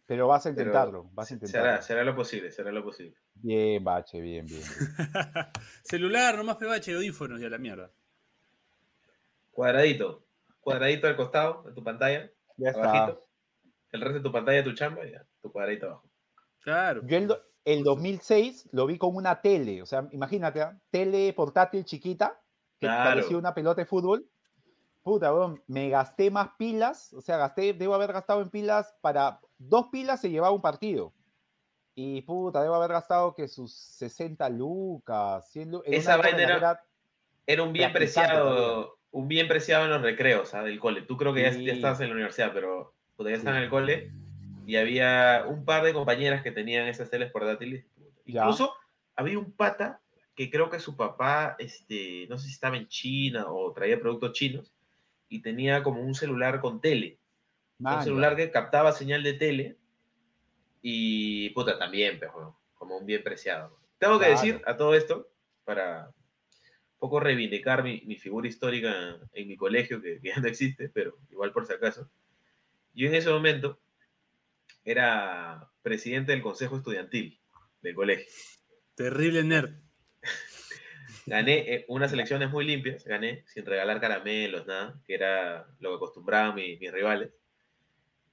Pero 0.07 0.29
vas 0.29 0.47
a 0.47 0.51
Pero 0.51 0.61
intentarlo, 0.63 1.11
vas 1.13 1.31
a 1.31 1.35
intentarlo. 1.35 1.83
será 1.83 2.05
lo 2.05 2.15
posible, 2.15 2.51
será 2.53 2.71
lo 2.71 2.85
posible. 2.85 3.17
Bien, 3.35 3.83
bache, 3.83 4.21
bien, 4.21 4.47
bien. 4.47 4.63
bien. 4.63 4.73
Celular, 5.83 6.37
nomás 6.37 6.57
pebache, 6.57 6.95
audífonos 6.95 7.41
y 7.41 7.45
a 7.45 7.51
la 7.51 7.59
mierda. 7.59 7.91
Cuadradito. 9.51 10.25
Cuadradito 10.61 11.07
al 11.07 11.17
costado 11.17 11.63
de 11.65 11.73
tu 11.73 11.83
pantalla, 11.83 12.31
Ya 12.57 12.71
está. 12.71 12.83
abajito. 12.91 13.27
El 13.91 14.01
resto 14.01 14.19
de 14.19 14.23
tu 14.25 14.33
pantalla, 14.33 14.65
tu 14.65 14.73
chamba, 14.75 15.07
y 15.07 15.13
ya, 15.13 15.27
tu 15.41 15.51
cuadradito 15.53 15.87
abajo. 15.87 16.11
Claro. 16.61 17.03
Yo 17.07 17.17
el, 17.17 17.27
do- 17.29 17.43
el 17.65 17.83
2006 17.85 18.69
lo 18.73 18.87
vi 18.87 18.99
con 18.99 19.15
una 19.15 19.41
tele, 19.41 19.83
o 19.83 19.87
sea, 19.87 20.07
imagínate, 20.11 20.61
¿ah? 20.63 20.79
tele 20.91 21.33
portátil 21.33 21.85
chiquita, 21.85 22.41
que 22.79 22.87
Claro. 22.87 23.11
parecía 23.11 23.37
una 23.39 23.55
pelota 23.55 23.81
de 23.83 23.87
fútbol. 23.87 24.29
Puta, 25.07 25.33
weón, 25.33 25.63
me 25.69 25.89
gasté 25.89 26.33
más 26.33 26.49
pilas, 26.59 27.13
o 27.13 27.21
sea, 27.21 27.37
gasté, 27.37 27.73
debo 27.75 27.95
haber 27.95 28.13
gastado 28.13 28.43
en 28.43 28.51
pilas 28.51 28.93
para 29.01 29.39
dos 29.57 29.87
pilas 29.93 30.21
se 30.21 30.31
llevaba 30.31 30.53
un 30.53 30.61
partido. 30.61 31.13
Y 31.95 32.23
puta, 32.23 32.61
debo 32.61 32.75
haber 32.75 32.91
gastado 32.91 33.33
que 33.33 33.47
sus 33.47 33.73
60 33.73 34.49
lucas, 34.49 35.49
100 35.53 35.71
lucas. 35.71 35.93
Esa 35.93 36.17
vaina 36.17 36.43
era- 36.43 36.57
era... 36.57 36.85
Era 37.47 37.63
un 37.63 37.73
bien 37.73 37.93
preciado, 37.93 38.99
un 39.13 39.29
bien 39.29 39.47
preciado 39.47 39.85
en 39.85 39.91
los 39.93 40.03
recreos, 40.03 40.53
¿ah? 40.55 40.65
del 40.65 40.81
cole. 40.81 41.03
Tú 41.03 41.17
creo 41.17 41.33
que 41.33 41.43
ya, 41.43 41.51
ya 41.51 41.55
Sí. 41.57 41.71
estabas 41.71 42.01
en 42.01 42.09
la 42.09 42.15
universidad, 42.15 42.51
pero 42.53 42.93
puta, 43.15 43.31
ya 43.31 43.37
estabas 43.37 43.59
en 43.59 43.63
el 43.63 43.69
Sí. 43.69 43.71
cole 43.71 44.11
y 44.67 44.75
había 44.75 45.45
un 45.47 45.65
par 45.65 45.85
de 45.85 45.93
compañeras 45.93 46.43
que 46.43 46.51
tenían 46.51 46.89
esas 46.89 47.11
teles 47.11 47.31
portátiles. 47.31 47.87
Ya. 48.25 48.41
Incluso 48.41 48.75
había 49.15 49.39
un 49.39 49.53
pata 49.53 50.01
que 50.35 50.51
creo 50.51 50.69
que 50.69 50.81
su 50.81 50.97
papá, 50.97 51.55
este, 51.61 52.27
no 52.29 52.37
sé 52.39 52.49
si 52.49 52.55
estaba 52.55 52.77
en 52.77 52.89
China 52.89 53.47
o 53.53 53.73
traía 53.73 54.01
productos 54.01 54.33
chinos 54.33 54.73
y 55.29 55.43
tenía 55.43 55.83
como 55.83 56.01
un 56.03 56.15
celular 56.15 56.61
con 56.61 56.81
tele. 56.81 57.19
un 57.79 57.85
Man, 57.85 58.05
celular 58.05 58.37
que 58.37 58.51
captaba 58.51 58.93
señal 58.93 59.23
de 59.23 59.35
tele 59.35 59.77
y 60.83 61.51
puta 61.51 61.79
también, 61.79 62.19
pero 62.19 62.59
como 62.75 62.97
un 62.99 63.07
bien 63.07 63.23
preciado. 63.23 63.79
Tengo 63.99 64.19
que 64.19 64.27
Claro. 64.27 64.41
decir 64.41 64.63
a 64.67 64.77
todo 64.77 64.95
esto, 64.95 65.29
para 65.65 66.09
un 66.09 66.99
poco 66.99 67.21
reivindicar 67.21 67.83
mi, 67.83 68.03
mi 68.07 68.17
figura 68.17 68.49
histórica 68.49 69.19
en 69.33 69.49
mi 69.49 69.57
colegio, 69.57 70.01
que, 70.01 70.21
que 70.21 70.29
ya 70.29 70.37
no 70.41 70.47
existe, 70.49 70.89
pero 70.89 71.19
igual 71.31 71.53
por 71.53 71.67
si 71.67 71.73
acaso. 71.75 72.11
Yo 72.95 73.09
en 73.09 73.15
ese 73.15 73.31
momento 73.31 73.79
era 74.85 75.71
presidente 75.83 76.33
del 76.33 76.43
consejo 76.43 76.77
estudiantil 76.77 77.39
del 77.83 77.95
colegio. 77.95 78.27
Terrible 78.95 79.43
nerd. 79.45 79.75
Gané 81.27 81.75
eh, 81.75 81.85
unas 81.89 82.13
elecciones 82.13 82.51
muy 82.51 82.65
limpias, 82.65 83.05
gané 83.05 83.45
sin 83.49 83.67
regalar 83.67 84.01
caramelos, 84.01 84.67
nada, 84.67 85.01
que 85.05 85.15
era 85.15 85.67
lo 85.81 85.91
que 85.91 85.97
acostumbraban 85.97 86.55
mi- 86.55 86.77
mis 86.79 86.93
rivales. 86.93 87.31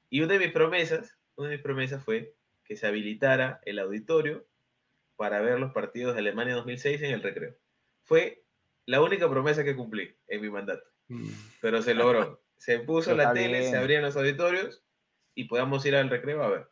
Y 0.09 0.21
una 0.21 0.33
de 0.33 0.39
mis 0.39 0.51
promesas, 0.51 1.17
una 1.35 1.49
de 1.49 1.55
mis 1.55 1.63
promesas 1.63 2.03
fue 2.03 2.35
que 2.63 2.75
se 2.75 2.85
habilitara 2.87 3.61
el 3.65 3.79
auditorio 3.79 4.45
para 5.15 5.41
ver 5.41 5.59
los 5.59 5.73
partidos 5.73 6.13
de 6.13 6.19
Alemania 6.19 6.53
2006 6.55 7.01
en 7.01 7.11
el 7.13 7.23
recreo. 7.23 7.55
Fue 8.03 8.43
la 8.85 9.01
única 9.01 9.29
promesa 9.29 9.63
que 9.63 9.75
cumplí 9.75 10.15
en 10.27 10.41
mi 10.41 10.49
mandato, 10.49 10.85
pero 11.61 11.81
se 11.81 11.93
logró. 11.93 12.41
Se 12.63 12.79
puso 12.79 13.13
la 13.13 13.23
está 13.23 13.33
tele, 13.33 13.61
se 13.63 13.69
bien. 13.71 13.75
abrían 13.75 14.01
los 14.03 14.15
auditorios 14.15 14.85
y 15.35 15.45
podíamos 15.45 15.85
ir 15.85 15.95
al 15.97 16.09
recreo 16.09 16.41
a 16.43 16.49
ver. 16.49 16.67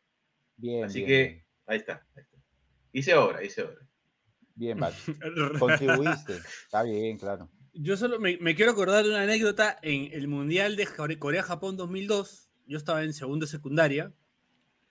Bien, 0.55 0.86
Así 0.86 0.99
bien, 0.99 1.07
que 1.09 1.17
bien. 1.34 1.45
ahí 1.65 1.78
está, 1.80 2.07
ahí 2.15 2.24
está. 2.24 2.38
Hice 2.93 3.15
obra, 3.15 3.43
hice 3.43 3.63
obra. 3.63 3.82
Bien, 4.62 4.78
Bache. 4.80 5.16
Contribuiste. 5.59 6.34
Está 6.66 6.84
bien, 6.84 7.18
claro. 7.18 7.49
Yo 7.74 7.97
solo 7.97 8.20
me, 8.20 8.38
me 8.38 8.53
quiero 8.53 8.74
acordar 8.74 9.03
de 9.03 9.09
una 9.09 9.24
anécdota 9.24 9.80
en 9.82 10.12
el 10.14 10.28
Mundial 10.28 10.76
de 10.76 10.86
Core- 10.86 11.18
Corea-Japón 11.18 11.78
2002. 11.78 12.51
Yo 12.68 12.78
estaba 12.78 13.01
en 13.03 13.14
segundo 13.14 13.47
secundaria 13.47 14.14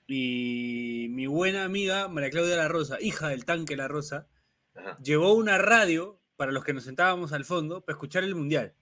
y 0.09 1.07
mi 1.11 1.27
buena 1.29 1.63
amiga 1.65 2.09
María 2.09 2.31
Claudia 2.31 2.57
La 2.57 2.67
Rosa, 2.67 2.99
hija 3.01 3.29
del 3.29 3.45
tanque 3.45 3.77
La 3.77 3.87
Rosa, 3.87 4.27
Ajá. 4.75 4.99
llevó 5.03 5.35
una 5.35 5.57
radio 5.57 6.21
para 6.37 6.51
los 6.51 6.65
que 6.65 6.73
nos 6.75 6.83
sentábamos 6.83 7.33
al 7.33 7.45
fondo 7.45 7.85
para 7.85 7.95
escuchar 7.95 8.25
el 8.25 8.35
Mundial. 8.35 8.75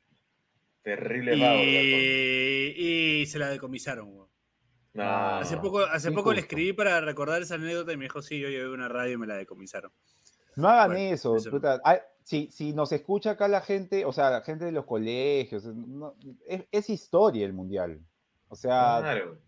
Terrible 0.83 1.37
Y, 1.37 1.41
vago, 1.41 1.59
Gastón. 1.59 2.83
y 2.83 3.27
se 3.27 3.39
la 3.39 3.51
decomisaron. 3.51 4.15
No. 4.95 5.03
Hace 5.05 5.59
poco, 5.59 5.81
hace 5.81 6.11
poco 6.13 6.33
le 6.33 6.41
escribí 6.41 6.73
para 6.73 7.01
recordar 7.03 7.43
esa 7.43 7.57
anécdota 7.57 7.93
y 7.93 7.99
me 7.99 8.07
dijo, 8.07 8.23
sí, 8.23 8.41
yo 8.41 8.49
llevé 8.49 8.71
una 8.71 8.89
radio 8.89 9.13
y 9.15 9.19
me 9.19 9.27
la 9.27 9.37
decomisaron. 9.37 9.93
No 10.59 10.69
hagan 10.69 10.89
Bueno, 10.93 11.15
eso. 11.15 11.37
eso 11.37 11.47
no. 11.51 11.57
puta. 11.57 11.81
Ay, 11.85 11.99
si, 12.23 12.51
si 12.51 12.73
nos 12.73 12.93
escucha 12.93 13.31
acá 13.33 13.49
la 13.49 13.61
gente, 13.61 14.05
o 14.05 14.13
sea, 14.13 14.31
la 14.31 14.43
gente 14.43 14.65
de 14.65 14.73
los 14.73 14.85
colegios, 14.85 15.65
no- 15.65 16.15
es, 16.47 16.65
es 16.71 16.91
historia 16.91 17.47
el 17.47 17.53
mundial. 17.53 18.01
O 18.49 18.57
sea, 18.57 18.99
Claro. 19.01 19.39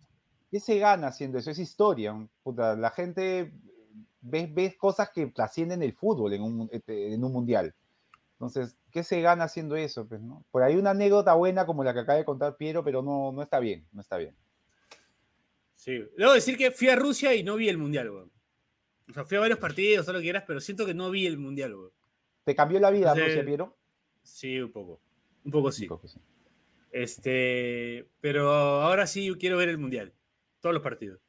¿qué 0.51 0.61
se 0.61 0.79
gana 0.79 1.09
haciendo 1.09 1.39
eso? 1.39 1.51
Es 1.51 1.59
historia. 1.59 2.15
puta. 2.43 2.77
la 2.77 2.91
gente 2.91 3.53
ve, 4.23 4.49
ve 4.53 4.77
cosas 4.79 5.11
que 5.11 5.27
trascienden 5.27 5.83
el 5.83 5.93
fútbol 5.95 6.33
en 6.33 6.43
un, 6.43 6.69
este, 6.73 7.13
en 7.13 7.25
un 7.25 7.33
mundial. 7.33 7.75
Entonces, 8.35 8.77
¿qué 8.91 9.03
se 9.03 9.21
gana 9.21 9.45
haciendo 9.45 9.77
eso? 9.77 10.07
Pues, 10.07 10.21
¿no? 10.23 10.45
Por 10.51 10.63
ahí 10.63 10.77
una 10.77 10.91
anécdota 10.91 11.35
buena 11.35 11.67
como 11.67 11.85
la 11.85 11.93
que 11.93 12.01
acaba 12.01 12.19
de 12.19 12.25
contar 12.25 12.57
Piero, 12.57 12.83
pero 12.83 13.03
no, 13.03 13.33
no 13.33 13.43
está 13.43 13.59
bien, 13.59 13.87
no 13.93 14.01
está 14.01 14.17
bien. 14.17 14.35
Sí. 15.77 15.99
Debo 16.17 16.33
decir 16.33 16.57
que 16.57 16.71
fui 16.71 16.89
a 16.89 16.97
Rusia 16.97 17.35
y 17.35 17.43
no 17.43 17.57
vi 17.57 17.69
el 17.69 17.79
Mundial, 17.79 18.11
weón. 18.11 18.31
O 19.11 19.15
sea, 19.15 19.25
fui 19.25 19.37
a 19.37 19.41
varios 19.41 19.59
partidos, 19.59 20.07
todo 20.07 20.15
lo 20.15 20.19
que 20.21 20.25
quieras, 20.25 20.45
pero 20.47 20.61
siento 20.61 20.87
que 20.87 20.95
no 20.95 21.11
vi 21.11 21.27
el 21.27 21.39
Mundial. 21.39 21.75
¿Te 22.45 22.55
cambió 22.55 22.79
la 22.81 22.91
vida, 22.91 23.15
Sí. 23.15 23.21
Rusia, 23.21 23.45
Piero? 23.45 23.77
Sí, 24.23 24.61
un 24.61 24.73
poco. 24.73 25.01
Un 25.45 25.51
poco 25.53 25.73
sí. 25.73 25.89
Este, 26.93 28.09
pero 28.21 28.51
ahora 28.51 29.07
sí 29.07 29.33
quiero 29.39 29.57
ver 29.57 29.69
el 29.69 29.79
Mundial. 29.79 30.13
Todos 30.61 30.75
los 30.75 30.83
partidos. 30.83 31.21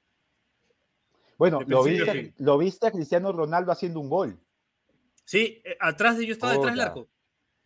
Bueno, 1.38 1.62
lo 1.66 1.84
viste, 1.84 2.12
fin. 2.12 2.34
lo 2.38 2.58
viste 2.58 2.88
a 2.88 2.92
Cristiano 2.92 3.32
Ronaldo 3.32 3.72
haciendo 3.72 4.00
un 4.00 4.10
gol. 4.10 4.40
Sí, 5.24 5.62
eh, 5.64 5.78
atrás 5.80 6.18
de 6.18 6.26
yo 6.26 6.34
estaba 6.34 6.54
detrás 6.54 6.74
del 6.74 6.82
arco. 6.82 7.08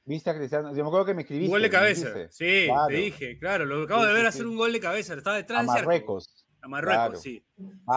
Viste 0.05 0.29
a 0.29 0.35
Cristiano, 0.37 0.69
yo 0.75 0.83
me 0.83 0.87
acuerdo 0.87 1.05
que 1.07 1.13
me 1.13 1.17
Un 1.17 1.21
escribiste. 1.21 1.49
gol 1.51 1.61
de 1.61 1.69
cabeza. 1.69 2.13
Sí, 2.29 2.65
Claro. 2.67 2.87
te 2.87 2.93
dije, 2.93 3.37
claro. 3.39 3.65
Lo 3.65 3.83
acabo 3.83 4.01
Sí, 4.03 4.07
de 4.07 4.13
ver 4.13 4.21
sí, 4.23 4.27
hacer 4.27 4.41
sí. 4.43 4.47
un 4.47 4.55
gol 4.57 4.71
de 4.71 4.79
cabeza. 4.79 5.13
Estaba 5.15 5.35
detrás 5.37 5.65
de 5.65 5.71
arco. 5.71 5.81
Marruecos. 5.81 6.45
A 6.61 6.67
Marruecos, 6.67 7.03
Claro. 7.05 7.19
sí. 7.19 7.43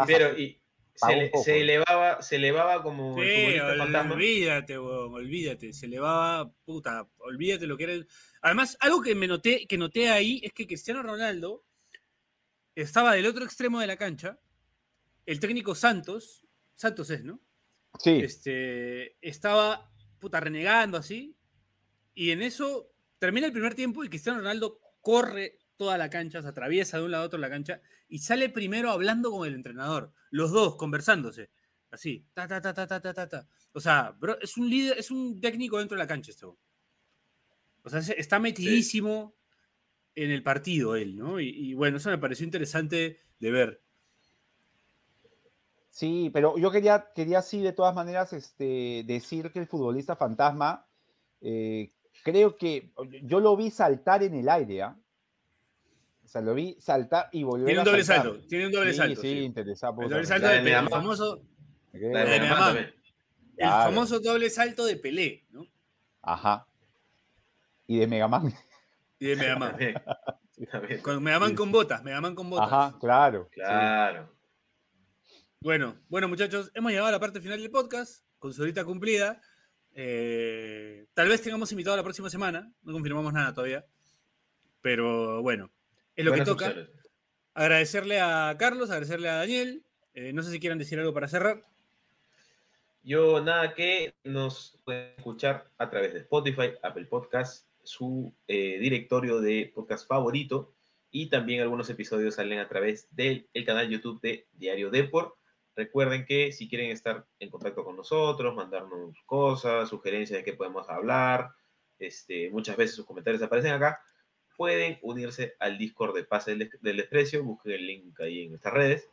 Pero 0.07 0.39
y 0.39 0.61
se, 1.45 1.61
elevaba, 1.61 2.21
se 2.23 2.37
elevaba 2.37 2.83
como 2.83 3.15
Sí, 3.15 3.21
olvídate, 4.15 4.79
weón, 4.79 5.15
olvídate. 5.15 5.73
Se 5.73 5.87
elevaba, 5.87 6.53
puta, 6.65 7.09
olvídate 7.19 7.67
lo 7.67 7.77
que 7.77 7.85
era. 7.85 7.93
el- 7.93 8.09
Además, 8.43 8.77
algo 8.81 9.01
que 9.03 9.15
me 9.15 9.27
noté, 9.27 9.67
que 9.67 9.79
noté 9.79 10.11
ahí 10.11 10.41
es 10.43 10.53
que 10.53 10.67
Cristiano 10.67 11.03
Ronaldo 11.03 11.65
estaba 12.75 13.15
del 13.15 13.27
otro 13.27 13.45
extremo 13.45 13.81
de 13.81 13.87
la 13.87 13.97
cancha. 13.97 14.39
El 15.27 15.41
técnico 15.41 15.75
Santos, 15.75 16.47
Santos 16.75 17.11
es, 17.11 17.25
¿no? 17.25 17.41
Sí, 17.99 18.21
Este, 18.23 19.17
estaba 19.21 19.91
puta 20.19 20.41
renegando 20.41 20.97
así. 20.99 21.37
Y 22.15 22.31
en 22.31 22.43
eso 22.43 22.93
termina 23.19 23.47
el 23.47 23.53
primer 23.53 23.75
tiempo 23.75 24.05
y 24.05 24.09
Cristiano 24.09 24.39
Ronaldo 24.39 24.81
corre 25.01 25.59
toda 25.79 25.97
la 25.97 26.11
cancha, 26.11 26.43
se 26.43 26.49
atraviesa 26.49 26.99
de 26.99 27.05
un 27.05 27.13
lado 27.13 27.23
a 27.25 27.27
otro 27.27 27.39
la 27.39 27.49
cancha 27.49 27.81
y 28.09 28.19
sale 28.19 28.51
primero 28.51 28.91
hablando 28.91 29.31
con 29.31 29.49
el 29.49 29.55
entrenador. 29.55 30.13
Los 30.31 30.51
dos 30.53 30.77
conversándose. 30.77 31.51
Así. 31.91 32.27
Ta, 32.35 32.47
ta, 32.47 32.61
ta, 32.61 32.75
ta, 32.75 32.87
ta, 32.87 33.01
ta, 33.01 33.15
ta, 33.15 33.29
ta. 33.29 33.49
O 33.73 33.81
sea, 33.81 34.11
bro, 34.19 34.39
es 34.43 34.59
un 34.59 34.69
líder, 34.69 34.99
es 34.99 35.11
un 35.11 35.41
técnico 35.41 35.79
dentro 35.79 35.97
de 35.97 36.03
la 36.03 36.07
cancha 36.07 36.31
este. 36.31 36.45
weón. 36.45 36.59
O 37.83 37.89
sea, 37.89 38.03
se- 38.03 38.21
está 38.21 38.39
metidísimo 38.39 39.35
en 40.15 40.31
el 40.31 40.43
partido 40.43 40.97
él, 40.97 41.17
¿no? 41.17 41.41
Y, 41.41 41.49
y 41.49 41.75
bueno, 41.75 41.97
eso 41.97 42.11
me 42.11 42.19
pareció 42.19 42.45
interesante 42.45 43.21
de 43.39 43.51
ver. 43.51 43.83
Sí, 45.91 46.31
pero 46.33 46.59
yo 46.59 46.71
quería, 46.71 47.09
quería 47.15 47.43
sí, 47.43 47.61
de 47.61 47.73
todas 47.73 47.95
maneras, 47.95 48.33
este, 48.33 49.05
decir 49.07 49.51
que 49.51 49.59
el 49.61 49.67
futbolista 49.67 50.15
fantasma, 50.17 50.87
eh, 51.41 51.93
creo 52.23 52.57
que 52.57 52.93
yo 53.23 53.41
lo 53.41 53.57
vi 53.57 53.71
saltar 53.71 54.23
en 54.23 54.35
el 54.35 54.49
aire, 54.49 54.83
¿ah? 54.83 55.01
O 56.29 56.31
sea, 56.31 56.43
lo 56.43 56.53
vi 56.53 56.77
saltar 56.79 57.31
y 57.33 57.43
volver 57.43 57.65
Tiene 57.65 57.79
a 57.81 57.83
un 57.85 57.87
doble 57.87 58.05
saltar. 58.05 58.27
salto, 58.33 58.47
tiene 58.49 58.67
un 58.67 58.73
doble 58.73 58.91
sí, 58.91 58.99
salto. 58.99 59.21
Sí, 59.23 59.29
sí. 59.33 59.39
interesante. 59.39 60.05
El 60.05 60.11
doble 60.11 60.27
salto 60.27 60.47
de 60.47 60.53
de 60.53 60.61
Pelé, 60.61 60.77
el 60.79 60.89
famoso, 60.91 61.43
de 61.93 61.99
de 62.01 62.37
el 62.37 62.49
Claro. 63.57 63.85
famoso 63.91 64.21
doble 64.21 64.51
salto 64.51 64.85
de 64.85 64.97
Pelé, 64.99 65.47
¿no? 65.49 65.67
Ajá. 66.21 66.67
Y 67.87 67.97
de 67.97 68.07
Megaman. 68.07 68.53
Y 69.19 69.27
de 69.29 69.37
Megaman. 69.37 69.75
Con 71.03 71.23
Megaman 71.23 71.55
con 71.55 71.73
botas, 71.73 72.05
Megaman 72.05 72.35
con 72.35 72.51
botas. 72.51 72.67
Ajá, 72.71 72.99
claro. 73.01 73.49
sí. 73.51 73.55
Claro. 73.55 74.31
Bueno, 75.63 75.97
bueno, 76.11 76.29
muchachos, 76.29 76.71
hemos 76.75 76.91
llegado 76.93 77.09
a 77.09 77.13
la 77.13 77.21
parte 77.21 77.41
final 77.41 77.59
del 77.59 77.71
podcast, 77.71 78.23
con 78.39 78.53
su 78.53 78.61
horita 78.63 78.85
cumplida. 78.85 79.41
Eh, 79.95 81.07
tal 81.15 81.29
vez 81.29 81.41
tengamos 81.41 81.73
invitado 81.73 81.97
la 81.97 82.03
próxima 82.03 82.29
semana, 82.29 82.71
no 82.83 82.93
confirmamos 82.93 83.33
nada 83.33 83.55
todavía. 83.55 83.87
Pero 84.83 85.41
bueno, 85.43 85.71
es 86.19 86.25
lo 86.25 86.33
Buenas 86.33 86.49
que 86.49 86.53
toca. 86.53 86.67
opciones. 86.67 86.91
Agradecerle 87.55 88.21
a 88.21 88.57
Carlos, 88.59 88.91
agradecerle 88.91 89.29
a 89.29 89.37
Daniel. 89.37 89.85
Eh, 90.15 90.33
no 90.33 90.43
sé 90.43 90.51
si 90.51 90.59
quieran 90.59 90.79
decir 90.79 90.99
algo 90.99 91.15
para 91.15 91.29
cerrar. 91.29 91.63
Yo 93.05 93.41
nada 93.41 93.73
que 93.73 94.13
nos 94.25 94.77
pueden 94.85 95.15
escuchar 95.17 95.71
a 95.79 95.89
través 95.89 96.13
de 96.13 96.19
Spotify, 96.21 96.73
Apple 96.83 97.05
Podcast, 97.05 97.69
su 97.85 98.35
eh, 98.49 98.79
directorio 98.81 99.41
de 99.41 99.71
podcast 99.73 100.09
favorito 100.09 100.75
y 101.13 101.31
también 101.31 101.61
algunos 101.61 101.89
episodios 101.89 102.35
salen 102.35 102.59
a 102.59 102.69
través 102.69 103.07
del 103.15 103.49
el 103.55 103.65
canal 103.65 103.89
YouTube 103.89 104.21
de 104.21 104.49
Diario 104.53 104.91
Deport. 104.91 105.35
Recuerden 105.77 106.27
que 106.27 106.51
si 106.51 106.69
quieren 106.69 106.91
estar 106.91 107.25
en 107.39 107.49
contacto 107.49 107.85
con 107.85 107.95
nosotros, 107.97 108.57
mandarnos 108.57 109.17
cosas, 109.25 109.89
sugerencias 109.89 110.41
de 110.41 110.45
qué 110.45 110.55
podemos 110.55 110.89
hablar, 110.89 111.53
este, 112.01 112.51
muchas 112.51 112.77
veces 112.77 112.97
sus 112.97 113.07
comentarios 113.07 113.41
aparecen 113.41 113.73
acá, 113.73 114.01
pueden 114.59 114.99
unirse 115.03 115.55
al 115.61 115.79
Discord 115.79 116.15
de 116.17 116.25
Pase 116.25 116.51
del, 116.51 116.59
Des- 116.69 116.83
del 116.83 116.97
Desprecio, 116.99 117.43
busquen 117.45 117.73
el 117.73 117.87
link 117.87 118.21
ahí 118.21 118.43
en 118.43 118.51
nuestras 118.51 118.75
redes. 118.75 119.09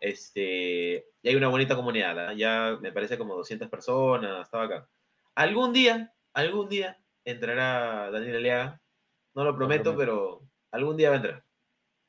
Este, 0.00 1.06
y 1.22 1.28
hay 1.28 1.34
una 1.36 1.48
bonita 1.48 1.74
comunidad, 1.74 2.18
¿ah? 2.28 2.32
ya 2.34 2.76
me 2.80 2.92
parece 2.92 3.16
como 3.16 3.34
200 3.34 3.68
personas, 3.68 4.44
estaba 4.44 4.64
acá. 4.64 4.88
Algún 5.34 5.72
día, 5.72 6.12
algún 6.32 6.68
día 6.68 6.98
entrará 7.24 8.10
Daniel 8.10 8.36
Aliaga, 8.36 8.80
no 9.34 9.44
lo 9.44 9.56
prometo, 9.56 9.94
prometo. 9.94 9.98
pero 9.98 10.42
algún 10.72 10.96
día 10.96 11.10
va 11.10 11.14
a 11.14 11.18
entrar. 11.18 11.44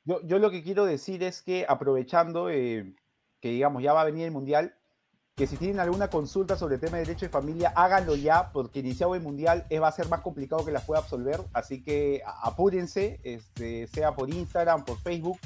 Yo, 0.04 0.20
yo 0.24 0.40
lo 0.40 0.50
que 0.52 0.64
quiero 0.64 0.86
decir 0.86 1.22
es 1.24 1.42
que 1.42 1.66
aprovechando 1.68 2.50
eh, 2.50 2.94
que 3.42 3.50
digamos 3.50 3.84
ya 3.84 3.94
va 3.94 4.02
a 4.02 4.06
venir 4.06 4.26
el 4.26 4.32
mundial, 4.32 4.76
que 5.40 5.48
si 5.48 5.56
tienen 5.56 5.80
alguna 5.80 6.10
consulta 6.10 6.58
sobre 6.58 6.76
el 6.76 6.82
tema 6.82 6.98
de 6.98 7.06
derecho 7.06 7.26
de 7.26 7.30
familia, 7.30 7.72
háganlo 7.74 8.18
ya, 8.18 8.52
porque 8.52 8.80
iniciado 8.80 9.16
el 9.16 9.22
mundial 9.22 9.66
va 9.82 9.88
a 9.88 9.92
ser 9.94 10.10
más 10.10 10.20
complicado 10.20 10.66
que 10.66 10.72
las 10.74 10.84
pueda 10.84 11.00
absolver, 11.00 11.40
así 11.54 11.82
que 11.82 12.22
apúrense, 12.44 13.22
este, 13.24 13.88
sea 13.88 14.14
por 14.14 14.30
Instagram, 14.30 14.84
por 14.84 15.00
Facebook, 15.00 15.40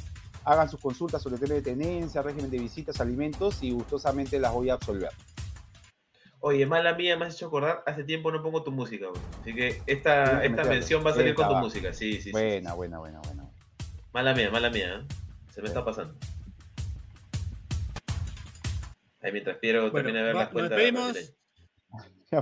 hagan 0.45 0.67
sus 0.67 0.79
consultas 0.79 1.21
sobre 1.21 1.35
el 1.35 1.41
tema 1.41 1.53
de 1.53 1.61
tenencia, 1.61 2.23
régimen 2.23 2.49
de 2.49 2.57
visitas, 2.57 2.99
alimentos 3.01 3.61
y 3.61 3.69
gustosamente 3.69 4.39
las 4.39 4.51
voy 4.51 4.71
a 4.71 4.73
absolver. 4.73 5.11
Oye, 6.39 6.65
mala 6.65 6.95
mía, 6.95 7.15
me 7.15 7.25
has 7.25 7.35
hecho 7.35 7.45
acordar, 7.45 7.83
hace 7.85 8.03
tiempo 8.03 8.31
no 8.31 8.41
pongo 8.41 8.63
tu 8.63 8.71
música, 8.71 9.05
güey. 9.09 9.21
así 9.41 9.53
que 9.53 9.83
esta, 9.85 10.43
esta 10.43 10.63
mención 10.63 11.05
va 11.05 11.11
a 11.11 11.13
salir 11.13 11.29
Esta 11.29 11.43
con 11.43 11.49
tu 11.49 11.53
va. 11.53 11.61
música, 11.61 11.93
sí, 11.93 12.13
sí, 12.13 12.17
sí, 12.17 12.23
sí. 12.23 12.31
Buena, 12.31 12.73
buena, 12.73 12.97
buena, 12.97 13.19
buena. 13.19 13.45
Mala 14.11 14.33
mía, 14.33 14.49
mala 14.49 14.71
mía, 14.71 14.95
¿eh? 14.95 15.13
se 15.53 15.61
me 15.61 15.67
está 15.67 15.85
pasando. 15.85 16.15
Ahí 19.23 19.31
mientras 19.31 19.57
Piero 19.57 19.89
bueno, 19.89 20.09
las 20.11 20.49
cuentas. 20.49 20.77
Nos 20.77 21.13
despedimos. 21.13 21.33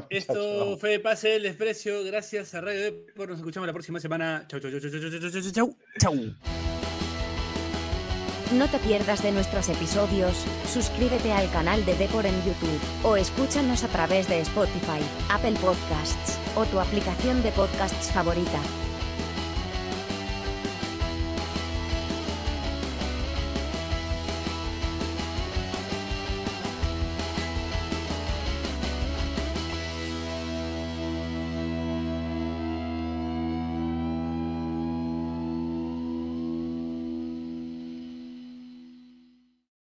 Esto 0.10 0.78
fue 0.78 1.00
Pase 1.00 1.36
el 1.36 1.44
Desprecio. 1.44 2.04
Gracias 2.04 2.56
a 2.56 2.62
Radio 2.62 2.82
Depor. 2.82 3.30
Nos 3.30 3.40
escuchamos 3.40 3.68
la 3.68 3.74
próxima 3.74 4.00
semana. 4.00 4.46
Chau, 4.48 4.60
chau, 4.60 4.72
chau, 4.72 4.80
chau, 4.80 4.90
chau, 4.90 5.20
chau, 5.20 5.42
chau, 5.42 5.52
chau. 5.52 5.76
chau. 6.00 6.16
No 8.58 8.70
te 8.70 8.80
pierdas 8.80 9.24
de 9.24 9.32
nuestros 9.32 9.70
episodios, 9.70 10.46
suscríbete 10.68 11.32
al 11.32 11.50
canal 11.52 11.86
de 11.86 11.96
Depor 11.96 12.26
en 12.26 12.36
YouTube, 12.44 12.82
o 13.02 13.16
escúchanos 13.16 13.86
a 13.86 13.88
través 13.88 14.28
de 14.28 14.42
Spotify, 14.42 15.00
Apple 15.30 15.54
Podcasts, 15.62 16.38
o 16.58 16.66
tu 16.66 16.82
aplicación 16.82 17.42
de 17.44 17.52
podcasts 17.54 18.12
favorita. 18.12 18.60